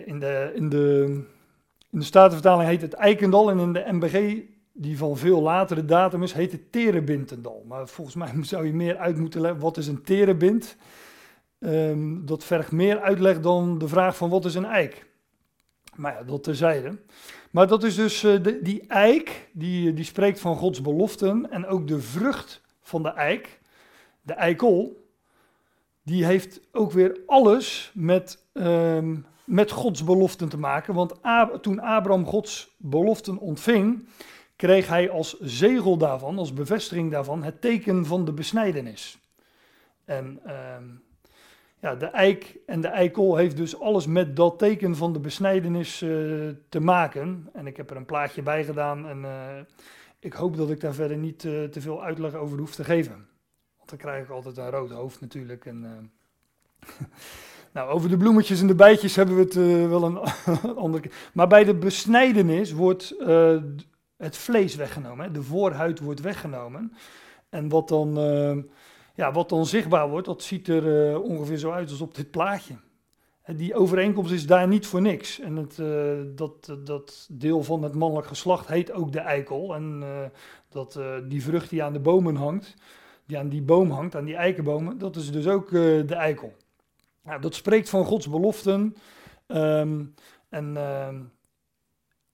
in, 0.04 0.18
de, 0.18 0.52
in, 0.54 0.68
de, 0.68 1.04
in 1.90 1.98
de 1.98 2.04
statenvertaling 2.04 2.68
heet 2.68 2.82
het 2.82 2.94
Eikendal 2.94 3.50
en 3.50 3.58
in 3.58 3.72
de 3.72 3.84
MBG 3.90 4.42
die 4.76 4.98
van 4.98 5.16
veel 5.16 5.42
latere 5.42 5.84
datum 5.84 6.22
is, 6.22 6.32
heet 6.32 6.52
het 6.52 6.72
terebintendal. 6.72 7.64
Maar 7.68 7.88
volgens 7.88 8.16
mij 8.16 8.32
zou 8.52 8.66
je 8.66 8.74
meer 8.74 8.96
uit 8.96 9.16
moeten 9.16 9.40
leggen, 9.40 9.60
wat 9.60 9.76
is 9.76 9.86
een 9.86 10.02
terebind? 10.02 10.76
Um, 11.58 12.26
dat 12.26 12.44
vergt 12.44 12.72
meer 12.72 13.00
uitleg 13.00 13.40
dan 13.40 13.78
de 13.78 13.88
vraag 13.88 14.16
van 14.16 14.30
wat 14.30 14.44
is 14.44 14.54
een 14.54 14.64
eik? 14.64 15.06
Maar 15.94 16.12
ja, 16.12 16.22
dat 16.22 16.42
terzijde. 16.42 16.98
Maar 17.50 17.66
dat 17.66 17.82
is 17.84 17.94
dus 17.94 18.20
de, 18.20 18.58
die 18.62 18.86
eik, 18.86 19.48
die, 19.52 19.92
die 19.92 20.04
spreekt 20.04 20.40
van 20.40 20.56
Gods 20.56 20.80
beloften. 20.80 21.50
En 21.50 21.66
ook 21.66 21.88
de 21.88 22.00
vrucht 22.00 22.62
van 22.80 23.02
de 23.02 23.08
eik, 23.08 23.60
de 24.22 24.32
eikel, 24.32 25.06
die 26.02 26.24
heeft 26.24 26.60
ook 26.72 26.92
weer 26.92 27.20
alles 27.26 27.90
met, 27.94 28.44
um, 28.52 29.26
met 29.44 29.70
Gods 29.70 30.04
beloften 30.04 30.48
te 30.48 30.58
maken. 30.58 30.94
Want 30.94 31.14
toen 31.60 31.80
Abraham 31.80 32.26
Gods 32.26 32.74
beloften 32.78 33.38
ontving, 33.38 34.06
kreeg 34.56 34.88
hij 34.88 35.10
als 35.10 35.40
zegel 35.40 35.96
daarvan, 35.96 36.38
als 36.38 36.52
bevestiging 36.52 37.10
daarvan, 37.10 37.42
het 37.42 37.60
teken 37.60 38.06
van 38.06 38.24
de 38.24 38.32
besnijdenis. 38.32 39.18
En 40.04 40.40
uh, 40.46 40.76
ja, 41.80 41.94
de 41.94 42.06
eik 42.06 42.56
en 42.66 42.80
de 42.80 42.88
eikel 42.88 43.36
heeft 43.36 43.56
dus 43.56 43.80
alles 43.80 44.06
met 44.06 44.36
dat 44.36 44.58
teken 44.58 44.96
van 44.96 45.12
de 45.12 45.20
besnijdenis 45.20 46.02
uh, 46.02 46.48
te 46.68 46.80
maken. 46.80 47.48
En 47.52 47.66
ik 47.66 47.76
heb 47.76 47.90
er 47.90 47.96
een 47.96 48.04
plaatje 48.04 48.42
bij 48.42 48.64
gedaan 48.64 49.08
en 49.08 49.18
uh, 49.22 49.30
ik 50.18 50.32
hoop 50.32 50.56
dat 50.56 50.70
ik 50.70 50.80
daar 50.80 50.94
verder 50.94 51.16
niet 51.16 51.44
uh, 51.44 51.64
te 51.64 51.80
veel 51.80 52.02
uitleg 52.02 52.34
over 52.34 52.58
hoef 52.58 52.74
te 52.74 52.84
geven. 52.84 53.26
Want 53.76 53.88
dan 53.88 53.98
krijg 53.98 54.24
ik 54.24 54.30
altijd 54.30 54.56
een 54.56 54.70
rood 54.70 54.90
hoofd 54.90 55.20
natuurlijk. 55.20 55.66
En, 55.66 56.10
nou, 57.74 57.90
over 57.90 58.08
de 58.08 58.16
bloemetjes 58.16 58.60
en 58.60 58.66
de 58.66 58.74
bijtjes 58.74 59.16
hebben 59.16 59.36
we 59.36 59.42
het 59.42 59.54
wel 59.88 60.04
een 60.04 60.18
andere 60.76 61.02
keer. 61.02 61.30
Maar 61.32 61.48
bij 61.48 61.64
de 61.64 61.74
besnijdenis 61.74 62.72
wordt 62.72 63.14
het 64.24 64.36
vlees 64.36 64.74
weggenomen. 64.74 65.24
Hè? 65.24 65.30
De 65.30 65.42
voorhuid 65.42 66.00
wordt 66.00 66.20
weggenomen. 66.20 66.92
En 67.48 67.68
wat 67.68 67.88
dan, 67.88 68.18
uh, 68.18 68.62
ja, 69.14 69.32
wat 69.32 69.48
dan 69.48 69.66
zichtbaar 69.66 70.08
wordt, 70.08 70.26
dat 70.26 70.42
ziet 70.42 70.68
er 70.68 71.10
uh, 71.10 71.20
ongeveer 71.20 71.56
zo 71.56 71.70
uit 71.70 71.90
als 71.90 72.00
op 72.00 72.14
dit 72.14 72.30
plaatje. 72.30 72.74
Die 73.56 73.74
overeenkomst 73.74 74.32
is 74.32 74.46
daar 74.46 74.68
niet 74.68 74.86
voor 74.86 75.00
niks. 75.00 75.40
En 75.40 75.56
het, 75.56 75.78
uh, 75.78 76.12
dat, 76.34 76.76
dat 76.84 77.28
deel 77.30 77.62
van 77.62 77.82
het 77.82 77.94
mannelijk 77.94 78.26
geslacht 78.26 78.68
heet 78.68 78.92
ook 78.92 79.12
de 79.12 79.20
eikel. 79.20 79.74
En 79.74 80.02
dat, 80.68 81.00
die 81.28 81.42
vrucht 81.42 81.70
die 81.70 81.82
aan 81.82 81.92
de 81.92 82.00
bomen 82.00 82.36
hangt, 82.36 82.74
die 83.26 83.38
aan 83.38 83.48
die 83.48 83.62
boom 83.62 83.90
hangt, 83.90 84.16
aan 84.16 84.24
die 84.24 84.36
eikenbomen, 84.36 84.98
dat 84.98 85.16
is 85.16 85.32
dus 85.32 85.48
ook 85.48 85.70
de 85.70 86.14
eikel. 86.14 86.52
Nou, 87.22 87.40
dat 87.40 87.54
spreekt 87.54 87.88
van 87.88 88.04
Gods 88.04 88.28
beloften. 88.28 88.96
Um, 89.46 90.14
en 90.48 90.76
ehm, 90.76 91.20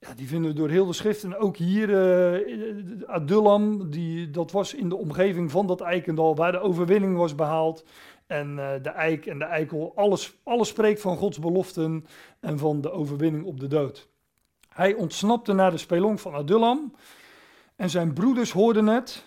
ja, 0.01 0.15
die 0.15 0.29
vinden 0.29 0.51
we 0.51 0.57
door 0.57 0.69
heel 0.69 0.87
de 0.87 0.93
schrift. 0.93 1.25
En 1.25 1.37
ook 1.37 1.57
hier, 1.57 1.89
uh, 1.89 3.09
Adullam, 3.09 3.91
die, 3.91 4.31
dat 4.31 4.51
was 4.51 4.75
in 4.75 4.89
de 4.89 4.97
omgeving 4.97 5.51
van 5.51 5.67
dat 5.67 5.81
eikendal 5.81 6.37
waar 6.37 6.53
de 6.53 6.61
overwinning 6.61 7.17
was 7.17 7.35
behaald. 7.35 7.85
En 8.27 8.51
uh, 8.51 8.71
de 8.83 8.91
eik 8.91 9.27
en 9.27 9.39
de 9.39 9.45
eikel, 9.45 9.93
alles, 9.95 10.39
alles 10.43 10.69
spreekt 10.69 11.01
van 11.01 11.17
Gods 11.17 11.39
beloften 11.39 12.07
en 12.41 12.59
van 12.59 12.81
de 12.81 12.91
overwinning 12.91 13.45
op 13.45 13.61
de 13.61 13.67
dood. 13.67 14.09
Hij 14.69 14.95
ontsnapte 14.95 15.53
naar 15.53 15.71
de 15.71 15.79
spelonk 15.79 16.19
van 16.19 16.35
Adullam 16.35 16.95
en 17.77 17.91
zijn 17.91 18.13
broeders 18.13 18.53
hoorden 18.53 18.87
het. 18.87 19.25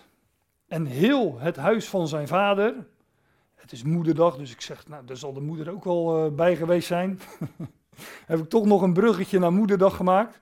En 0.68 0.86
heel 0.86 1.38
het 1.38 1.56
huis 1.56 1.88
van 1.88 2.08
zijn 2.08 2.28
vader, 2.28 2.74
het 3.54 3.72
is 3.72 3.82
moederdag, 3.82 4.36
dus 4.36 4.52
ik 4.52 4.60
zeg, 4.60 4.88
nou, 4.88 5.04
daar 5.04 5.16
zal 5.16 5.32
de 5.32 5.40
moeder 5.40 5.70
ook 5.70 5.84
wel 5.84 6.26
uh, 6.26 6.32
bij 6.32 6.56
geweest 6.56 6.86
zijn. 6.86 7.20
Heb 8.26 8.38
ik 8.38 8.48
toch 8.48 8.64
nog 8.64 8.82
een 8.82 8.92
bruggetje 8.92 9.38
naar 9.38 9.52
moederdag 9.52 9.96
gemaakt. 9.96 10.40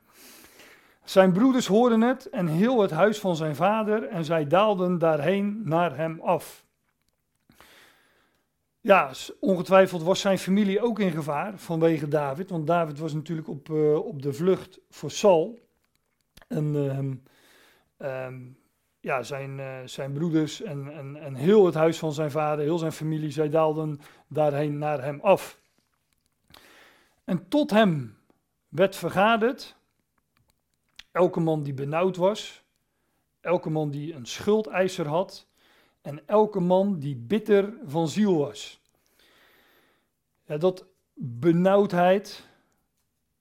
Zijn 1.04 1.32
broeders 1.32 1.66
hoorden 1.66 2.00
het 2.00 2.28
en 2.28 2.46
heel 2.46 2.80
het 2.80 2.90
huis 2.90 3.18
van 3.18 3.36
zijn 3.36 3.56
vader 3.56 4.08
en 4.08 4.24
zij 4.24 4.46
daalden 4.46 4.98
daarheen 4.98 5.60
naar 5.64 5.96
hem 5.96 6.20
af. 6.20 6.64
Ja, 8.80 9.10
ongetwijfeld 9.40 10.02
was 10.02 10.20
zijn 10.20 10.38
familie 10.38 10.82
ook 10.82 10.98
in 10.98 11.10
gevaar 11.10 11.58
vanwege 11.58 12.08
David, 12.08 12.50
want 12.50 12.66
David 12.66 12.98
was 12.98 13.12
natuurlijk 13.12 13.48
op, 13.48 13.68
uh, 13.68 13.96
op 13.96 14.22
de 14.22 14.32
vlucht 14.32 14.80
voor 14.90 15.10
Saul. 15.10 15.68
En 16.48 16.74
uh, 16.74 18.26
um, 18.26 18.56
ja, 19.00 19.22
zijn, 19.22 19.58
uh, 19.58 19.76
zijn 19.84 20.12
broeders 20.12 20.62
en, 20.62 20.92
en, 20.94 21.16
en 21.16 21.34
heel 21.34 21.66
het 21.66 21.74
huis 21.74 21.98
van 21.98 22.12
zijn 22.12 22.30
vader, 22.30 22.64
heel 22.64 22.78
zijn 22.78 22.92
familie, 22.92 23.30
zij 23.30 23.48
daalden 23.48 24.00
daarheen 24.28 24.78
naar 24.78 25.02
hem 25.02 25.20
af. 25.20 25.58
En 27.24 27.48
tot 27.48 27.70
hem 27.70 28.16
werd 28.68 28.96
vergaderd 28.96 29.76
Elke 31.12 31.40
man 31.40 31.62
die 31.62 31.74
benauwd 31.74 32.16
was, 32.16 32.64
elke 33.40 33.70
man 33.70 33.90
die 33.90 34.14
een 34.14 34.26
schuldeiser 34.26 35.06
had 35.06 35.46
en 36.00 36.26
elke 36.26 36.60
man 36.60 36.98
die 36.98 37.16
bitter 37.16 37.74
van 37.84 38.08
ziel 38.08 38.38
was. 38.38 38.80
Ja, 40.44 40.56
dat 40.56 40.86
benauwdheid, 41.14 42.48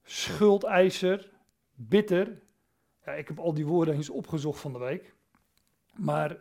schuldeiser, 0.03 1.31
bitter. 1.75 2.41
Ja, 3.05 3.11
ik 3.11 3.27
heb 3.27 3.39
al 3.39 3.53
die 3.53 3.65
woorden 3.65 3.95
eens 3.95 4.09
opgezocht 4.09 4.59
van 4.59 4.73
de 4.73 4.79
week. 4.79 5.15
Maar 5.95 6.37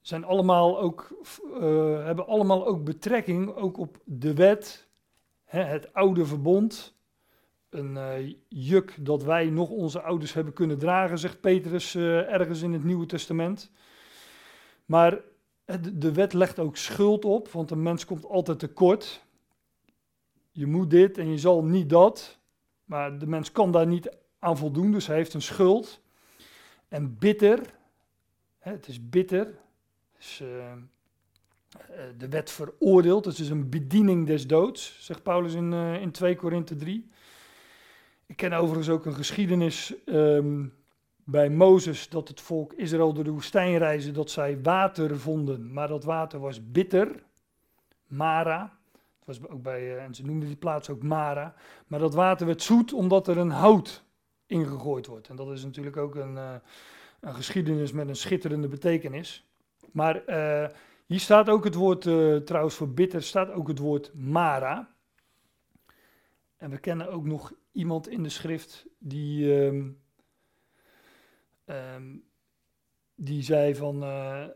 zijn 0.00 0.24
allemaal 0.24 0.80
ook, 0.80 1.16
uh, 1.44 2.04
hebben 2.04 2.26
allemaal 2.26 2.66
ook 2.66 2.84
betrekking 2.84 3.54
ook 3.54 3.78
op 3.78 3.98
de 4.04 4.34
wet, 4.34 4.88
hè, 5.44 5.62
het 5.62 5.94
oude 5.94 6.26
verbond. 6.26 6.95
Een 7.76 7.94
uh, 7.96 8.34
juk 8.48 8.94
dat 9.00 9.22
wij 9.22 9.50
nog 9.50 9.68
onze 9.68 10.00
ouders 10.00 10.32
hebben 10.32 10.52
kunnen 10.52 10.78
dragen, 10.78 11.18
zegt 11.18 11.40
Petrus 11.40 11.94
uh, 11.94 12.32
ergens 12.32 12.62
in 12.62 12.72
het 12.72 12.84
Nieuwe 12.84 13.06
Testament. 13.06 13.70
Maar 14.84 15.20
de 15.92 16.12
wet 16.12 16.32
legt 16.32 16.58
ook 16.58 16.76
schuld 16.76 17.24
op, 17.24 17.48
want 17.48 17.70
een 17.70 17.82
mens 17.82 18.04
komt 18.04 18.24
altijd 18.24 18.58
tekort. 18.58 19.24
Je 20.52 20.66
moet 20.66 20.90
dit 20.90 21.18
en 21.18 21.30
je 21.30 21.38
zal 21.38 21.64
niet 21.64 21.88
dat. 21.88 22.38
Maar 22.84 23.18
de 23.18 23.26
mens 23.26 23.52
kan 23.52 23.70
daar 23.70 23.86
niet 23.86 24.16
aan 24.38 24.56
voldoen, 24.56 24.92
dus 24.92 25.06
hij 25.06 25.16
heeft 25.16 25.34
een 25.34 25.42
schuld. 25.42 26.00
En 26.88 27.18
bitter, 27.18 27.60
hè, 28.58 28.72
het 28.72 28.88
is 28.88 29.08
bitter, 29.08 29.58
de 32.18 32.28
wet 32.28 32.50
veroordeelt, 32.50 33.24
het 33.24 33.38
is 33.38 33.50
een 33.50 33.68
bediening 33.68 34.26
des 34.26 34.46
doods, 34.46 34.96
zegt 35.00 35.22
Paulus 35.22 35.54
in, 35.54 35.72
in 35.72 36.10
2 36.10 36.36
Korinthe 36.36 36.76
3. 36.76 37.10
Ik 38.26 38.36
ken 38.36 38.52
overigens 38.52 38.88
ook 38.88 39.06
een 39.06 39.14
geschiedenis 39.14 39.94
um, 40.06 40.74
bij 41.24 41.50
Mozes 41.50 42.08
dat 42.08 42.28
het 42.28 42.40
volk 42.40 42.72
Israël 42.72 43.12
door 43.12 43.24
de 43.24 43.30
woestijn 43.30 43.78
reisde, 43.78 44.10
dat 44.10 44.30
zij 44.30 44.62
water 44.62 45.18
vonden, 45.18 45.72
maar 45.72 45.88
dat 45.88 46.04
water 46.04 46.40
was 46.40 46.70
bitter, 46.70 47.22
Mara. 48.06 48.78
Het 48.92 49.26
was 49.26 49.48
ook 49.50 49.62
bij, 49.62 49.82
uh, 49.82 50.02
en 50.02 50.14
ze 50.14 50.24
noemden 50.24 50.48
die 50.48 50.56
plaats 50.56 50.90
ook 50.90 51.02
Mara. 51.02 51.54
Maar 51.86 52.00
dat 52.00 52.14
water 52.14 52.46
werd 52.46 52.62
zoet 52.62 52.92
omdat 52.92 53.28
er 53.28 53.38
een 53.38 53.50
hout 53.50 54.04
ingegooid 54.46 55.06
wordt. 55.06 55.28
En 55.28 55.36
dat 55.36 55.50
is 55.50 55.64
natuurlijk 55.64 55.96
ook 55.96 56.14
een, 56.14 56.34
uh, 56.34 56.54
een 57.20 57.34
geschiedenis 57.34 57.92
met 57.92 58.08
een 58.08 58.16
schitterende 58.16 58.68
betekenis. 58.68 59.46
Maar 59.92 60.22
uh, 60.26 60.68
hier 61.06 61.20
staat 61.20 61.48
ook 61.48 61.64
het 61.64 61.74
woord, 61.74 62.00
trouwens 62.46 62.74
voor 62.74 62.88
bitter, 62.88 63.22
staat 63.22 63.50
ook 63.50 63.68
het 63.68 63.78
woord 63.78 64.10
Mara. 64.14 64.95
En 66.56 66.70
we 66.70 66.78
kennen 66.78 67.10
ook 67.10 67.24
nog 67.24 67.52
iemand 67.72 68.08
in 68.08 68.22
de 68.22 68.28
schrift 68.28 68.86
die... 68.98 69.54
Um, 69.54 70.04
Um, 71.68 72.24
die 73.14 73.42
zei 73.42 73.74
van, 73.74 74.02
uh, 74.02 74.46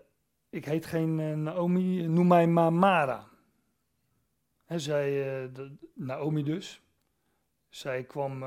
ik 0.50 0.64
heet 0.64 0.86
geen 0.86 1.18
uh, 1.18 1.34
Naomi, 1.34 2.06
noem 2.06 2.26
mij 2.26 2.46
maar 2.46 2.72
Mara. 2.72 3.28
He, 4.64 4.78
zij, 4.78 5.08
uh, 5.10 5.54
de, 5.54 5.76
Naomi 5.94 6.42
dus, 6.42 6.82
zij 7.68 8.04
kwam, 8.04 8.44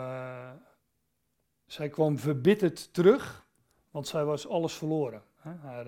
zij 1.66 1.90
kwam 1.90 2.20
verbitterd 2.20 2.94
terug, 2.94 3.46
want 3.92 4.08
zij 4.08 4.26
was 4.26 4.48
alles 4.48 4.74
verloren. 4.74 5.24
Haar, 5.36 5.88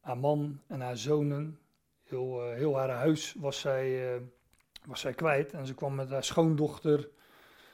haar, 0.00 0.18
man 0.18 0.60
en 0.66 0.80
haar 0.80 0.96
zonen, 0.96 1.58
heel, 2.02 2.50
heel 2.50 2.76
haar 2.76 2.90
huis 2.90 3.34
was 3.38 3.60
zij, 3.60 4.20
was 4.86 5.00
zij 5.00 5.12
kwijt. 5.12 5.52
En 5.52 5.66
ze 5.66 5.74
kwam 5.74 5.94
met 5.94 6.10
haar 6.10 6.24
schoondochter 6.24 7.08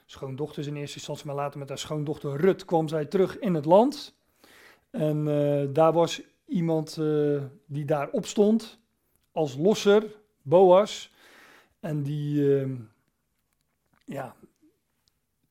schoondochters 0.06 0.66
in 0.66 0.76
eerste 0.76 0.96
instantie, 0.96 1.26
maar 1.26 1.34
later 1.34 1.58
met 1.58 1.68
haar 1.68 1.78
schoondochter 1.78 2.36
Rut 2.36 2.64
kwam 2.64 2.88
zij 2.88 3.04
terug 3.04 3.38
in 3.38 3.54
het 3.54 3.64
land. 3.64 4.14
En 4.90 5.26
uh, 5.26 5.68
daar 5.74 5.92
was 5.92 6.22
iemand 6.46 6.96
uh, 7.00 7.42
die 7.66 7.84
daar 7.84 8.08
opstond 8.08 8.78
als 9.32 9.56
losser, 9.56 10.04
Boas. 10.42 11.14
En 11.80 12.02
die, 12.02 12.40
uh, 12.40 12.70
ja, 14.04 14.34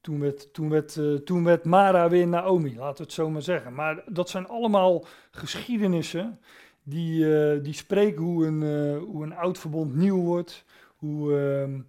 toen 0.02 0.20
werd, 0.20 0.54
toen, 0.54 0.70
werd, 0.70 1.00
toen 1.26 1.44
werd 1.44 1.66
Mara 1.66 2.10
weer 2.10 2.28
Naomi, 2.28 2.76
laten 2.76 2.98
we 2.98 3.04
het 3.04 3.14
zo 3.14 3.30
maar 3.30 3.42
zeggen. 3.42 3.74
Maar 3.74 4.04
dat 4.08 4.30
zijn 4.30 4.48
allemaal 4.48 5.06
geschiedenissen 5.32 6.40
die, 6.84 7.62
die 7.62 7.74
spreken 7.74 8.22
hoe 8.22 8.46
een, 8.46 8.98
hoe 9.00 9.24
een 9.24 9.36
oud 9.36 9.58
verbond 9.58 9.96
nieuw 9.96 10.22
wordt, 10.22 10.66
hoe 11.06 11.38
ehm, 11.38 11.80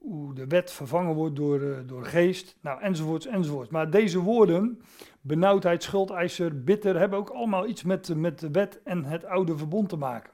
hoe 0.00 0.34
de 0.34 0.46
wet 0.46 0.70
vervangen 0.70 1.14
wordt 1.14 1.36
door, 1.36 1.60
uh, 1.60 1.78
door 1.86 2.04
geest, 2.04 2.56
nou, 2.60 2.80
enzovoorts, 2.80 3.26
enzovoorts. 3.26 3.70
Maar 3.70 3.90
deze 3.90 4.18
woorden, 4.18 4.82
benauwdheid, 5.20 5.82
schuldeiser, 5.82 6.64
bitter, 6.64 6.98
hebben 6.98 7.18
ook 7.18 7.30
allemaal 7.30 7.66
iets 7.66 7.82
met, 7.82 8.14
met 8.16 8.38
de 8.38 8.50
wet 8.50 8.80
en 8.82 9.04
het 9.04 9.24
oude 9.24 9.56
verbond 9.56 9.88
te 9.88 9.96
maken. 9.96 10.32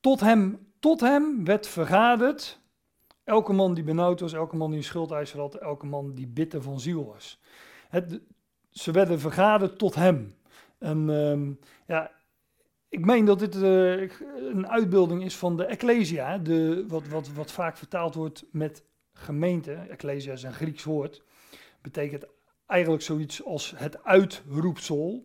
Tot 0.00 0.20
hem, 0.20 0.66
tot 0.78 1.00
hem 1.00 1.44
werd 1.44 1.66
vergaderd, 1.66 2.60
elke 3.24 3.52
man 3.52 3.74
die 3.74 3.84
benauwd 3.84 4.20
was, 4.20 4.32
elke 4.32 4.56
man 4.56 4.68
die 4.68 4.78
een 4.78 4.84
schuldeiser 4.84 5.40
had, 5.40 5.54
elke 5.54 5.86
man 5.86 6.14
die 6.14 6.26
bitter 6.26 6.62
van 6.62 6.80
ziel 6.80 7.06
was. 7.06 7.40
Het, 7.88 8.20
ze 8.70 8.90
werden 8.90 9.20
vergaderd 9.20 9.78
tot 9.78 9.94
hem. 9.94 10.34
En 10.78 11.08
um, 11.08 11.58
ja, 11.86 12.10
ik 12.96 13.04
meen 13.04 13.24
dat 13.24 13.38
dit 13.38 13.54
uh, 13.54 14.10
een 14.52 14.68
uitbeelding 14.68 15.24
is 15.24 15.36
van 15.36 15.56
de 15.56 15.64
Ecclesia, 15.64 16.38
de, 16.38 16.84
wat, 16.88 17.08
wat, 17.08 17.28
wat 17.28 17.52
vaak 17.52 17.76
vertaald 17.76 18.14
wordt 18.14 18.44
met 18.50 18.84
gemeente. 19.12 19.72
Ecclesia 19.72 20.32
is 20.32 20.42
een 20.42 20.52
Grieks 20.52 20.84
woord. 20.84 21.22
Betekent 21.82 22.24
eigenlijk 22.66 23.02
zoiets 23.02 23.44
als 23.44 23.74
het 23.76 24.04
uitroepsel. 24.04 25.24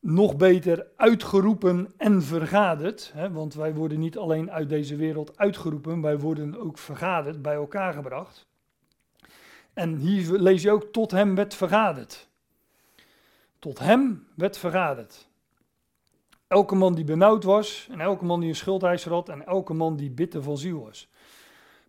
Nog 0.00 0.36
beter 0.36 0.86
uitgeroepen 0.96 1.92
en 1.96 2.22
vergaderd. 2.22 3.10
Hè, 3.14 3.30
want 3.30 3.54
wij 3.54 3.74
worden 3.74 3.98
niet 3.98 4.18
alleen 4.18 4.50
uit 4.50 4.68
deze 4.68 4.96
wereld 4.96 5.38
uitgeroepen, 5.38 6.00
wij 6.00 6.18
worden 6.18 6.60
ook 6.60 6.78
vergaderd, 6.78 7.42
bij 7.42 7.54
elkaar 7.54 7.92
gebracht. 7.92 8.46
En 9.72 9.96
hier 9.96 10.38
lees 10.38 10.62
je 10.62 10.70
ook, 10.70 10.92
tot 10.92 11.10
hem 11.10 11.34
werd 11.34 11.54
vergaderd. 11.54 12.28
Tot 13.58 13.78
hem 13.78 14.26
werd 14.34 14.58
vergaderd. 14.58 15.30
Elke 16.52 16.74
man 16.74 16.94
die 16.94 17.04
benauwd 17.04 17.44
was, 17.44 17.88
en 17.90 18.00
elke 18.00 18.24
man 18.24 18.40
die 18.40 18.48
een 18.48 18.56
schuldeiser 18.56 19.12
had, 19.12 19.28
en 19.28 19.46
elke 19.46 19.74
man 19.74 19.96
die 19.96 20.10
bitter 20.10 20.42
van 20.42 20.58
ziel 20.58 20.82
was. 20.82 21.08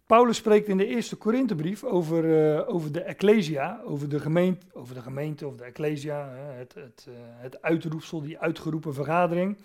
Paulus 0.05 0.37
spreekt 0.37 0.67
in 0.67 0.77
de 0.77 0.85
eerste 0.85 1.15
Korinthebrief 1.15 1.83
over, 1.83 2.23
uh, 2.23 2.69
over 2.69 2.91
de 2.91 3.01
ecclesia, 3.01 3.81
over 3.85 4.09
de, 4.09 4.19
gemeente, 4.19 4.65
over 4.73 4.95
de 4.95 5.01
gemeente 5.01 5.47
of 5.47 5.55
de 5.55 5.63
ecclesia, 5.63 6.29
het, 6.29 6.73
het, 6.73 7.05
uh, 7.09 7.15
het 7.17 7.61
uitroepsel, 7.61 8.21
die 8.21 8.39
uitgeroepen 8.39 8.93
vergadering. 8.93 9.57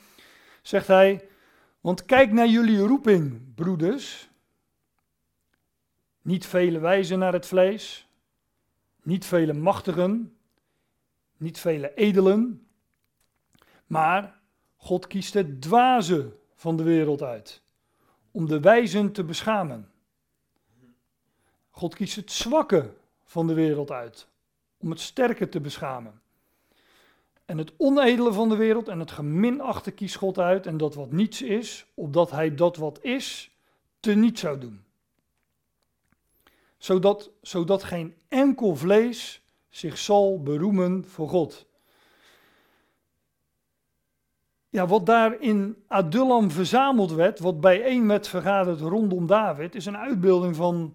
Zegt 0.63 0.87
hij, 0.87 1.29
want 1.81 2.05
kijk 2.05 2.33
naar 2.33 2.49
jullie 2.49 2.79
roeping, 2.79 3.55
broeders. 3.55 4.31
Niet 6.23 6.47
vele 6.47 6.79
wijzen 6.79 7.19
naar 7.19 7.33
het 7.33 7.47
vlees, 7.47 8.09
niet 9.03 9.25
vele 9.25 9.53
machtigen, 9.53 10.37
niet 11.37 11.59
vele 11.59 11.95
edelen, 11.95 12.67
maar 13.87 14.38
God 14.79 15.07
kiest 15.07 15.35
het 15.35 15.63
dwaze 15.63 16.33
van 16.55 16.77
de 16.77 16.83
wereld 16.83 17.23
uit 17.23 17.63
om 18.31 18.47
de 18.47 18.61
wijzen 18.61 19.13
te 19.13 19.25
beschamen. 19.25 19.91
God 21.71 21.95
kiest 21.95 22.17
het 22.17 22.33
zwakke 22.33 22.91
van 23.25 23.47
de 23.47 23.55
wereld 23.55 23.91
uit 23.91 24.29
om 24.77 24.91
het 24.91 25.01
sterke 25.01 25.49
te 25.49 25.61
beschamen. 25.61 26.21
En 27.45 27.59
het 27.59 27.73
onedele 27.77 28.33
van 28.33 28.49
de 28.49 28.57
wereld 28.57 28.89
en 28.89 28.99
het 28.99 29.11
geminachte 29.11 29.91
kiest 29.91 30.17
God 30.17 30.39
uit 30.39 30.67
en 30.67 30.77
dat 30.77 30.95
wat 30.95 31.13
niets 31.13 31.43
is, 31.43 31.87
opdat 31.95 32.31
hij 32.31 32.55
dat 32.55 32.77
wat 32.77 33.03
is, 33.03 33.51
te 34.01 34.15
niet 34.15 34.39
zou 34.39 34.59
doen. 34.59 34.85
Zodat, 36.79 37.31
zodat 37.43 37.85
geen 37.85 38.15
enkel 38.29 38.77
vlees 38.77 39.43
zich 39.69 39.99
zal 39.99 40.43
beroemen 40.43 41.05
voor 41.05 41.29
God 41.29 41.67
wat 44.87 45.07
daar 45.07 45.41
in 45.41 45.77
Adullam 45.87 46.51
verzameld 46.51 47.13
werd, 47.13 47.39
wat 47.39 47.61
bijeen 47.61 48.09
werd 48.09 48.29
vergaderd 48.29 48.81
rondom 48.81 49.27
David, 49.27 49.75
is 49.75 49.87
een 49.87 49.97
uitbeelding 49.97 50.57
van, 50.57 50.95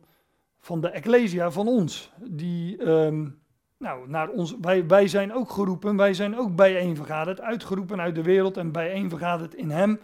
van 0.60 0.82
de 0.82 0.90
Ecclesia 0.90 1.52
van 1.52 1.68
ons. 1.68 2.12
Die, 2.24 2.88
um, 2.88 3.42
nou, 3.78 4.10
naar 4.10 4.30
ons, 4.30 4.56
wij, 4.62 4.88
wij 4.88 5.08
zijn 5.08 5.34
ook 5.34 5.52
geroepen, 5.52 5.98
wij 5.98 6.14
zijn 6.14 6.38
ook 6.38 6.56
bijeen 6.56 6.96
vergaderd, 6.96 7.42
uitgeroepen 7.42 8.02
uit 8.02 8.16
de 8.16 8.24
wereld 8.24 8.58
en 8.58 8.72
bijeen 8.72 9.10
vergaderd 9.10 9.56
in 9.56 9.70
hem. 9.70 10.00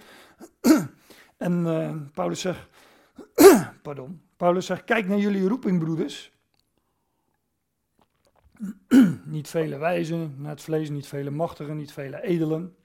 en 1.37 1.65
uh, 1.65 1.91
Paulus 2.13 2.41
zegt, 2.41 2.67
pardon, 3.81 4.21
Paulus 4.37 4.65
zegt, 4.65 4.83
kijk 4.83 5.07
naar 5.07 5.17
jullie 5.19 5.47
roeping, 5.47 5.79
broeders. 5.79 6.31
niet 9.25 9.47
vele 9.47 9.77
wijzen 9.77 10.35
naar 10.37 10.51
het 10.51 10.61
vlees, 10.61 10.89
niet 10.89 11.07
vele 11.07 11.29
machtigen, 11.29 11.77
niet 11.77 11.91
vele 11.91 12.21
edelen. 12.21 12.75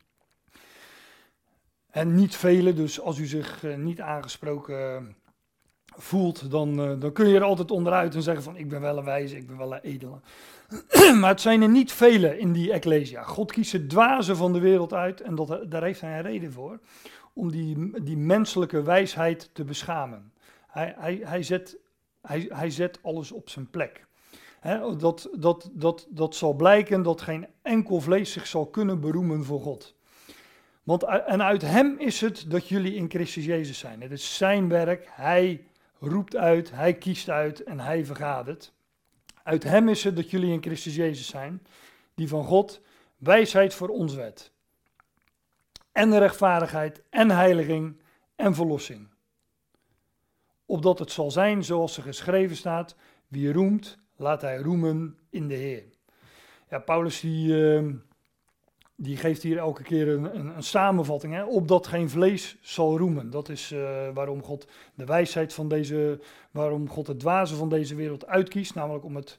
En 1.94 2.14
niet 2.14 2.36
velen, 2.36 2.76
dus 2.76 3.00
als 3.00 3.18
u 3.18 3.26
zich 3.26 3.64
eh, 3.64 3.76
niet 3.76 4.00
aangesproken 4.00 5.16
voelt, 5.86 6.50
dan, 6.50 6.80
eh, 6.80 7.00
dan 7.00 7.12
kun 7.12 7.28
je 7.28 7.34
er 7.34 7.42
altijd 7.42 7.70
onderuit 7.70 8.14
en 8.14 8.22
zeggen 8.22 8.42
van 8.42 8.56
ik 8.56 8.68
ben 8.68 8.80
wel 8.80 8.98
een 8.98 9.04
wijze, 9.04 9.36
ik 9.36 9.46
ben 9.46 9.56
wel 9.56 9.72
een 9.72 9.80
edele. 9.80 10.20
maar 11.20 11.30
het 11.30 11.40
zijn 11.40 11.62
er 11.62 11.68
niet 11.68 11.92
vele 11.92 12.38
in 12.38 12.52
die 12.52 12.72
Ecclesia. 12.72 13.22
God 13.22 13.52
kiest 13.52 13.72
het 13.72 13.88
dwaze 13.88 14.36
van 14.36 14.52
de 14.52 14.58
wereld 14.58 14.92
uit 14.92 15.20
en 15.20 15.34
dat, 15.34 15.70
daar 15.70 15.82
heeft 15.82 16.00
hij 16.00 16.16
een 16.16 16.22
reden 16.22 16.52
voor. 16.52 16.80
Om 17.32 17.50
die, 17.50 18.02
die 18.02 18.16
menselijke 18.16 18.82
wijsheid 18.82 19.50
te 19.52 19.64
beschamen. 19.64 20.32
Hij, 20.66 20.94
hij, 20.98 21.20
hij, 21.24 21.42
zet, 21.42 21.76
hij, 22.22 22.46
hij 22.48 22.70
zet 22.70 22.98
alles 23.02 23.32
op 23.32 23.50
zijn 23.50 23.70
plek. 23.70 24.06
dat, 24.98 25.30
dat, 25.38 25.70
dat, 25.72 26.06
dat 26.10 26.34
zal 26.34 26.54
blijken 26.54 27.02
dat 27.02 27.20
geen 27.20 27.46
enkel 27.62 28.00
vlees 28.00 28.32
zich 28.32 28.46
zal 28.46 28.66
kunnen 28.66 29.00
beroemen 29.00 29.44
voor 29.44 29.60
God. 29.60 29.93
Want, 30.84 31.02
en 31.04 31.42
uit 31.42 31.62
hem 31.62 31.98
is 31.98 32.20
het 32.20 32.50
dat 32.50 32.68
jullie 32.68 32.94
in 32.94 33.10
Christus 33.10 33.44
Jezus 33.44 33.78
zijn. 33.78 34.00
Het 34.00 34.10
is 34.10 34.36
zijn 34.36 34.68
werk. 34.68 35.08
Hij 35.10 35.66
roept 35.98 36.36
uit, 36.36 36.70
hij 36.70 36.94
kiest 36.94 37.28
uit 37.28 37.62
en 37.62 37.80
hij 37.80 38.04
vergadert. 38.04 38.72
Uit 39.42 39.62
hem 39.62 39.88
is 39.88 40.04
het 40.04 40.16
dat 40.16 40.30
jullie 40.30 40.52
in 40.52 40.62
Christus 40.62 40.94
Jezus 40.94 41.26
zijn, 41.26 41.66
die 42.14 42.28
van 42.28 42.44
God 42.44 42.80
wijsheid 43.16 43.74
voor 43.74 43.88
ons 43.88 44.14
wet. 44.14 44.52
En 45.92 46.18
rechtvaardigheid 46.18 47.02
en 47.10 47.30
heiliging 47.30 48.00
en 48.36 48.54
verlossing. 48.54 49.08
Opdat 50.66 50.98
het 50.98 51.10
zal 51.10 51.30
zijn 51.30 51.64
zoals 51.64 51.96
er 51.96 52.02
geschreven 52.02 52.56
staat, 52.56 52.96
wie 53.28 53.52
roemt, 53.52 53.98
laat 54.16 54.40
hij 54.40 54.56
roemen 54.56 55.18
in 55.30 55.48
de 55.48 55.54
Heer. 55.54 55.84
Ja, 56.70 56.78
Paulus 56.78 57.20
die, 57.20 57.74
ehm, 57.74 57.94
die 58.96 59.16
geeft 59.16 59.42
hier 59.42 59.58
elke 59.58 59.82
keer 59.82 60.08
een, 60.08 60.38
een, 60.38 60.56
een 60.56 60.62
samenvatting, 60.62 61.34
hè, 61.34 61.44
opdat 61.44 61.86
geen 61.86 62.10
vlees 62.10 62.56
zal 62.60 62.98
roemen. 62.98 63.30
Dat 63.30 63.48
is 63.48 63.72
uh, 63.72 64.08
waarom 64.14 64.42
God 64.42 64.66
de 64.94 65.04
wijsheid 65.04 65.52
van 65.52 65.68
deze, 65.68 66.20
waarom 66.50 66.88
God 66.88 67.06
het 67.06 67.20
dwaze 67.20 67.54
van 67.54 67.68
deze 67.68 67.94
wereld 67.94 68.26
uitkiest, 68.26 68.74
namelijk 68.74 69.04
om 69.04 69.16
het 69.16 69.38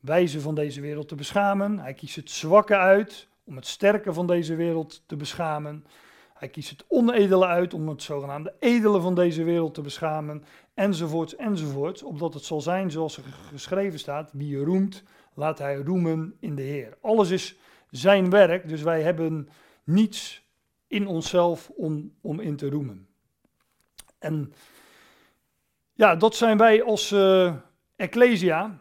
wijze 0.00 0.40
van 0.40 0.54
deze 0.54 0.80
wereld 0.80 1.08
te 1.08 1.14
beschamen. 1.14 1.78
Hij 1.78 1.94
kiest 1.94 2.16
het 2.16 2.30
zwakke 2.30 2.76
uit 2.76 3.28
om 3.44 3.56
het 3.56 3.66
sterke 3.66 4.12
van 4.12 4.26
deze 4.26 4.54
wereld 4.54 5.02
te 5.06 5.16
beschamen. 5.16 5.84
Hij 6.34 6.48
kiest 6.48 6.70
het 6.70 6.84
onedele 6.88 7.46
uit 7.46 7.74
om 7.74 7.88
het 7.88 8.02
zogenaamde 8.02 8.54
edele 8.60 9.00
van 9.00 9.14
deze 9.14 9.44
wereld 9.44 9.74
te 9.74 9.80
beschamen, 9.80 10.44
enzovoorts, 10.74 11.36
enzovoorts, 11.36 12.02
opdat 12.02 12.34
het 12.34 12.44
zal 12.44 12.60
zijn 12.60 12.90
zoals 12.90 13.16
er 13.16 13.22
geschreven 13.50 13.98
staat, 13.98 14.30
wie 14.32 14.64
roemt, 14.64 15.02
laat 15.34 15.58
hij 15.58 15.76
roemen 15.76 16.36
in 16.40 16.54
de 16.54 16.62
Heer. 16.62 16.96
Alles 17.00 17.30
is 17.30 17.58
zijn 17.96 18.30
werk, 18.30 18.68
dus 18.68 18.82
wij 18.82 19.02
hebben 19.02 19.48
niets 19.84 20.44
in 20.86 21.06
onszelf 21.06 21.70
om, 21.76 22.12
om 22.20 22.40
in 22.40 22.56
te 22.56 22.70
roemen. 22.70 23.06
En 24.18 24.52
ja, 25.92 26.16
dat 26.16 26.34
zijn 26.34 26.58
wij 26.58 26.82
als 26.82 27.12
uh, 27.12 27.54
Ecclesia. 27.96 28.78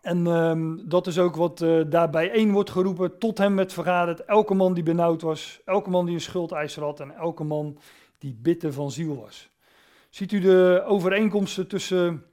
En 0.00 0.26
um, 0.26 0.88
dat 0.88 1.06
is 1.06 1.18
ook 1.18 1.36
wat 1.36 1.60
uh, 1.60 1.84
daarbij 1.86 2.30
één 2.30 2.50
wordt 2.50 2.70
geroepen, 2.70 3.18
tot 3.18 3.38
hem 3.38 3.54
met 3.54 3.72
vergaderd. 3.72 4.24
Elke 4.24 4.54
man 4.54 4.74
die 4.74 4.82
benauwd 4.82 5.22
was, 5.22 5.60
elke 5.64 5.90
man 5.90 6.04
die 6.04 6.14
een 6.14 6.20
schuldeiser 6.20 6.82
had 6.82 7.00
en 7.00 7.10
elke 7.10 7.44
man 7.44 7.78
die 8.18 8.34
bitter 8.42 8.72
van 8.72 8.90
ziel 8.90 9.16
was. 9.16 9.50
Ziet 10.10 10.32
u 10.32 10.40
de 10.40 10.82
overeenkomsten 10.86 11.68
tussen 11.68 12.24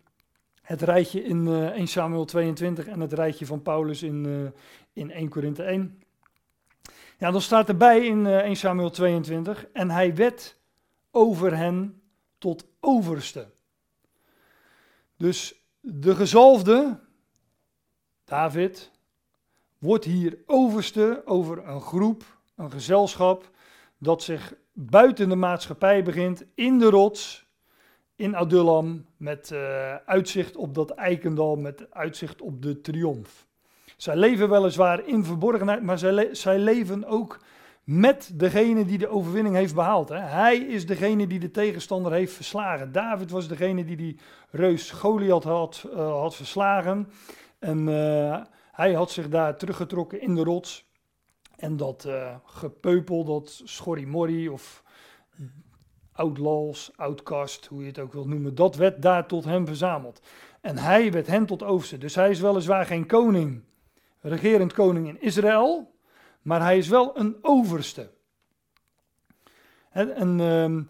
het 0.67 0.81
rijtje 0.81 1.23
in 1.23 1.45
uh, 1.45 1.67
eh, 1.67 1.73
1 1.73 1.87
Samuel 1.87 2.25
22 2.25 2.87
en 2.87 2.99
het 2.99 3.13
rijtje 3.13 3.45
van 3.45 3.61
Paulus 3.61 4.03
in, 4.03 4.25
uh, 4.25 4.49
in 4.93 5.11
1 5.11 5.29
Korinthe 5.29 5.63
1? 5.63 6.01
Ja, 7.17 7.31
dan 7.31 7.41
staat 7.41 7.69
erbij 7.69 8.05
in 8.05 8.25
uh, 8.25 8.37
1 8.37 8.55
Samuel 8.55 8.89
22, 8.89 9.67
en 9.73 9.89
hij 9.89 10.15
werd 10.15 10.57
over 11.11 11.57
hen 11.57 12.01
tot 12.37 12.65
overste. 12.79 13.51
Dus 15.17 15.61
de 15.79 16.15
gezalfde, 16.15 16.99
David 18.25 18.91
wordt 19.77 20.05
hier 20.05 20.37
overste 20.45 21.21
over 21.25 21.67
een 21.67 21.81
groep, 21.81 22.23
een 22.55 22.71
gezelschap, 22.71 23.51
dat 23.97 24.23
zich 24.23 24.53
buiten 24.73 25.29
de 25.29 25.35
maatschappij 25.35 26.03
begint, 26.03 26.45
in 26.55 26.79
de 26.79 26.89
rots, 26.89 27.46
in 28.17 28.35
Adullam, 28.35 29.05
met 29.17 29.49
uh, 29.53 29.95
uitzicht 29.95 30.55
op 30.55 30.75
dat 30.75 30.89
eikendal, 30.89 31.55
met 31.55 31.91
uitzicht 31.91 32.41
op 32.41 32.61
de 32.61 32.81
triomf. 32.81 33.47
Zij 33.97 34.15
leven 34.15 34.49
weliswaar 34.49 35.07
in 35.07 35.23
verborgenheid, 35.23 35.83
maar 35.83 35.97
zij, 35.97 36.11
le 36.11 36.29
zij 36.31 36.59
leven 36.59 37.05
ook 37.05 37.39
met 37.83 38.31
degene 38.33 38.85
die 38.85 38.97
de 38.97 39.07
overwinning 39.07 39.55
heeft 39.55 39.75
behaald. 39.75 40.09
Hè. 40.09 40.19
Hij 40.19 40.57
is 40.57 40.85
degene 40.85 41.27
die 41.27 41.39
de 41.39 41.51
tegenstander 41.51 42.11
heeft 42.11 42.33
verslagen. 42.33 42.91
David 42.91 43.31
was 43.31 43.47
degene 43.47 43.85
die 43.85 43.95
die 43.95 44.19
reus 44.49 44.91
Goliath 44.91 45.43
had, 45.43 45.85
uh, 45.89 45.95
had 45.95 46.35
verslagen. 46.35 47.09
En 47.59 47.87
uh, 47.87 48.41
hij 48.71 48.93
had 48.93 49.11
zich 49.11 49.29
daar 49.29 49.57
teruggetrokken 49.57 50.21
in 50.21 50.35
de 50.35 50.43
rots. 50.43 50.85
En 51.55 51.77
dat 51.77 52.07
gepeupel, 52.45 53.23
dat 53.23 53.61
schorrimorri 53.63 54.49
of 54.49 54.83
outlaws, 56.17 56.91
outcast, 56.95 57.65
hoe 57.65 57.81
je 57.81 57.87
het 57.87 57.99
ook 57.99 58.13
wilt 58.13 58.27
noemen, 58.27 58.55
dat 58.55 58.75
werd 58.75 59.01
daar 59.01 59.27
tot 59.27 59.43
hem 59.43 59.65
verzameld. 59.65 60.21
En 60.61 60.77
hij 60.77 61.11
werd 61.11 61.27
hen 61.27 61.45
tot 61.45 61.63
overste. 61.63 61.97
Dus 61.97 62.15
hij 62.15 62.29
is 62.29 62.39
weliswaar 62.39 62.85
geen 62.85 63.05
koning, 63.05 63.63
regerend 64.19 64.73
koning 64.73 65.07
in 65.07 65.21
Israël, 65.21 65.91
maar 66.41 66.61
hij 66.61 66.77
is 66.77 66.87
wel 66.87 67.19
een 67.19 67.37
overste. 67.41 68.09
En, 69.89 70.15
en 70.15 70.39
um, 70.39 70.89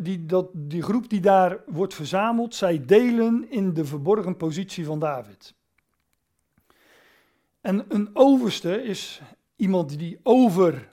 die, 0.00 0.26
dat, 0.26 0.48
die 0.52 0.82
groep 0.82 1.08
die 1.08 1.20
daar 1.20 1.58
wordt 1.66 1.94
verzameld, 1.94 2.54
zij 2.54 2.84
delen 2.84 3.50
in 3.50 3.74
de 3.74 3.84
verborgen 3.84 4.36
positie 4.36 4.84
van 4.84 4.98
David. 4.98 5.54
En 7.60 7.84
een 7.88 8.10
overste 8.12 8.82
is 8.82 9.20
iemand 9.56 9.98
die 9.98 10.20
over 10.22 10.90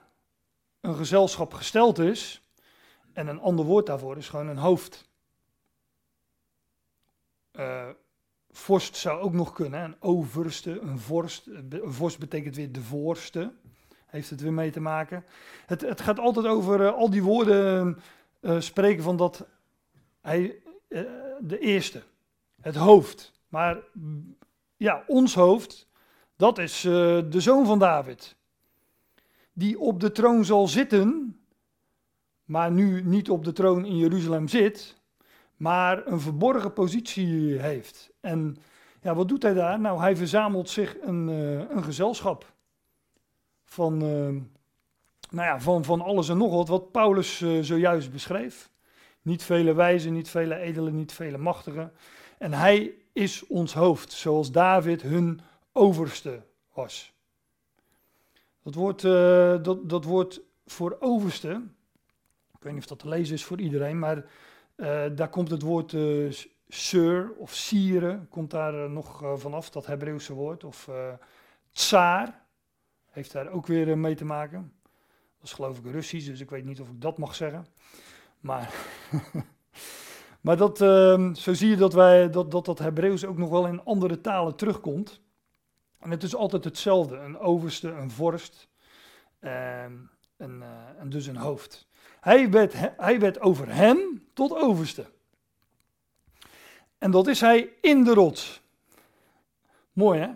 een 0.80 0.94
gezelschap 0.94 1.54
gesteld 1.54 1.98
is. 1.98 2.42
En 3.12 3.26
een 3.26 3.40
ander 3.40 3.64
woord 3.64 3.86
daarvoor 3.86 4.16
is 4.16 4.28
gewoon 4.28 4.48
een 4.48 4.56
hoofd. 4.56 5.08
Uh, 7.52 7.88
vorst 8.50 8.96
zou 8.96 9.20
ook 9.20 9.32
nog 9.32 9.52
kunnen, 9.52 9.80
een 9.80 9.96
overste, 10.00 10.80
een 10.80 10.98
vorst. 10.98 11.46
Een 11.46 11.92
vorst 11.92 12.18
betekent 12.18 12.56
weer 12.56 12.72
de 12.72 12.82
voorste. 12.82 13.52
Heeft 14.06 14.30
het 14.30 14.40
weer 14.40 14.52
mee 14.52 14.70
te 14.70 14.80
maken. 14.80 15.24
Het, 15.66 15.80
het 15.80 16.00
gaat 16.00 16.18
altijd 16.18 16.46
over 16.46 16.80
uh, 16.80 16.92
al 16.92 17.10
die 17.10 17.22
woorden 17.22 17.98
spreken 18.58 19.02
van 19.02 19.16
dat 19.16 19.46
hij 20.20 20.62
de 21.40 21.58
eerste, 21.58 22.02
het 22.60 22.76
hoofd. 22.76 23.32
Maar 23.48 23.78
ja, 24.76 25.04
ons 25.06 25.34
hoofd 25.34 25.90
dat 26.40 26.58
is 26.58 26.80
de 26.80 27.40
zoon 27.40 27.66
van 27.66 27.78
David. 27.78 28.36
Die 29.52 29.78
op 29.78 30.00
de 30.00 30.12
troon 30.12 30.44
zal 30.44 30.68
zitten, 30.68 31.39
maar 32.50 32.70
nu 32.70 33.02
niet 33.02 33.30
op 33.30 33.44
de 33.44 33.52
troon 33.52 33.84
in 33.84 33.96
Jeruzalem 33.96 34.48
zit, 34.48 34.96
maar 35.56 36.06
een 36.06 36.20
verborgen 36.20 36.72
positie 36.72 37.58
heeft. 37.58 38.10
En 38.20 38.56
ja, 39.02 39.14
wat 39.14 39.28
doet 39.28 39.42
hij 39.42 39.54
daar? 39.54 39.80
Nou, 39.80 40.00
hij 40.00 40.16
verzamelt 40.16 40.68
zich 40.68 40.96
een, 41.02 41.28
uh, 41.28 41.70
een 41.70 41.84
gezelschap 41.84 42.52
van, 43.64 43.92
uh, 43.94 44.08
nou 45.30 45.48
ja, 45.48 45.60
van, 45.60 45.84
van 45.84 46.00
alles 46.00 46.28
en 46.28 46.36
nog 46.36 46.52
wat, 46.52 46.68
wat 46.68 46.90
Paulus 46.90 47.44
zojuist 47.60 48.12
beschreef. 48.12 48.70
Niet 49.22 49.42
vele 49.42 49.72
wijzen, 49.74 50.12
niet 50.12 50.28
vele 50.28 50.56
edelen, 50.56 50.94
niet 50.94 51.12
vele 51.12 51.38
machtigen. 51.38 51.92
En 52.38 52.52
hij 52.52 52.94
is 53.12 53.46
ons 53.46 53.74
hoofd, 53.74 54.12
zoals 54.12 54.52
David 54.52 55.02
hun 55.02 55.40
overste 55.72 56.42
was. 56.72 57.12
Dat 58.62 58.74
woord, 58.74 59.00
dat, 59.64 59.88
dat 59.88 60.04
woord 60.04 60.40
voor 60.66 60.96
overste, 61.00 61.62
ik 62.60 62.66
weet 62.66 62.72
niet 62.72 62.82
of 62.82 62.88
dat 62.88 62.98
te 62.98 63.08
lezen 63.08 63.34
is 63.34 63.44
voor 63.44 63.60
iedereen, 63.60 63.98
maar 63.98 64.16
uh, 64.76 65.02
daar 65.14 65.28
komt 65.28 65.50
het 65.50 65.62
woord 65.62 65.92
uh, 65.92 66.32
sir 66.68 67.32
of 67.36 67.54
sire, 67.54 68.26
komt 68.28 68.50
daar 68.50 68.90
nog 68.90 69.22
vanaf, 69.34 69.70
dat 69.70 69.86
Hebreeuwse 69.86 70.32
woord. 70.32 70.64
Of 70.64 70.90
tsaar, 71.72 72.44
heeft 73.10 73.32
daar 73.32 73.48
ook 73.48 73.66
weer 73.66 73.98
mee 73.98 74.14
te 74.14 74.24
maken. 74.24 74.72
Dat 75.36 75.48
is 75.48 75.52
geloof 75.52 75.78
ik 75.78 75.84
Russisch, 75.84 76.26
dus 76.26 76.40
ik 76.40 76.50
weet 76.50 76.64
niet 76.64 76.80
of 76.80 76.88
ik 76.88 77.00
dat 77.00 77.18
mag 77.18 77.34
zeggen. 77.34 77.66
Maar, 78.40 78.74
maar 80.40 80.56
dat, 80.56 80.80
ehm, 80.80 81.34
zo 81.34 81.54
zie 81.54 81.68
je 81.68 81.76
dat, 81.76 81.92
wij, 81.92 82.30
dat, 82.30 82.50
dat 82.50 82.64
dat 82.64 82.78
Hebreeuws 82.78 83.24
ook 83.24 83.38
nog 83.38 83.48
wel 83.48 83.66
in 83.66 83.84
andere 83.84 84.20
talen 84.20 84.56
terugkomt. 84.56 85.20
En 85.98 86.10
het 86.10 86.22
is 86.22 86.34
altijd 86.34 86.64
hetzelfde: 86.64 87.16
een 87.16 87.38
overste, 87.38 87.90
een 87.90 88.10
vorst 88.10 88.68
en, 89.38 90.10
en, 90.36 90.50
uh, 90.60 91.00
en 91.00 91.08
dus 91.08 91.26
een 91.26 91.36
hoofd. 91.36 91.88
Hij 92.20 92.50
werd, 93.18 93.40
over 93.40 93.74
hem 93.74 94.22
tot 94.34 94.54
overste. 94.54 95.06
En 96.98 97.10
dat 97.10 97.26
is 97.26 97.40
hij 97.40 97.72
in 97.80 98.04
de 98.04 98.14
rots. 98.14 98.62
Mooi 99.92 100.20
hè? 100.20 100.28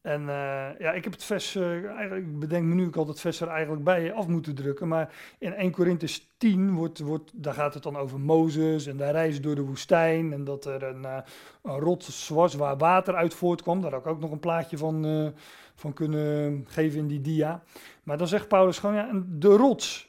En 0.00 0.20
uh, 0.20 0.68
ja, 0.78 0.92
ik 0.92 1.04
heb 1.04 1.12
het 1.12 1.24
vers, 1.24 1.54
uh, 1.54 1.84
eigenlijk, 1.84 2.38
bedenk 2.38 2.64
me 2.64 2.74
nu, 2.74 2.86
ik 2.86 2.94
had 2.94 3.08
het 3.08 3.20
vers 3.20 3.40
er 3.40 3.48
eigenlijk 3.48 3.84
bij 3.84 4.12
af 4.12 4.26
moeten 4.26 4.54
drukken. 4.54 4.88
Maar 4.88 5.14
in 5.38 5.54
1 5.54 5.72
Corinthians 5.72 6.28
10, 6.36 6.74
wordt, 6.74 6.98
wordt, 6.98 7.30
daar 7.34 7.54
gaat 7.54 7.74
het 7.74 7.82
dan 7.82 7.96
over 7.96 8.20
Mozes 8.20 8.86
en 8.86 8.96
de 8.96 9.10
reis 9.10 9.40
door 9.40 9.54
de 9.54 9.62
woestijn. 9.62 10.32
En 10.32 10.44
dat 10.44 10.64
er 10.64 10.82
een, 10.82 11.02
uh, 11.02 11.18
een 11.62 11.78
rots 11.78 12.28
was 12.28 12.54
waar 12.54 12.76
water 12.76 13.14
uit 13.14 13.34
voortkwam. 13.34 13.80
Daar 13.80 13.90
had 13.90 14.00
ik 14.00 14.06
ook 14.06 14.20
nog 14.20 14.30
een 14.30 14.40
plaatje 14.40 14.78
van, 14.78 15.32
van 15.74 15.92
kunnen 15.92 16.64
geven 16.68 16.98
in 16.98 17.08
die 17.08 17.20
dia. 17.20 17.62
Maar 18.02 18.18
dan 18.18 18.28
zegt 18.28 18.48
Paulus 18.48 18.78
gewoon, 18.78 18.96
ja, 18.96 19.10
de 19.26 19.56
rots 19.56 20.07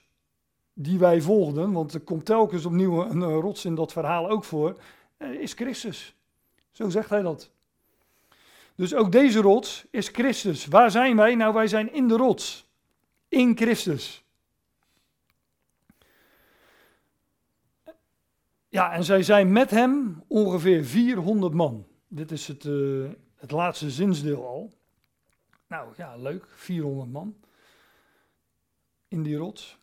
die 0.82 1.00
wij 1.00 1.22
volgden, 1.22 1.72
want 1.72 1.94
er 1.94 2.00
komt 2.00 2.26
telkens 2.26 2.66
opnieuw 2.66 3.06
een, 3.06 3.24
rots 3.24 3.66
in 3.66 3.76
dat 3.76 3.92
verhaal 3.92 4.30
ook 4.30 4.44
voor, 4.44 4.82
is 5.18 5.54
Christus. 5.54 6.16
Zo 6.72 6.90
zegt 6.90 7.10
hij 7.10 7.22
dat. 7.22 7.52
Dus 8.76 8.96
ook 8.96 9.12
deze 9.12 9.40
rots 9.40 9.86
is 9.90 10.08
Christus. 10.08 10.66
Waar 10.66 10.92
zijn 10.92 11.16
wij? 11.16 11.36
Nou, 11.36 11.54
wij 11.54 11.68
zijn 11.68 11.94
in 11.94 12.08
de 12.08 12.18
rots. 12.18 12.70
In 13.28 13.58
Christus. 13.58 14.24
Ja, 18.70 18.92
en 18.94 19.04
zij 19.04 19.24
zijn 19.24 19.52
met 19.52 19.70
hem 19.70 20.24
ongeveer 20.28 20.86
400 20.86 21.54
man. 21.54 21.86
Dit 22.08 22.32
is 22.32 22.48
het, 22.48 22.64
uh, 22.64 23.10
het 23.36 23.52
laatste 23.52 23.90
zinsdeel 23.90 24.48
al. 24.48 24.74
Nou 25.68 25.94
ja, 25.98 26.16
leuk, 26.16 26.48
400 26.56 27.12
man. 27.12 27.36
In 29.08 29.24
die 29.24 29.38
rots. 29.38 29.79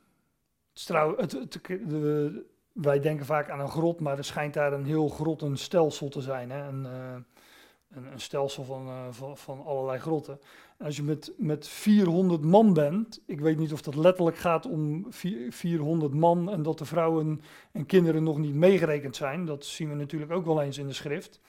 Het, 0.85 1.33
het, 1.33 1.61
de, 1.62 2.45
wij 2.72 3.01
denken 3.01 3.27
vaak 3.27 3.51
aan 3.51 3.61
een 3.61 3.68
grot, 3.68 4.01
maar 4.01 4.18
er 4.18 4.24
schijnt 4.24 4.55
daar 4.55 4.72
een 4.72 4.85
heel 4.85 5.09
grottenstelsel 5.09 6.09
te 6.09 6.20
zijn. 6.20 6.51
Hè? 6.51 6.68
Een, 6.68 6.85
uh, 6.85 8.03
een, 8.12 8.20
stelsel 8.20 8.64
van, 8.64 8.87
uh, 8.87 9.07
van, 9.11 9.37
van, 9.37 9.64
allerlei 9.64 9.99
grotten. 9.99 10.41
En 10.79 10.87
als 10.87 10.97
je 10.97 11.03
met, 11.03 11.33
met 11.37 11.68
400 11.68 12.45
man 12.45 12.72
bent, 12.72 13.22
ik 13.27 13.41
weet 13.41 13.59
niet 13.59 13.72
of 13.72 13.83
dat 13.83 13.95
letterlijk 13.95 14.37
gaat 14.37 14.66
om 14.66 15.07
400 15.51 16.14
man 16.14 16.51
en 16.51 16.62
dat 16.62 16.79
de 16.79 16.85
vrouwen 16.85 17.41
en 17.72 17.87
kinderen 17.87 18.22
nog 18.22 18.39
niet 18.39 18.55
meegerekend 18.55 19.16
zijn. 19.16 19.45
Dat 19.45 19.64
zien 19.64 19.89
we 19.89 19.95
natuurlijk 19.95 20.33
ook 20.33 20.45
wel 20.45 20.62
eens 20.62 20.79
in 20.79 20.87
de 20.87 20.93
schrift. 20.93 21.41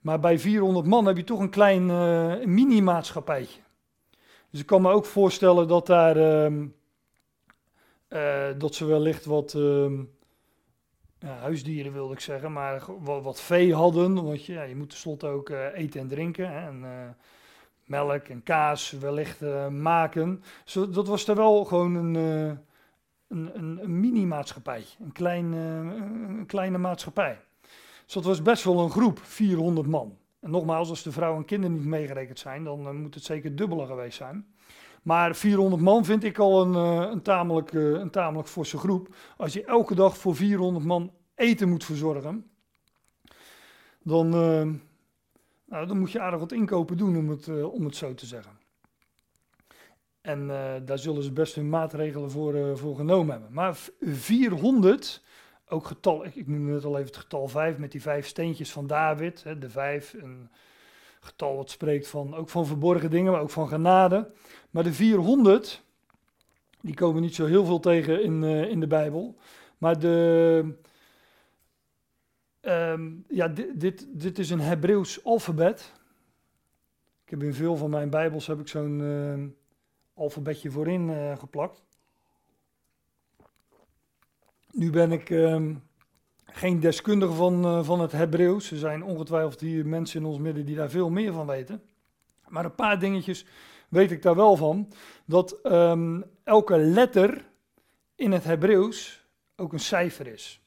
Maar 0.00 0.20
bij 0.20 0.38
400 0.38 0.86
man 0.86 1.06
heb 1.06 1.16
je 1.16 1.24
toch 1.24 1.40
een 1.40 1.50
klein 1.50 1.88
uh, 1.88 2.44
mini-maatschappijtje. 2.44 3.60
Dus 4.50 4.60
ik 4.60 4.66
kan 4.66 4.82
me 4.82 4.90
ook 4.90 5.04
voorstellen 5.04 5.68
dat 5.68 5.86
daar, 5.86 6.16
uh, 6.50 6.64
uh, 8.12 8.48
dat 8.58 8.74
ze 8.74 8.84
wellicht 8.84 9.24
wat 9.24 9.54
ehm, 9.54 10.02
huisdieren 11.18 11.92
wilde 11.92 12.12
ik 12.12 12.20
zeggen, 12.20 12.52
maar 12.52 12.82
wat, 13.00 13.22
wat 13.22 13.40
vee 13.40 13.74
hadden. 13.74 14.24
Want 14.24 14.44
je, 14.44 14.52
ja, 14.52 14.62
je 14.62 14.76
moet 14.76 14.90
tenslotte 14.90 15.26
ook 15.26 15.48
uh, 15.48 15.66
eten 15.74 16.00
en 16.00 16.08
drinken. 16.08 16.50
Hè, 16.50 16.66
en, 16.66 16.80
uh, 16.82 17.08
melk 17.84 18.28
en 18.28 18.42
kaas 18.42 18.90
wellicht 18.90 19.42
uh, 19.42 19.68
maken. 19.68 20.42
Zo, 20.64 20.90
dat 20.90 21.06
was 21.08 21.28
er 21.28 21.36
wel 21.36 21.64
gewoon 21.64 21.94
een, 21.94 22.14
een, 22.14 22.58
een, 23.28 23.78
een 23.82 24.00
mini-maatschappij. 24.00 24.84
Een, 25.00 25.12
klein, 25.12 25.52
een 25.52 26.46
kleine 26.46 26.78
maatschappij. 26.78 27.40
Dus 28.04 28.14
dat 28.14 28.24
was 28.24 28.42
best 28.42 28.64
wel 28.64 28.78
een 28.78 28.90
groep, 28.90 29.18
400 29.18 29.86
man. 29.86 30.16
En 30.40 30.50
nogmaals, 30.50 30.88
als 30.88 31.02
de 31.02 31.12
vrouwen 31.12 31.40
en 31.40 31.46
kinderen 31.46 31.76
niet 31.76 31.84
meegerekend 31.84 32.38
zijn, 32.38 32.64
dan 32.64 33.00
moet 33.00 33.14
het 33.14 33.24
zeker 33.24 33.56
dubbele 33.56 33.86
geweest 33.86 34.16
zijn. 34.16 34.51
Maar 35.02 35.36
400 35.36 35.82
man 35.82 36.04
vind 36.04 36.24
ik 36.24 36.38
al 36.38 36.62
een, 36.62 36.72
uh, 36.72 37.10
een, 37.10 37.22
tamelijk, 37.22 37.72
uh, 37.72 37.98
een 37.98 38.10
tamelijk 38.10 38.48
forse 38.48 38.78
groep. 38.78 39.14
Als 39.36 39.52
je 39.52 39.64
elke 39.64 39.94
dag 39.94 40.16
voor 40.16 40.36
400 40.36 40.84
man 40.84 41.12
eten 41.34 41.68
moet 41.68 41.84
verzorgen, 41.84 42.50
dan, 44.02 44.26
uh, 44.26 44.74
nou, 45.64 45.86
dan 45.86 45.98
moet 45.98 46.12
je 46.12 46.20
aardig 46.20 46.40
wat 46.40 46.52
inkopen 46.52 46.96
doen, 46.96 47.16
om 47.16 47.28
het, 47.28 47.64
om 47.64 47.84
het 47.84 47.96
zo 47.96 48.14
te 48.14 48.26
zeggen. 48.26 48.60
En 50.20 50.46
daar 50.84 50.98
zullen 50.98 51.22
ze 51.22 51.32
best 51.32 51.54
hun 51.54 51.68
maatregelen 51.68 52.30
voor, 52.30 52.78
voor 52.78 52.96
genomen 52.96 53.32
hebben. 53.32 53.52
Maar 53.52 53.76
400, 54.00 55.22
ook 55.68 55.86
getal, 55.86 56.24
ik, 56.24 56.46
noemde 56.46 56.72
net 56.72 56.84
al 56.84 56.94
even 56.94 57.06
het 57.06 57.16
getal 57.16 57.48
5 57.48 57.78
met 57.78 57.92
die 57.92 58.02
vijf 58.02 58.26
steentjes 58.26 58.72
van 58.72 58.86
David, 58.86 59.42
hè, 59.42 59.58
de 59.58 59.70
vijf, 59.70 60.12
een 60.12 60.50
getal 61.22 61.56
wat 61.56 61.70
spreekt 61.70 62.08
van, 62.08 62.34
ook 62.34 62.48
van 62.48 62.66
verborgen 62.66 63.10
dingen, 63.10 63.32
maar 63.32 63.40
ook 63.40 63.50
van 63.50 63.68
genade. 63.68 64.30
Maar 64.70 64.82
de 64.82 64.92
400, 64.92 65.82
die 66.80 66.94
komen 66.94 67.22
niet 67.22 67.34
zo 67.34 67.46
heel 67.46 67.64
veel 67.64 67.80
tegen 67.80 68.22
in, 68.22 68.42
uh, 68.42 68.68
in 68.68 68.80
de 68.80 68.86
Bijbel. 68.86 69.36
Maar 69.78 69.98
de, 69.98 70.76
um, 72.60 73.24
ja, 73.28 73.48
dit, 73.48 73.80
dit, 73.80 74.06
dit, 74.08 74.38
is 74.38 74.50
een 74.50 74.60
Hebreeuws 74.60 75.24
alfabet. 75.24 75.92
Ik 77.24 77.30
heb 77.30 77.42
in 77.42 77.54
veel 77.54 77.76
van 77.76 77.90
mijn 77.90 78.10
Bijbels 78.10 78.46
heb 78.46 78.60
ik 78.60 78.68
zo'n 78.68 79.00
uh, 79.00 79.44
alfabetje 80.14 80.70
voorin 80.70 81.08
uh, 81.08 81.38
geplakt. 81.38 81.82
Nu 84.70 84.90
ben 84.90 85.12
ik 85.12 85.30
um, 85.30 85.82
geen 86.44 86.80
deskundige 86.80 87.32
van, 87.32 87.84
van 87.84 88.00
het 88.00 88.12
Hebreeuws. 88.12 88.70
Er 88.70 88.78
zijn 88.78 89.04
ongetwijfeld 89.04 89.60
hier 89.60 89.86
mensen 89.86 90.20
in 90.20 90.26
ons 90.26 90.38
midden 90.38 90.64
die 90.64 90.76
daar 90.76 90.90
veel 90.90 91.10
meer 91.10 91.32
van 91.32 91.46
weten. 91.46 91.82
Maar 92.48 92.64
een 92.64 92.74
paar 92.74 92.98
dingetjes 92.98 93.46
weet 93.88 94.10
ik 94.10 94.22
daar 94.22 94.34
wel 94.34 94.56
van, 94.56 94.92
dat 95.24 95.58
um, 95.62 96.24
elke 96.44 96.76
letter 96.76 97.44
in 98.14 98.32
het 98.32 98.44
Hebreeuws 98.44 99.26
ook 99.56 99.72
een 99.72 99.80
cijfer 99.80 100.26
is. 100.26 100.60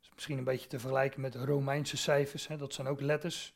is. 0.00 0.10
Misschien 0.14 0.38
een 0.38 0.44
beetje 0.44 0.68
te 0.68 0.78
vergelijken 0.78 1.20
met 1.20 1.34
Romeinse 1.34 1.96
cijfers, 1.96 2.46
hè, 2.46 2.56
dat 2.56 2.74
zijn 2.74 2.86
ook 2.86 3.00
letters. 3.00 3.54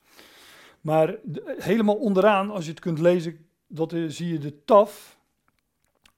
Maar 0.80 1.16
helemaal 1.58 1.94
onderaan, 1.94 2.50
als 2.50 2.64
je 2.64 2.70
het 2.70 2.80
kunt 2.80 2.98
lezen, 2.98 3.46
dat 3.66 3.92
is, 3.92 4.16
zie 4.16 4.32
je 4.32 4.38
de 4.38 4.64
taf. 4.64 5.18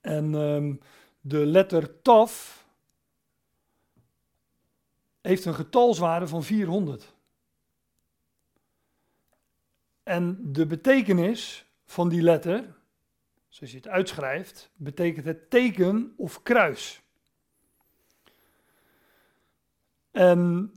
En 0.01 0.33
um, 0.33 0.79
de 1.21 1.45
letter 1.45 2.01
taf 2.01 2.62
heeft 5.23 5.45
een 5.45 5.55
getalswaarde 5.55 6.27
van 6.27 6.43
400. 6.43 7.13
En 10.03 10.39
de 10.53 10.65
betekenis 10.65 11.65
van 11.85 12.09
die 12.09 12.21
letter 12.21 12.81
zoals 13.53 13.71
je 13.71 13.77
het 13.77 13.87
uitschrijft, 13.87 14.71
betekent 14.75 15.25
het 15.25 15.49
teken 15.49 16.13
of 16.17 16.41
kruis. 16.41 17.01
En 20.11 20.71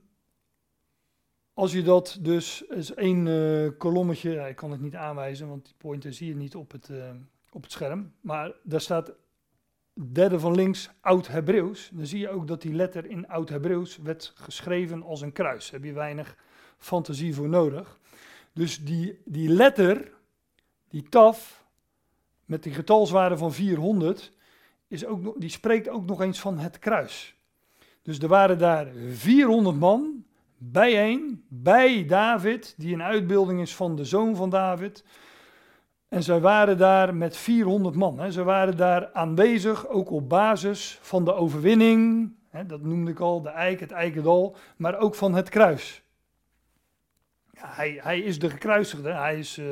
als 1.55 1.73
je 1.73 1.83
dat 1.83 2.19
dus, 2.21 2.63
is 2.63 2.95
één 2.95 3.27
uh, 3.27 3.71
kolommetje, 3.79 4.49
ik 4.49 4.57
kan 4.57 4.71
het 4.71 4.81
niet 4.81 4.95
aanwijzen, 4.95 5.49
want 5.49 5.65
die 5.65 5.75
pointer 5.79 6.13
zie 6.13 6.29
je 6.29 6.37
niet 6.37 6.55
op 6.55 6.73
het, 6.73 6.89
uh, 6.89 7.11
op 7.51 7.63
het 7.63 7.73
scherm, 7.73 8.13
maar 8.21 8.53
daar 8.63 8.81
staat 8.81 9.13
derde 10.13 10.41
van 10.41 10.55
links 10.55 10.91
Oud-Hebreeuws. 11.01 11.91
Dan 11.93 12.07
zie 12.07 12.19
je 12.19 12.29
ook 12.29 12.49
dat 12.49 12.63
die 12.63 12.75
letter 12.75 13.07
in 13.07 13.29
Oud-Hebreeuws 13.29 13.97
werd 13.97 14.33
geschreven 14.35 15.03
als 15.03 15.21
een 15.21 15.33
kruis. 15.33 15.65
Daar 15.65 15.81
heb 15.81 15.89
je 15.89 15.95
weinig 15.95 16.37
fantasie 16.79 17.35
voor 17.35 17.49
nodig. 17.49 17.99
Dus 18.53 18.85
die, 18.85 19.21
die 19.25 19.49
letter, 19.49 20.13
die 20.89 21.09
taf, 21.09 21.65
met 22.45 22.63
die 22.63 22.73
getalswaarde 22.73 23.37
van 23.37 23.53
400, 23.53 24.33
is 24.89 25.05
ook, 25.05 25.41
die 25.41 25.51
spreekt 25.51 25.89
ook 25.89 26.07
nog 26.07 26.21
eens 26.21 26.41
van 26.41 26.59
het 26.59 26.79
kruis. 26.79 27.35
Dus 28.03 28.19
er 28.19 28.29
waren 28.29 28.59
daar 28.59 28.93
400 29.09 29.79
man 29.79 30.25
bijeen, 30.59 31.45
bij 31.49 32.07
David, 32.07 32.75
die 32.77 32.95
een 32.95 33.03
uitbeelding 33.03 33.61
is 33.61 33.75
van 33.75 33.97
de 33.97 34.05
zoon 34.05 34.37
van 34.37 34.51
David. 34.51 35.05
En 36.17 36.23
zij 36.23 36.41
waren 36.41 36.79
daar 36.79 37.15
met 37.15 37.37
400 37.37 37.95
man. 37.95 38.19
Hè. 38.19 38.31
Ze 38.31 38.43
waren 38.43 38.77
daar 38.77 39.13
aanwezig, 39.13 39.89
ook 39.89 40.11
op 40.11 40.29
basis 40.29 40.99
van 41.03 41.25
de 41.25 41.35
overwinning. 41.35 42.33
Hè, 42.51 42.67
dat 42.67 42.83
noemde 42.83 43.11
ik 43.11 43.21
al, 43.21 43.43
de 43.43 43.49
eik, 43.49 43.81
het 43.81 43.91
eikendal, 43.91 44.57
maar 44.77 44.99
ook 44.99 45.15
van 45.15 45.35
het 45.35 45.49
kruis. 45.49 46.03
Ja, 47.51 47.69
hij, 47.69 47.99
hij 48.03 48.21
is 48.21 48.39
de 48.39 48.51
gekruisigde, 48.51 49.13
hij 49.13 49.39
is... 49.39 49.59
Uh, 49.59 49.67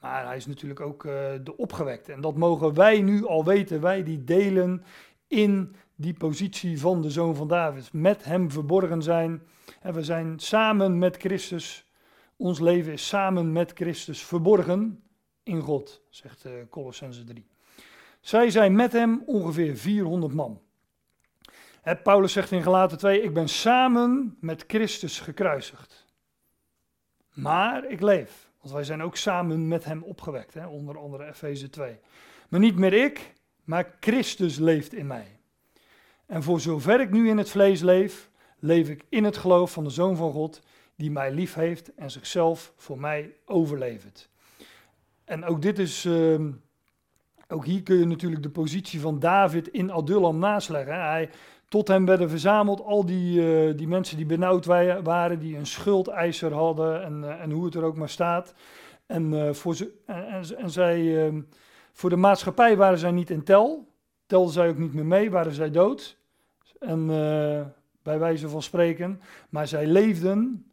maar 0.00 0.26
hij 0.26 0.36
is 0.36 0.46
natuurlijk 0.46 0.80
ook 0.80 1.04
uh, 1.04 1.12
de 1.42 1.56
opgewekte. 1.56 2.12
En 2.12 2.20
dat 2.20 2.36
mogen 2.36 2.74
wij 2.74 3.00
nu 3.00 3.26
al 3.26 3.44
weten, 3.44 3.80
wij 3.80 4.02
die 4.02 4.24
delen 4.24 4.84
in 5.26 5.74
die 5.96 6.14
positie 6.14 6.80
van 6.80 7.02
de 7.02 7.10
zoon 7.10 7.34
van 7.34 7.48
David. 7.48 7.92
Met 7.92 8.24
hem 8.24 8.50
verborgen 8.50 9.02
zijn. 9.02 9.42
En 9.80 9.94
we 9.94 10.02
zijn 10.02 10.38
samen 10.38 10.98
met 10.98 11.16
Christus. 11.16 11.90
Ons 12.36 12.60
leven 12.60 12.92
is 12.92 13.06
samen 13.06 13.52
met 13.52 13.72
Christus 13.74 14.24
verborgen 14.24 15.02
in 15.42 15.60
God, 15.60 16.02
zegt 16.08 16.44
uh, 16.44 16.52
Colossense 16.70 17.24
3. 17.24 17.46
Zij 18.20 18.50
zijn 18.50 18.74
met 18.74 18.92
hem 18.92 19.22
ongeveer 19.26 19.76
400 19.76 20.32
man. 20.34 20.60
Paulus 22.02 22.32
zegt 22.32 22.50
in 22.50 22.62
Galaten 22.62 22.98
2, 22.98 23.22
ik 23.22 23.34
ben 23.34 23.48
samen 23.48 24.36
met 24.40 24.64
Christus 24.66 25.20
gekruisigd. 25.20 26.06
Maar 27.32 27.84
ik 27.90 28.00
leef. 28.00 28.50
Want 28.60 28.74
wij 28.74 28.84
zijn 28.84 29.02
ook 29.02 29.16
samen 29.16 29.68
met 29.68 29.84
hem 29.84 30.02
opgewekt, 30.02 30.54
hè? 30.54 30.66
onder 30.66 30.98
andere 30.98 31.26
Efeze 31.26 31.70
2. 31.70 31.98
Maar 32.48 32.60
niet 32.60 32.76
meer 32.76 32.92
ik, 32.92 33.32
maar 33.64 33.96
Christus 34.00 34.58
leeft 34.58 34.94
in 34.94 35.06
mij. 35.06 35.38
En 36.26 36.42
voor 36.42 36.60
zover 36.60 37.00
ik 37.00 37.10
nu 37.10 37.28
in 37.28 37.38
het 37.38 37.50
vlees 37.50 37.80
leef, 37.80 38.30
leef 38.58 38.88
ik 38.88 39.04
in 39.08 39.24
het 39.24 39.36
geloof 39.36 39.72
van 39.72 39.84
de 39.84 39.90
Zoon 39.90 40.16
van 40.16 40.32
God, 40.32 40.62
die 40.96 41.10
mij 41.10 41.32
lief 41.32 41.54
heeft 41.54 41.94
en 41.94 42.10
zichzelf 42.10 42.72
voor 42.76 43.00
mij 43.00 43.34
overlevert. 43.44 44.29
En 45.30 45.44
ook 45.44 45.62
dit 45.62 45.78
is, 45.78 46.04
ehm, 46.04 46.50
ook 47.48 47.64
hier 47.64 47.82
kun 47.82 47.98
je 47.98 48.06
natuurlijk 48.06 48.42
de 48.42 48.50
positie 48.50 49.00
van 49.00 49.18
David 49.18 49.68
in 49.68 49.90
Adullam 49.90 50.38
nasleggen. 50.38 50.94
Hij, 50.94 51.30
tot 51.68 51.88
hem 51.88 52.06
werden 52.06 52.30
verzameld 52.30 52.82
al 52.82 53.06
die, 53.06 53.40
eh, 53.40 53.76
die 53.76 53.88
mensen 53.88 54.16
die 54.16 54.26
benauwd 54.26 54.64
waren, 55.02 55.38
die 55.38 55.56
een 55.56 55.66
schuldeiser 55.66 56.52
hadden 56.52 57.04
en, 57.04 57.24
eh, 57.24 57.42
en 57.42 57.50
hoe 57.50 57.64
het 57.64 57.74
er 57.74 57.82
ook 57.82 57.96
maar 57.96 58.08
staat. 58.08 58.54
En, 59.06 59.32
uh, 59.32 59.52
voor, 59.52 59.74
ze, 59.76 59.92
en, 60.06 60.56
en, 60.56 60.70
zij, 60.70 61.26
ehm, 61.26 61.40
voor 61.92 62.10
de 62.10 62.16
maatschappij 62.16 62.76
waren 62.76 62.98
zij 62.98 63.10
niet 63.10 63.30
in 63.30 63.44
tel, 63.44 63.88
telden 64.26 64.52
zij 64.52 64.68
ook 64.68 64.78
niet 64.78 64.94
meer 64.94 65.06
mee, 65.06 65.30
waren 65.30 65.52
zij 65.52 65.70
dood. 65.70 66.16
En 66.78 67.06
bij 68.02 68.18
wijze 68.18 68.48
van 68.48 68.62
spreken, 68.62 69.20
maar 69.48 69.68
zij 69.68 69.86
leefden 69.86 70.69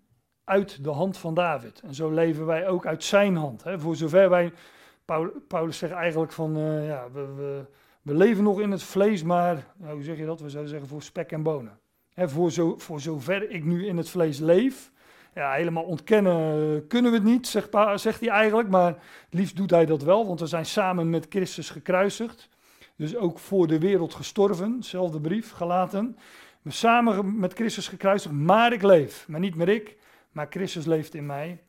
uit 0.47 0.83
de 0.83 0.91
hand 0.91 1.17
van 1.17 1.33
David. 1.33 1.81
En 1.85 1.93
zo 1.93 2.09
leven 2.09 2.45
wij 2.45 2.67
ook 2.67 2.85
uit 2.85 3.03
zijn 3.03 3.35
hand. 3.35 3.63
Hè. 3.63 3.79
Voor 3.79 3.95
zover 3.95 4.29
wij, 4.29 4.53
Paulus 5.47 5.77
zegt 5.77 5.93
eigenlijk 5.93 6.31
van, 6.31 6.57
ja, 6.83 7.07
we, 7.11 7.33
we 7.35 7.65
we 8.07 8.13
leven 8.13 8.43
nog 8.43 8.59
in 8.61 8.71
het 8.71 8.83
vlees, 8.83 9.23
maar 9.23 9.73
nou, 9.77 9.93
hoe 9.93 10.03
zeg 10.03 10.17
je 10.17 10.25
dat? 10.25 10.39
We 10.39 10.49
zouden 10.49 10.71
zeggen 10.71 10.89
voor 10.89 11.01
spek 11.01 11.31
en 11.31 11.43
bonen. 11.43 11.79
voor, 12.15 12.51
zo, 12.51 12.75
voor 12.77 12.99
zover 12.99 13.49
ik 13.49 13.63
nu 13.63 13.87
in 13.87 13.97
het 13.97 14.09
vlees 14.09 14.39
leef, 14.39 14.91
ja, 15.33 15.51
helemaal 15.51 15.83
ontkennen 15.83 16.87
kunnen 16.87 17.11
we 17.11 17.17
het 17.17 17.25
niet, 17.27 17.47
zegt, 17.47 17.69
zegt 17.95 18.19
hij 18.19 18.29
eigenlijk. 18.29 18.69
Maar 18.69 18.95
liefst 19.29 19.55
doet 19.55 19.69
hij 19.69 19.85
dat 19.85 20.01
wel, 20.01 20.27
want 20.27 20.39
we 20.39 20.45
zijn 20.45 20.65
samen 20.65 21.09
met 21.09 21.25
Christus 21.29 21.69
gekruisigd. 21.69 22.49
Dus 22.95 23.15
ook 23.15 23.39
voor 23.39 23.67
de 23.67 23.79
wereld 23.79 24.13
gestorven, 24.13 24.83
zelfde 24.83 25.21
brief, 25.21 25.51
gelaten. 25.51 26.17
Samen 26.67 27.39
met 27.39 27.53
Christus 27.53 27.87
gekruisigd, 27.87 28.33
maar 28.33 28.73
ik 28.73 28.81
leef. 28.81 29.25
Maar 29.27 29.39
niet 29.39 29.55
meer 29.55 29.69
ik, 29.69 29.97
maar 30.38 30.47
Christus 30.49 30.85
leeft 30.85 31.13
in 31.13 31.25
mij. 31.25 31.63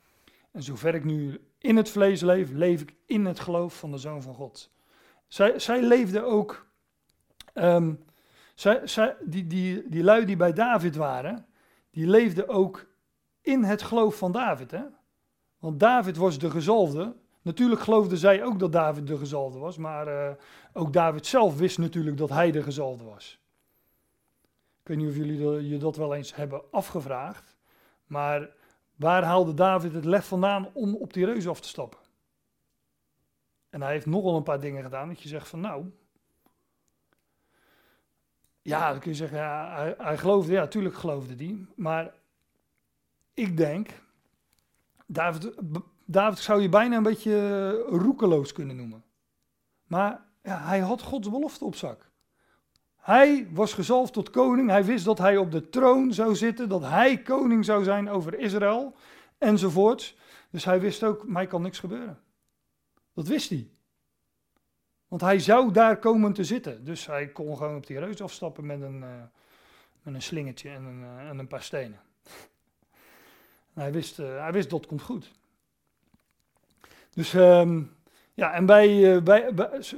En 0.50 0.62
zover 0.62 0.94
ik 0.94 1.04
nu 1.04 1.40
in 1.58 1.76
het 1.76 1.90
vlees 1.90 2.20
leef, 2.20 2.50
leef 2.50 2.80
ik 2.80 2.94
in 3.06 3.24
het 3.24 3.40
geloof 3.40 3.78
van 3.78 3.90
de 3.90 3.98
Zoon 3.98 4.22
van 4.22 4.34
God. 4.34 4.70
Zij, 5.28 5.58
zij 5.58 6.22
ook. 6.22 6.66
Ehm, 7.52 7.94
zij, 8.54 8.86
zij, 8.86 9.16
die, 9.24 9.46
die, 9.46 9.88
die 9.88 10.02
lui 10.02 10.24
die 10.24 10.36
bij 10.36 10.52
David 10.52 10.96
waren, 10.96 11.46
die 11.90 12.06
leefden 12.06 12.48
ook 12.48 12.86
in 13.40 13.62
het 13.62 13.82
geloof 13.82 14.16
van 14.16 14.32
David. 14.32 14.70
Hè? 14.70 14.82
Want 15.58 15.80
David 15.80 16.16
was 16.16 16.38
de 16.38 16.50
gezalfde. 16.50 17.16
Natuurlijk 17.42 17.80
geloofden 17.80 18.18
zij 18.18 18.44
ook 18.44 18.58
dat 18.58 18.72
David 18.72 19.06
de 19.06 19.16
gezalfde 19.16 19.58
was, 19.58 19.76
maar 19.76 20.08
uh, 20.08 20.30
ook 20.72 20.92
David 20.92 21.26
zelf 21.26 21.58
wist 21.58 21.78
natuurlijk 21.78 22.16
dat 22.16 22.28
hij 22.28 22.50
de 22.50 22.62
gezalfde 22.62 23.04
was. 23.04 23.40
Ik 24.80 24.88
weet 24.88 24.96
niet 24.96 25.08
of 25.08 25.16
jullie 25.16 25.68
je 25.68 25.78
dat 25.78 25.96
wel 25.96 26.14
eens 26.14 26.34
hebben 26.34 26.62
afgevraagd, 26.70 27.56
maar 28.06 28.56
waar 28.98 29.22
haalde 29.22 29.54
David 29.54 29.92
het 29.92 30.04
lef 30.04 30.26
vandaan 30.26 30.70
om 30.72 30.94
op 30.94 31.12
die 31.12 31.24
reus 31.24 31.48
af 31.48 31.60
te 31.60 31.68
stappen? 31.68 31.98
En 33.70 33.82
hij 33.82 33.92
heeft 33.92 34.06
nogal 34.06 34.36
een 34.36 34.42
paar 34.42 34.60
dingen 34.60 34.82
gedaan 34.82 35.08
dat 35.08 35.22
je 35.22 35.28
zegt 35.28 35.48
van 35.48 35.60
nou. 35.60 35.90
Ja, 38.62 38.90
dan 38.90 39.00
kun 39.00 39.10
je 39.10 39.16
zeggen, 39.16 39.38
ja, 39.38 39.74
hij, 39.74 39.94
hij 39.98 40.18
geloofde, 40.18 40.52
ja, 40.52 40.66
tuurlijk 40.66 40.94
geloofde 40.94 41.44
hij. 41.44 41.66
Maar 41.76 42.14
ik 43.34 43.56
denk, 43.56 43.88
David, 45.06 45.54
David 46.04 46.38
zou 46.38 46.60
je 46.62 46.68
bijna 46.68 46.96
een 46.96 47.02
beetje 47.02 47.70
roekeloos 47.88 48.52
kunnen 48.52 48.76
noemen. 48.76 49.04
Maar 49.86 50.24
ja, 50.42 50.60
hij 50.60 50.80
had 50.80 51.02
Gods 51.02 51.30
belofte 51.30 51.64
op 51.64 51.74
zak. 51.74 52.07
Hij 53.08 53.48
was 53.50 53.72
gezalfd 53.72 54.12
tot 54.12 54.30
koning. 54.30 54.70
Hij 54.70 54.84
wist 54.84 55.04
dat 55.04 55.18
hij 55.18 55.36
op 55.36 55.50
de 55.52 55.68
troon 55.68 56.12
zou 56.12 56.36
zitten, 56.36 56.68
dat 56.68 56.82
hij 56.82 57.22
koning 57.22 57.64
zou 57.64 57.84
zijn 57.84 58.10
over 58.10 58.38
Israël 58.38 58.94
enzovoorts. 59.38 60.16
Dus 60.50 60.64
hij 60.64 60.80
wist 60.80 61.04
ook, 61.04 61.26
mij 61.26 61.46
kan 61.46 61.62
niks 61.62 61.78
gebeuren. 61.78 62.18
Dat 63.14 63.26
wist 63.26 63.50
hij. 63.50 63.68
Want 65.06 65.20
hij 65.20 65.38
zou 65.38 65.72
daar 65.72 65.98
komen 65.98 66.32
te 66.32 66.44
zitten. 66.44 66.84
Dus 66.84 67.06
hij 67.06 67.28
kon 67.28 67.56
gewoon 67.56 67.76
op 67.76 67.86
die 67.86 67.98
reus 67.98 68.20
afstappen 68.20 68.66
met 68.66 68.80
een, 68.80 69.00
uh, 69.00 69.08
met 70.02 70.14
een 70.14 70.22
slingertje 70.22 70.70
en 70.70 70.84
een, 70.84 71.00
uh, 71.00 71.28
en 71.28 71.38
een 71.38 71.48
paar 71.48 71.62
stenen. 71.62 72.00
hij, 73.74 73.92
wist, 73.92 74.18
uh, 74.18 74.40
hij 74.40 74.52
wist 74.52 74.70
dat 74.70 74.86
komt 74.86 75.02
goed. 75.02 75.32
Dus 77.10 77.34
um, 77.34 77.96
ja, 78.34 78.52
en 78.52 78.66
wij, 78.66 79.22
wij, 79.22 79.54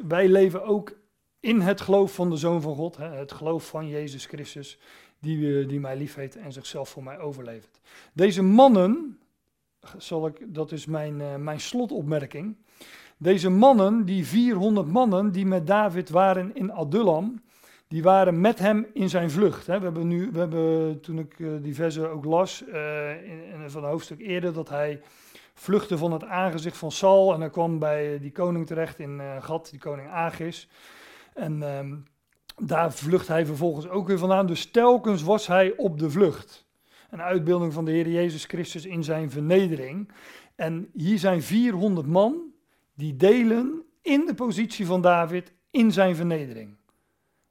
wij 0.06 0.28
leven 0.28 0.64
ook 0.64 0.98
in 1.40 1.60
het 1.60 1.80
geloof 1.80 2.14
van 2.14 2.30
de 2.30 2.36
Zoon 2.36 2.60
van 2.60 2.74
God. 2.74 2.96
Hè, 2.96 3.08
het 3.08 3.32
geloof 3.32 3.66
van 3.66 3.88
Jezus 3.88 4.26
Christus, 4.26 4.78
die, 5.18 5.66
die 5.66 5.80
mij 5.80 5.96
lief 5.96 6.14
heeft 6.14 6.36
en 6.36 6.52
zichzelf 6.52 6.88
voor 6.88 7.02
mij 7.02 7.18
overlevert. 7.18 7.80
Deze 8.12 8.42
mannen, 8.42 9.18
zal 9.98 10.26
ik, 10.26 10.54
dat 10.54 10.72
is 10.72 10.86
mijn, 10.86 11.42
mijn 11.44 11.60
slotopmerking. 11.60 12.56
Deze 13.16 13.50
mannen, 13.50 14.04
die 14.04 14.26
400 14.26 14.88
mannen 14.88 15.32
die 15.32 15.46
met 15.46 15.66
David 15.66 16.08
waren 16.08 16.54
in 16.54 16.72
Adullam, 16.72 17.40
die 17.90 18.02
waren 18.02 18.40
met 18.40 18.58
hem 18.58 18.86
in 18.92 19.08
zijn 19.08 19.30
vlucht. 19.30 19.66
We 19.66 19.72
hebben 19.72 20.08
nu, 20.08 20.30
we 20.32 20.38
hebben, 20.38 21.00
toen 21.00 21.18
ik 21.18 21.40
eh, 21.40 21.48
die 21.60 21.74
verse 21.74 22.08
ook 22.08 22.24
las, 22.24 22.64
uh, 22.68 23.22
in, 23.22 23.70
van 23.70 23.84
een 23.84 23.90
hoofdstuk 23.90 24.20
eerder, 24.20 24.52
dat 24.52 24.68
hij 24.68 25.00
vluchtte 25.54 25.98
van 25.98 26.12
het 26.12 26.24
aangezicht 26.24 26.76
van 26.76 26.92
Saul 26.92 27.34
en 27.34 27.40
hij 27.40 27.50
kwam 27.50 27.78
bij 27.78 28.18
die 28.18 28.32
koning 28.32 28.66
terecht 28.66 28.98
in 28.98 29.18
uh, 29.18 29.42
Gat, 29.42 29.70
die 29.70 29.78
koning 29.78 30.08
Agis. 30.08 30.68
En 31.34 31.62
ehm, 31.62 31.96
daar 32.62 32.92
vlucht 32.92 33.28
hij 33.28 33.46
vervolgens 33.46 33.88
ook 33.88 34.06
weer 34.06 34.18
vandaan. 34.18 34.46
Dus 34.46 34.70
telkens 34.70 35.22
was 35.22 35.46
hij 35.46 35.76
op 35.76 35.98
de 35.98 36.10
vlucht. 36.10 36.68
Een 37.10 37.22
uitbeelding 37.22 37.72
van 37.72 37.84
de 37.84 37.90
Heer 37.90 38.08
Jezus 38.08 38.44
Christus 38.44 38.86
in 38.86 39.04
zijn 39.04 39.30
vernedering. 39.30 40.12
En 40.54 40.90
hier 40.92 41.18
zijn 41.18 41.42
400 41.42 42.06
man 42.06 42.52
die 42.94 43.16
delen 43.16 43.82
in 44.02 44.26
de 44.26 44.34
positie 44.34 44.86
van 44.86 45.00
David 45.00 45.52
in 45.70 45.92
zijn 45.92 46.16
vernedering. 46.16 46.76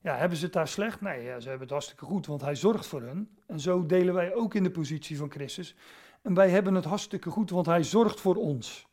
Ja, 0.01 0.15
hebben 0.15 0.37
ze 0.37 0.43
het 0.43 0.53
daar 0.53 0.67
slecht? 0.67 1.01
Nee, 1.01 1.23
ja, 1.23 1.39
ze 1.39 1.47
hebben 1.49 1.67
het 1.67 1.75
hartstikke 1.75 2.05
goed, 2.05 2.25
want 2.25 2.41
hij 2.41 2.55
zorgt 2.55 2.87
voor 2.87 3.01
hen. 3.01 3.29
En 3.47 3.59
zo 3.59 3.85
delen 3.85 4.13
wij 4.13 4.33
ook 4.33 4.53
in 4.53 4.63
de 4.63 4.71
positie 4.71 5.17
van 5.17 5.31
Christus. 5.31 5.75
En 6.21 6.33
wij 6.33 6.49
hebben 6.49 6.75
het 6.75 6.85
hartstikke 6.85 7.29
goed, 7.29 7.49
want 7.49 7.65
hij 7.65 7.83
zorgt 7.83 8.21
voor 8.21 8.35
ons. 8.35 8.87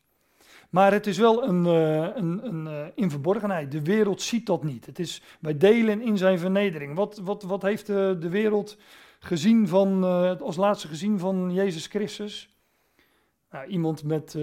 Maar 0.69 0.91
het 0.91 1.07
is 1.07 1.17
wel 1.17 1.43
een, 1.47 1.65
uh, 1.65 2.15
een, 2.15 2.45
een 2.45 2.65
uh, 2.65 2.85
in 2.95 3.09
verborgenheid. 3.09 3.71
De 3.71 3.81
wereld 3.81 4.21
ziet 4.21 4.45
dat 4.45 4.63
niet. 4.63 4.85
Het 4.85 4.99
is, 4.99 5.21
wij 5.39 5.57
delen 5.57 6.01
in 6.01 6.17
zijn 6.17 6.39
vernedering. 6.39 6.95
Wat, 6.95 7.17
wat, 7.17 7.43
wat 7.43 7.61
heeft 7.61 7.85
de, 7.85 8.17
de 8.19 8.29
wereld 8.29 8.77
gezien 9.19 9.67
van, 9.67 10.03
als 10.41 10.55
laatste 10.55 10.87
gezien 10.87 11.19
van 11.19 11.53
Jezus 11.53 11.87
Christus? 11.87 12.55
Nou, 13.51 13.67
iemand 13.67 14.03
met 14.03 14.37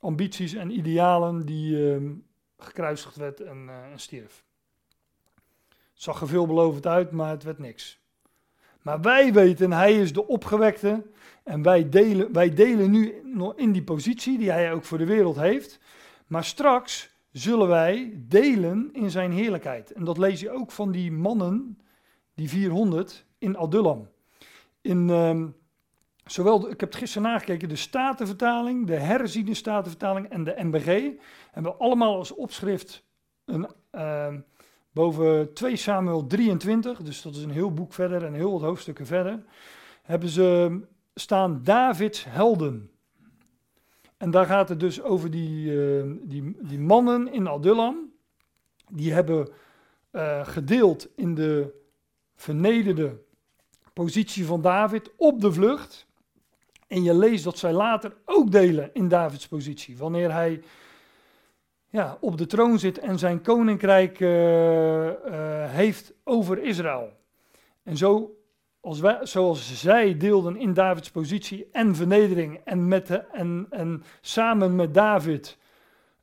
ambities 0.00 0.54
en 0.54 0.70
idealen 0.70 1.46
die 1.46 1.98
gekruisigd 2.58 3.16
werd 3.16 3.40
en, 3.40 3.68
en 3.92 3.98
stierf. 3.98 4.44
Het 5.68 6.02
zag 6.02 6.20
er 6.20 6.28
veelbelovend 6.28 6.86
uit, 6.86 7.10
maar 7.10 7.30
het 7.30 7.42
werd 7.42 7.58
niks. 7.58 8.00
Maar 8.82 9.00
wij 9.00 9.32
weten, 9.32 9.72
hij 9.72 10.00
is 10.00 10.12
de 10.12 10.26
opgewekte 10.26 11.02
en 11.42 11.62
wij 11.62 11.88
delen, 11.88 12.32
wij 12.32 12.54
delen 12.54 12.90
nu 12.90 13.19
in 13.56 13.72
die 13.72 13.82
positie 13.82 14.38
die 14.38 14.50
hij 14.50 14.72
ook 14.72 14.84
voor 14.84 14.98
de 14.98 15.06
wereld 15.06 15.36
heeft. 15.36 15.80
Maar 16.26 16.44
straks 16.44 17.10
zullen 17.32 17.68
wij 17.68 18.12
delen 18.16 18.88
in 18.92 19.10
zijn 19.10 19.32
heerlijkheid. 19.32 19.92
En 19.92 20.04
dat 20.04 20.18
lees 20.18 20.40
je 20.40 20.50
ook 20.50 20.72
van 20.72 20.90
die 20.90 21.12
mannen, 21.12 21.78
die 22.34 22.48
400 22.48 23.26
in 23.38 23.56
Adullam. 23.56 24.08
In, 24.80 25.08
uh, 25.08 25.44
Zowel, 26.30 26.70
ik 26.70 26.80
heb 26.80 26.88
het 26.88 26.98
gisteren 26.98 27.28
nagekeken, 27.28 27.68
de 27.68 27.76
Statenvertaling, 27.76 28.86
de 28.86 28.96
herziende 28.96 29.54
Statenvertaling 29.54 30.28
en 30.28 30.44
de 30.44 30.54
MBG 30.58 31.10
hebben 31.50 31.78
allemaal 31.78 32.16
als 32.16 32.34
opschrift 32.34 33.04
een, 33.44 33.68
uh, 33.92 34.34
boven 34.92 35.54
2 35.54 35.76
Samuel 35.76 36.26
23, 36.26 37.02
dus 37.02 37.22
dat 37.22 37.34
is 37.34 37.42
een 37.42 37.50
heel 37.50 37.74
boek 37.74 37.92
verder 37.92 38.24
en 38.24 38.34
heel 38.34 38.52
wat 38.52 38.60
hoofdstukken 38.60 39.06
verder, 39.06 39.44
hebben 40.02 40.28
ze 40.28 40.80
staan 41.14 41.60
Davids 41.62 42.24
helden. 42.24 42.90
En 44.20 44.30
daar 44.30 44.46
gaat 44.46 44.68
het 44.68 44.80
dus 44.80 45.02
over 45.02 45.30
die, 45.30 45.72
uh, 45.72 46.02
die, 46.22 46.56
die 46.60 46.78
mannen 46.78 47.32
in 47.32 47.48
Adullam, 47.48 48.12
die 48.90 49.12
hebben 49.12 49.48
uh, 50.12 50.46
gedeeld 50.46 51.08
in 51.16 51.34
de 51.34 51.74
vernederde 52.36 53.18
positie 53.92 54.46
van 54.46 54.60
David 54.60 55.10
op 55.16 55.40
de 55.40 55.52
vlucht. 55.52 56.06
En 56.86 57.02
je 57.02 57.14
leest 57.14 57.44
dat 57.44 57.58
zij 57.58 57.72
later 57.72 58.16
ook 58.24 58.50
delen 58.50 58.90
in 58.92 59.08
Davids 59.08 59.48
positie. 59.48 59.96
Wanneer 59.96 60.32
hij 60.32 60.62
ja, 61.88 62.18
op 62.20 62.38
de 62.38 62.46
troon 62.46 62.78
zit 62.78 62.98
en 62.98 63.18
zijn 63.18 63.42
koninkrijk 63.42 64.20
uh, 64.20 65.10
heeft 65.70 66.12
over 66.24 66.62
Israël. 66.62 67.12
En 67.82 67.96
zo, 67.96 68.39
als 68.80 69.00
wij, 69.00 69.18
zoals 69.22 69.80
zij 69.80 70.16
deelden 70.16 70.56
in 70.56 70.74
Davids 70.74 71.10
positie 71.10 71.68
en 71.72 71.94
vernedering 71.94 72.60
en, 72.64 72.88
met, 72.88 73.26
en, 73.32 73.66
en 73.70 74.02
samen 74.20 74.76
met 74.76 74.94
David 74.94 75.58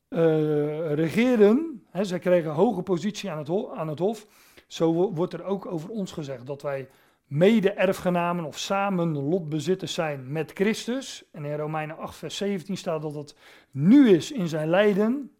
uh, 0.08 0.94
regeerden, 0.94 1.82
hè, 1.90 2.04
zij 2.04 2.18
kregen 2.18 2.50
hoge 2.50 2.82
positie 2.82 3.30
aan 3.30 3.38
het, 3.38 3.48
hof, 3.48 3.76
aan 3.76 3.88
het 3.88 3.98
hof, 3.98 4.26
zo 4.66 5.12
wordt 5.12 5.32
er 5.32 5.44
ook 5.44 5.66
over 5.66 5.90
ons 5.90 6.12
gezegd 6.12 6.46
dat 6.46 6.62
wij 6.62 6.88
mede-erfgenamen 7.26 8.44
of 8.44 8.58
samen 8.58 9.28
lotbezitters 9.28 9.94
zijn 9.94 10.32
met 10.32 10.50
Christus. 10.54 11.24
En 11.32 11.44
in 11.44 11.56
Romeinen 11.56 11.98
8, 11.98 12.16
vers 12.16 12.36
17 12.36 12.76
staat 12.76 13.02
dat 13.02 13.14
het 13.14 13.36
nu 13.70 14.10
is 14.10 14.32
in 14.32 14.48
zijn 14.48 14.68
lijden, 14.68 15.32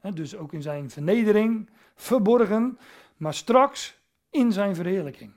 hè, 0.00 0.10
dus 0.10 0.36
ook 0.36 0.52
in 0.52 0.62
zijn 0.62 0.90
vernedering, 0.90 1.70
verborgen, 1.94 2.78
maar 3.16 3.34
straks 3.34 4.00
in 4.30 4.52
zijn 4.52 4.74
verheerlijking. 4.74 5.32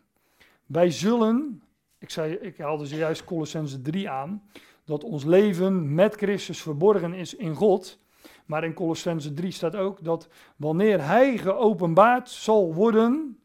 Wij 0.67 0.91
zullen, 0.91 1.63
ik, 1.97 2.09
zei, 2.09 2.33
ik 2.33 2.57
haalde 2.57 2.85
zojuist 2.85 3.23
Colossense 3.23 3.81
3 3.81 4.09
aan, 4.09 4.43
dat 4.85 5.03
ons 5.03 5.23
leven 5.23 5.95
met 5.95 6.15
Christus 6.15 6.61
verborgen 6.61 7.13
is 7.13 7.35
in 7.35 7.55
God. 7.55 7.99
Maar 8.45 8.63
in 8.63 8.73
Colossense 8.73 9.33
3 9.33 9.51
staat 9.51 9.75
ook 9.75 10.03
dat 10.03 10.29
wanneer 10.55 11.05
Hij 11.05 11.37
geopenbaard 11.37 12.29
zal 12.29 12.73
worden, 12.73 13.39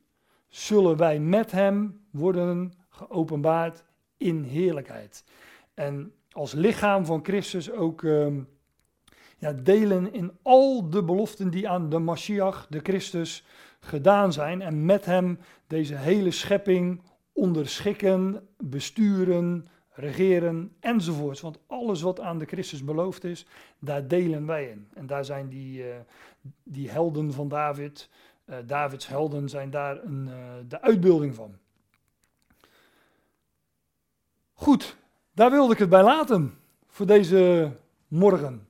zullen 0.48 0.96
wij 0.96 1.18
met 1.20 1.50
Hem 1.50 2.00
worden 2.10 2.72
geopenbaard 2.88 3.84
in 4.16 4.42
heerlijkheid. 4.42 5.24
En 5.74 6.12
als 6.30 6.52
lichaam 6.52 7.04
van 7.04 7.24
Christus 7.24 7.70
ook 7.70 8.04
ehm, 8.04 8.40
ja, 9.38 9.52
delen 9.52 10.12
in 10.12 10.32
al 10.42 10.90
de 10.90 11.04
beloften 11.04 11.50
die 11.50 11.68
aan 11.68 11.88
de 11.88 11.98
Mashiach, 11.98 12.66
de 12.70 12.80
Christus, 12.82 13.44
gedaan 13.80 14.32
zijn. 14.32 14.62
En 14.62 14.84
met 14.84 15.04
Hem 15.04 15.38
deze 15.66 15.94
hele 15.94 16.30
schepping 16.30 17.00
onderschikken, 17.32 18.48
besturen, 18.56 19.68
regeren 19.92 20.76
enzovoorts. 20.80 21.40
Want 21.40 21.58
alles 21.66 22.02
wat 22.02 22.20
aan 22.20 22.38
de 22.38 22.44
Christus 22.44 22.84
beloofd 22.84 23.24
is, 23.24 23.46
daar 23.78 24.08
delen 24.08 24.46
wij 24.46 24.68
in. 24.68 24.88
En 24.94 25.06
daar 25.06 25.24
zijn 25.24 25.48
die, 25.48 25.78
uh, 25.78 25.94
die 26.62 26.90
helden 26.90 27.32
van 27.32 27.48
David, 27.48 28.08
uh, 28.46 28.56
Davids 28.66 29.06
helden, 29.06 29.48
zijn 29.48 29.70
daar 29.70 30.04
een, 30.04 30.28
uh, 30.28 30.34
de 30.68 30.80
uitbeelding 30.80 31.34
van. 31.34 31.56
Goed, 34.52 34.96
daar 35.32 35.50
wilde 35.50 35.72
ik 35.72 35.78
het 35.78 35.88
bij 35.88 36.02
laten 36.02 36.58
voor 36.86 37.06
deze 37.06 37.72
morgen. 38.08 38.66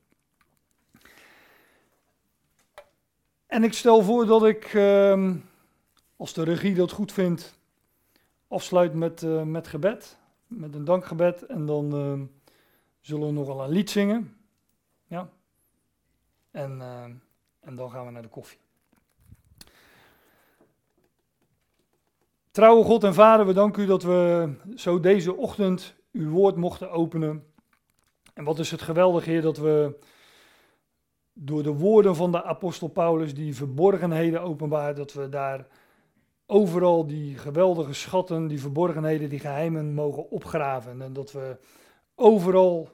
En 3.47 3.65
ik 3.65 3.73
stel 3.73 4.03
voor 4.03 4.27
dat 4.27 4.45
ik, 4.45 4.65
ehm, 4.65 5.37
als 6.17 6.33
de 6.33 6.43
regie 6.43 6.75
dat 6.75 6.91
goed 6.91 7.13
vindt, 7.13 7.59
afsluit 8.53 8.95
met, 8.95 9.23
uh, 9.23 9.43
met 9.43 9.69
gebed, 9.69 10.19
met 10.47 10.75
een 10.75 10.85
dankgebed. 10.85 11.47
En 11.47 11.67
dan 11.67 11.97
uh, 11.97 12.21
zullen 13.01 13.27
we 13.27 13.33
nogal 13.33 13.65
een 13.65 13.71
lied 13.71 13.91
zingen. 13.91 14.37
Ja. 15.07 15.29
En, 16.51 16.79
uh, 16.79 17.05
en 17.61 17.77
dan 17.77 17.91
gaan 17.91 18.07
we 18.07 18.13
naar 18.13 18.23
de 18.23 18.29
koffie. 18.29 18.59
Trouwe 22.51 22.85
God 22.85 23.05
en 23.05 23.15
Vader, 23.15 23.47
we 23.47 23.53
danken 23.53 23.83
u 23.83 23.87
dat 23.87 24.03
we 24.03 24.53
zo 24.75 25.01
deze 25.01 25.37
ochtend 25.37 25.95
uw 26.13 26.31
woord 26.31 26.57
mochten 26.57 26.91
openen. 26.91 27.47
En 28.35 28.45
wat 28.45 28.59
is 28.59 28.71
het 28.71 28.83
geweldig, 28.83 29.25
Heer, 29.25 29.43
dat 29.43 29.57
we 29.57 29.99
door 31.33 31.63
de 31.63 31.73
woorden 31.73 32.17
van 32.17 32.33
de 32.33 32.45
apostel 32.45 32.89
Paulus 32.89 33.35
die 33.35 33.57
verborgenheden 33.57 34.43
openbaart, 34.43 34.97
dat 34.97 35.13
we 35.13 35.29
daar 35.29 35.67
overal 36.47 37.07
die 37.07 37.39
geweldige 37.39 37.93
schatten, 37.93 38.47
die 38.47 38.61
verborgenheden, 38.61 39.29
die 39.29 39.39
geheimen 39.39 39.95
mogen 39.95 40.31
opgraven. 40.31 41.03
En 41.03 41.13
dat 41.13 41.33
we 41.33 41.57
overal 42.15 42.89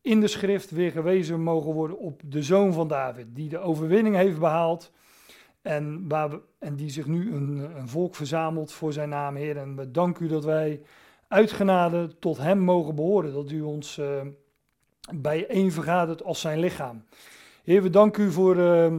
in 0.00 0.20
de 0.20 0.26
schrift 0.26 0.70
weer 0.70 0.90
gewezen 0.90 1.42
mogen 1.42 1.72
worden 1.72 1.98
op 1.98 2.20
de 2.24 2.42
zoon 2.42 2.72
van 2.72 2.88
David, 2.88 3.26
die 3.34 3.48
de 3.48 3.58
overwinning 3.58 4.16
heeft 4.16 4.38
behaald. 4.38 4.92
En, 5.62 6.08
waar 6.08 6.30
we, 6.30 6.40
en 6.58 6.76
die 6.76 6.90
zich 6.90 7.06
nu 7.06 7.34
een, 7.34 7.76
een 7.76 7.88
volk 7.88 8.14
verzamelt 8.14 8.72
voor 8.72 8.92
zijn 8.92 9.08
naam, 9.08 9.36
Heer. 9.36 9.56
En 9.56 9.76
we 9.76 9.90
danken 9.90 10.24
u 10.24 10.28
dat 10.28 10.44
wij 10.44 10.82
uitgenade 11.28 12.18
tot 12.18 12.38
hem 12.38 12.58
mogen 12.58 12.94
behoren. 12.94 13.32
Dat 13.32 13.50
u 13.50 13.60
ons 13.60 13.98
uh, 13.98 14.20
bijeen 15.14 15.72
vergadert 15.72 16.22
als 16.22 16.40
zijn 16.40 16.58
lichaam. 16.58 17.04
Heer, 17.64 17.82
we 17.82 17.90
danken 17.90 18.24
u 18.24 18.30
voor 18.30 18.56
uh, 18.56 18.98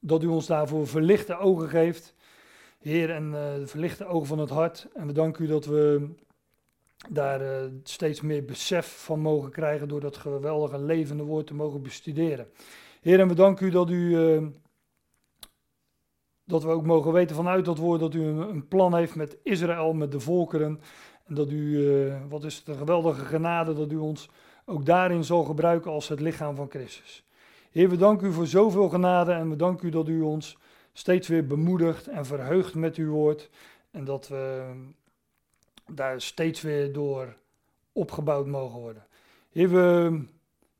dat 0.00 0.22
u 0.22 0.26
ons 0.26 0.46
daarvoor 0.46 0.86
verlichte 0.86 1.38
ogen 1.38 1.68
geeft. 1.68 2.14
Heer, 2.86 3.10
en 3.10 3.32
uh, 3.32 3.66
verlichte 3.66 4.06
ogen 4.06 4.26
van 4.26 4.38
het 4.38 4.50
hart. 4.50 4.88
En 4.94 5.06
we 5.06 5.12
danken 5.12 5.44
u 5.44 5.46
dat 5.46 5.64
we 5.64 6.08
daar 7.08 7.42
uh, 7.42 7.70
steeds 7.82 8.20
meer 8.20 8.44
besef 8.44 9.04
van 9.04 9.20
mogen 9.20 9.50
krijgen 9.50 9.88
door 9.88 10.00
dat 10.00 10.16
geweldige 10.16 10.78
levende 10.78 11.22
woord 11.22 11.46
te 11.46 11.54
mogen 11.54 11.82
bestuderen. 11.82 12.48
Heer, 13.00 13.20
en 13.20 13.28
we 13.28 13.34
danken 13.34 13.66
u 13.66 13.70
dat 13.70 13.90
u 13.90 14.16
dat 16.44 16.62
we 16.62 16.68
ook 16.68 16.86
mogen 16.86 17.12
weten 17.12 17.36
vanuit 17.36 17.64
dat 17.64 17.78
woord 17.78 18.00
dat 18.00 18.14
u 18.14 18.22
een, 18.22 18.68
plan 18.68 18.94
heeft 18.94 19.14
met 19.14 19.36
Israël, 19.42 19.92
met 19.92 20.12
de 20.12 20.20
volkeren. 20.20 20.80
En 21.24 21.34
dat 21.34 21.50
u, 21.50 22.12
wat 22.28 22.44
is 22.44 22.62
een 22.66 22.76
geweldige 22.76 23.24
genade, 23.24 23.74
dat 23.74 23.92
u 23.92 23.96
ons 23.96 24.28
ook 24.64 24.86
daarin 24.86 25.24
zal 25.24 25.44
gebruiken 25.44 25.90
als 25.90 26.08
het 26.08 26.20
lichaam 26.20 26.56
van 26.56 26.70
Christus. 26.70 27.24
Heer, 27.70 27.88
we 27.88 27.96
danken 27.96 28.28
u 28.28 28.32
voor 28.32 28.46
zoveel 28.46 28.88
genade 28.88 29.32
en 29.32 29.50
we 29.50 29.56
danken 29.56 29.86
u 29.86 29.90
dat 29.90 30.08
u 30.08 30.20
ons 30.20 30.58
steeds 30.98 31.28
weer 31.28 31.46
bemoedigt 31.46 32.08
en 32.08 32.26
verheugt 32.26 32.74
met 32.74 32.96
uw 32.96 33.10
woord. 33.10 33.50
En 33.90 34.04
dat 34.04 34.28
we 34.28 34.74
daar 35.86 36.20
steeds 36.20 36.60
weer 36.60 36.92
door 36.92 37.36
opgebouwd 37.92 38.46
mogen 38.46 38.80
worden. 38.80 39.06
Heer, 39.50 39.70
we 39.70 40.20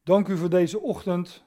danken 0.03 0.35
u 0.35 0.37
voor 0.37 0.51
deze 0.51 0.81
ochtend. 0.81 1.45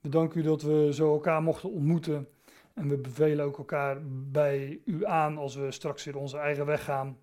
We 0.00 0.08
danken 0.08 0.40
u 0.40 0.42
dat 0.42 0.62
we 0.62 0.88
zo 0.92 1.12
elkaar 1.12 1.42
mochten 1.42 1.70
ontmoeten. 1.70 2.28
En 2.74 2.88
we 2.88 2.96
bevelen 2.96 3.44
ook 3.44 3.58
elkaar 3.58 3.98
bij 4.08 4.80
u 4.84 5.04
aan 5.04 5.38
als 5.38 5.54
we 5.54 5.70
straks 5.70 6.04
weer 6.04 6.16
onze 6.16 6.38
eigen 6.38 6.66
weg 6.66 6.84
gaan. 6.84 7.18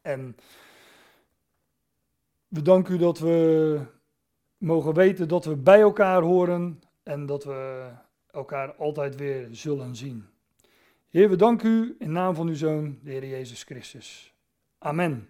En 0.00 0.36
we 2.48 2.62
danken 2.62 2.94
u 2.94 2.98
dat 2.98 3.18
we 3.18 3.80
mogen 4.56 4.94
weten 4.94 5.28
dat 5.28 5.44
we 5.44 5.56
bij 5.56 5.80
elkaar 5.80 6.22
horen 6.22 6.82
en 7.02 7.26
dat 7.26 7.44
we 7.44 7.90
elkaar 8.32 8.74
altijd 8.74 9.16
weer 9.16 9.48
zullen 9.50 9.96
zien. 9.96 10.26
Heer, 11.08 11.28
we 11.28 11.36
danken 11.36 11.70
u 11.70 11.96
in 11.98 12.12
naam 12.12 12.34
van 12.34 12.48
uw 12.48 12.54
Zoon, 12.54 12.98
de 13.02 13.10
Heer 13.10 13.26
Jezus 13.26 13.62
Christus. 13.62 14.34
Amen. 14.78 15.28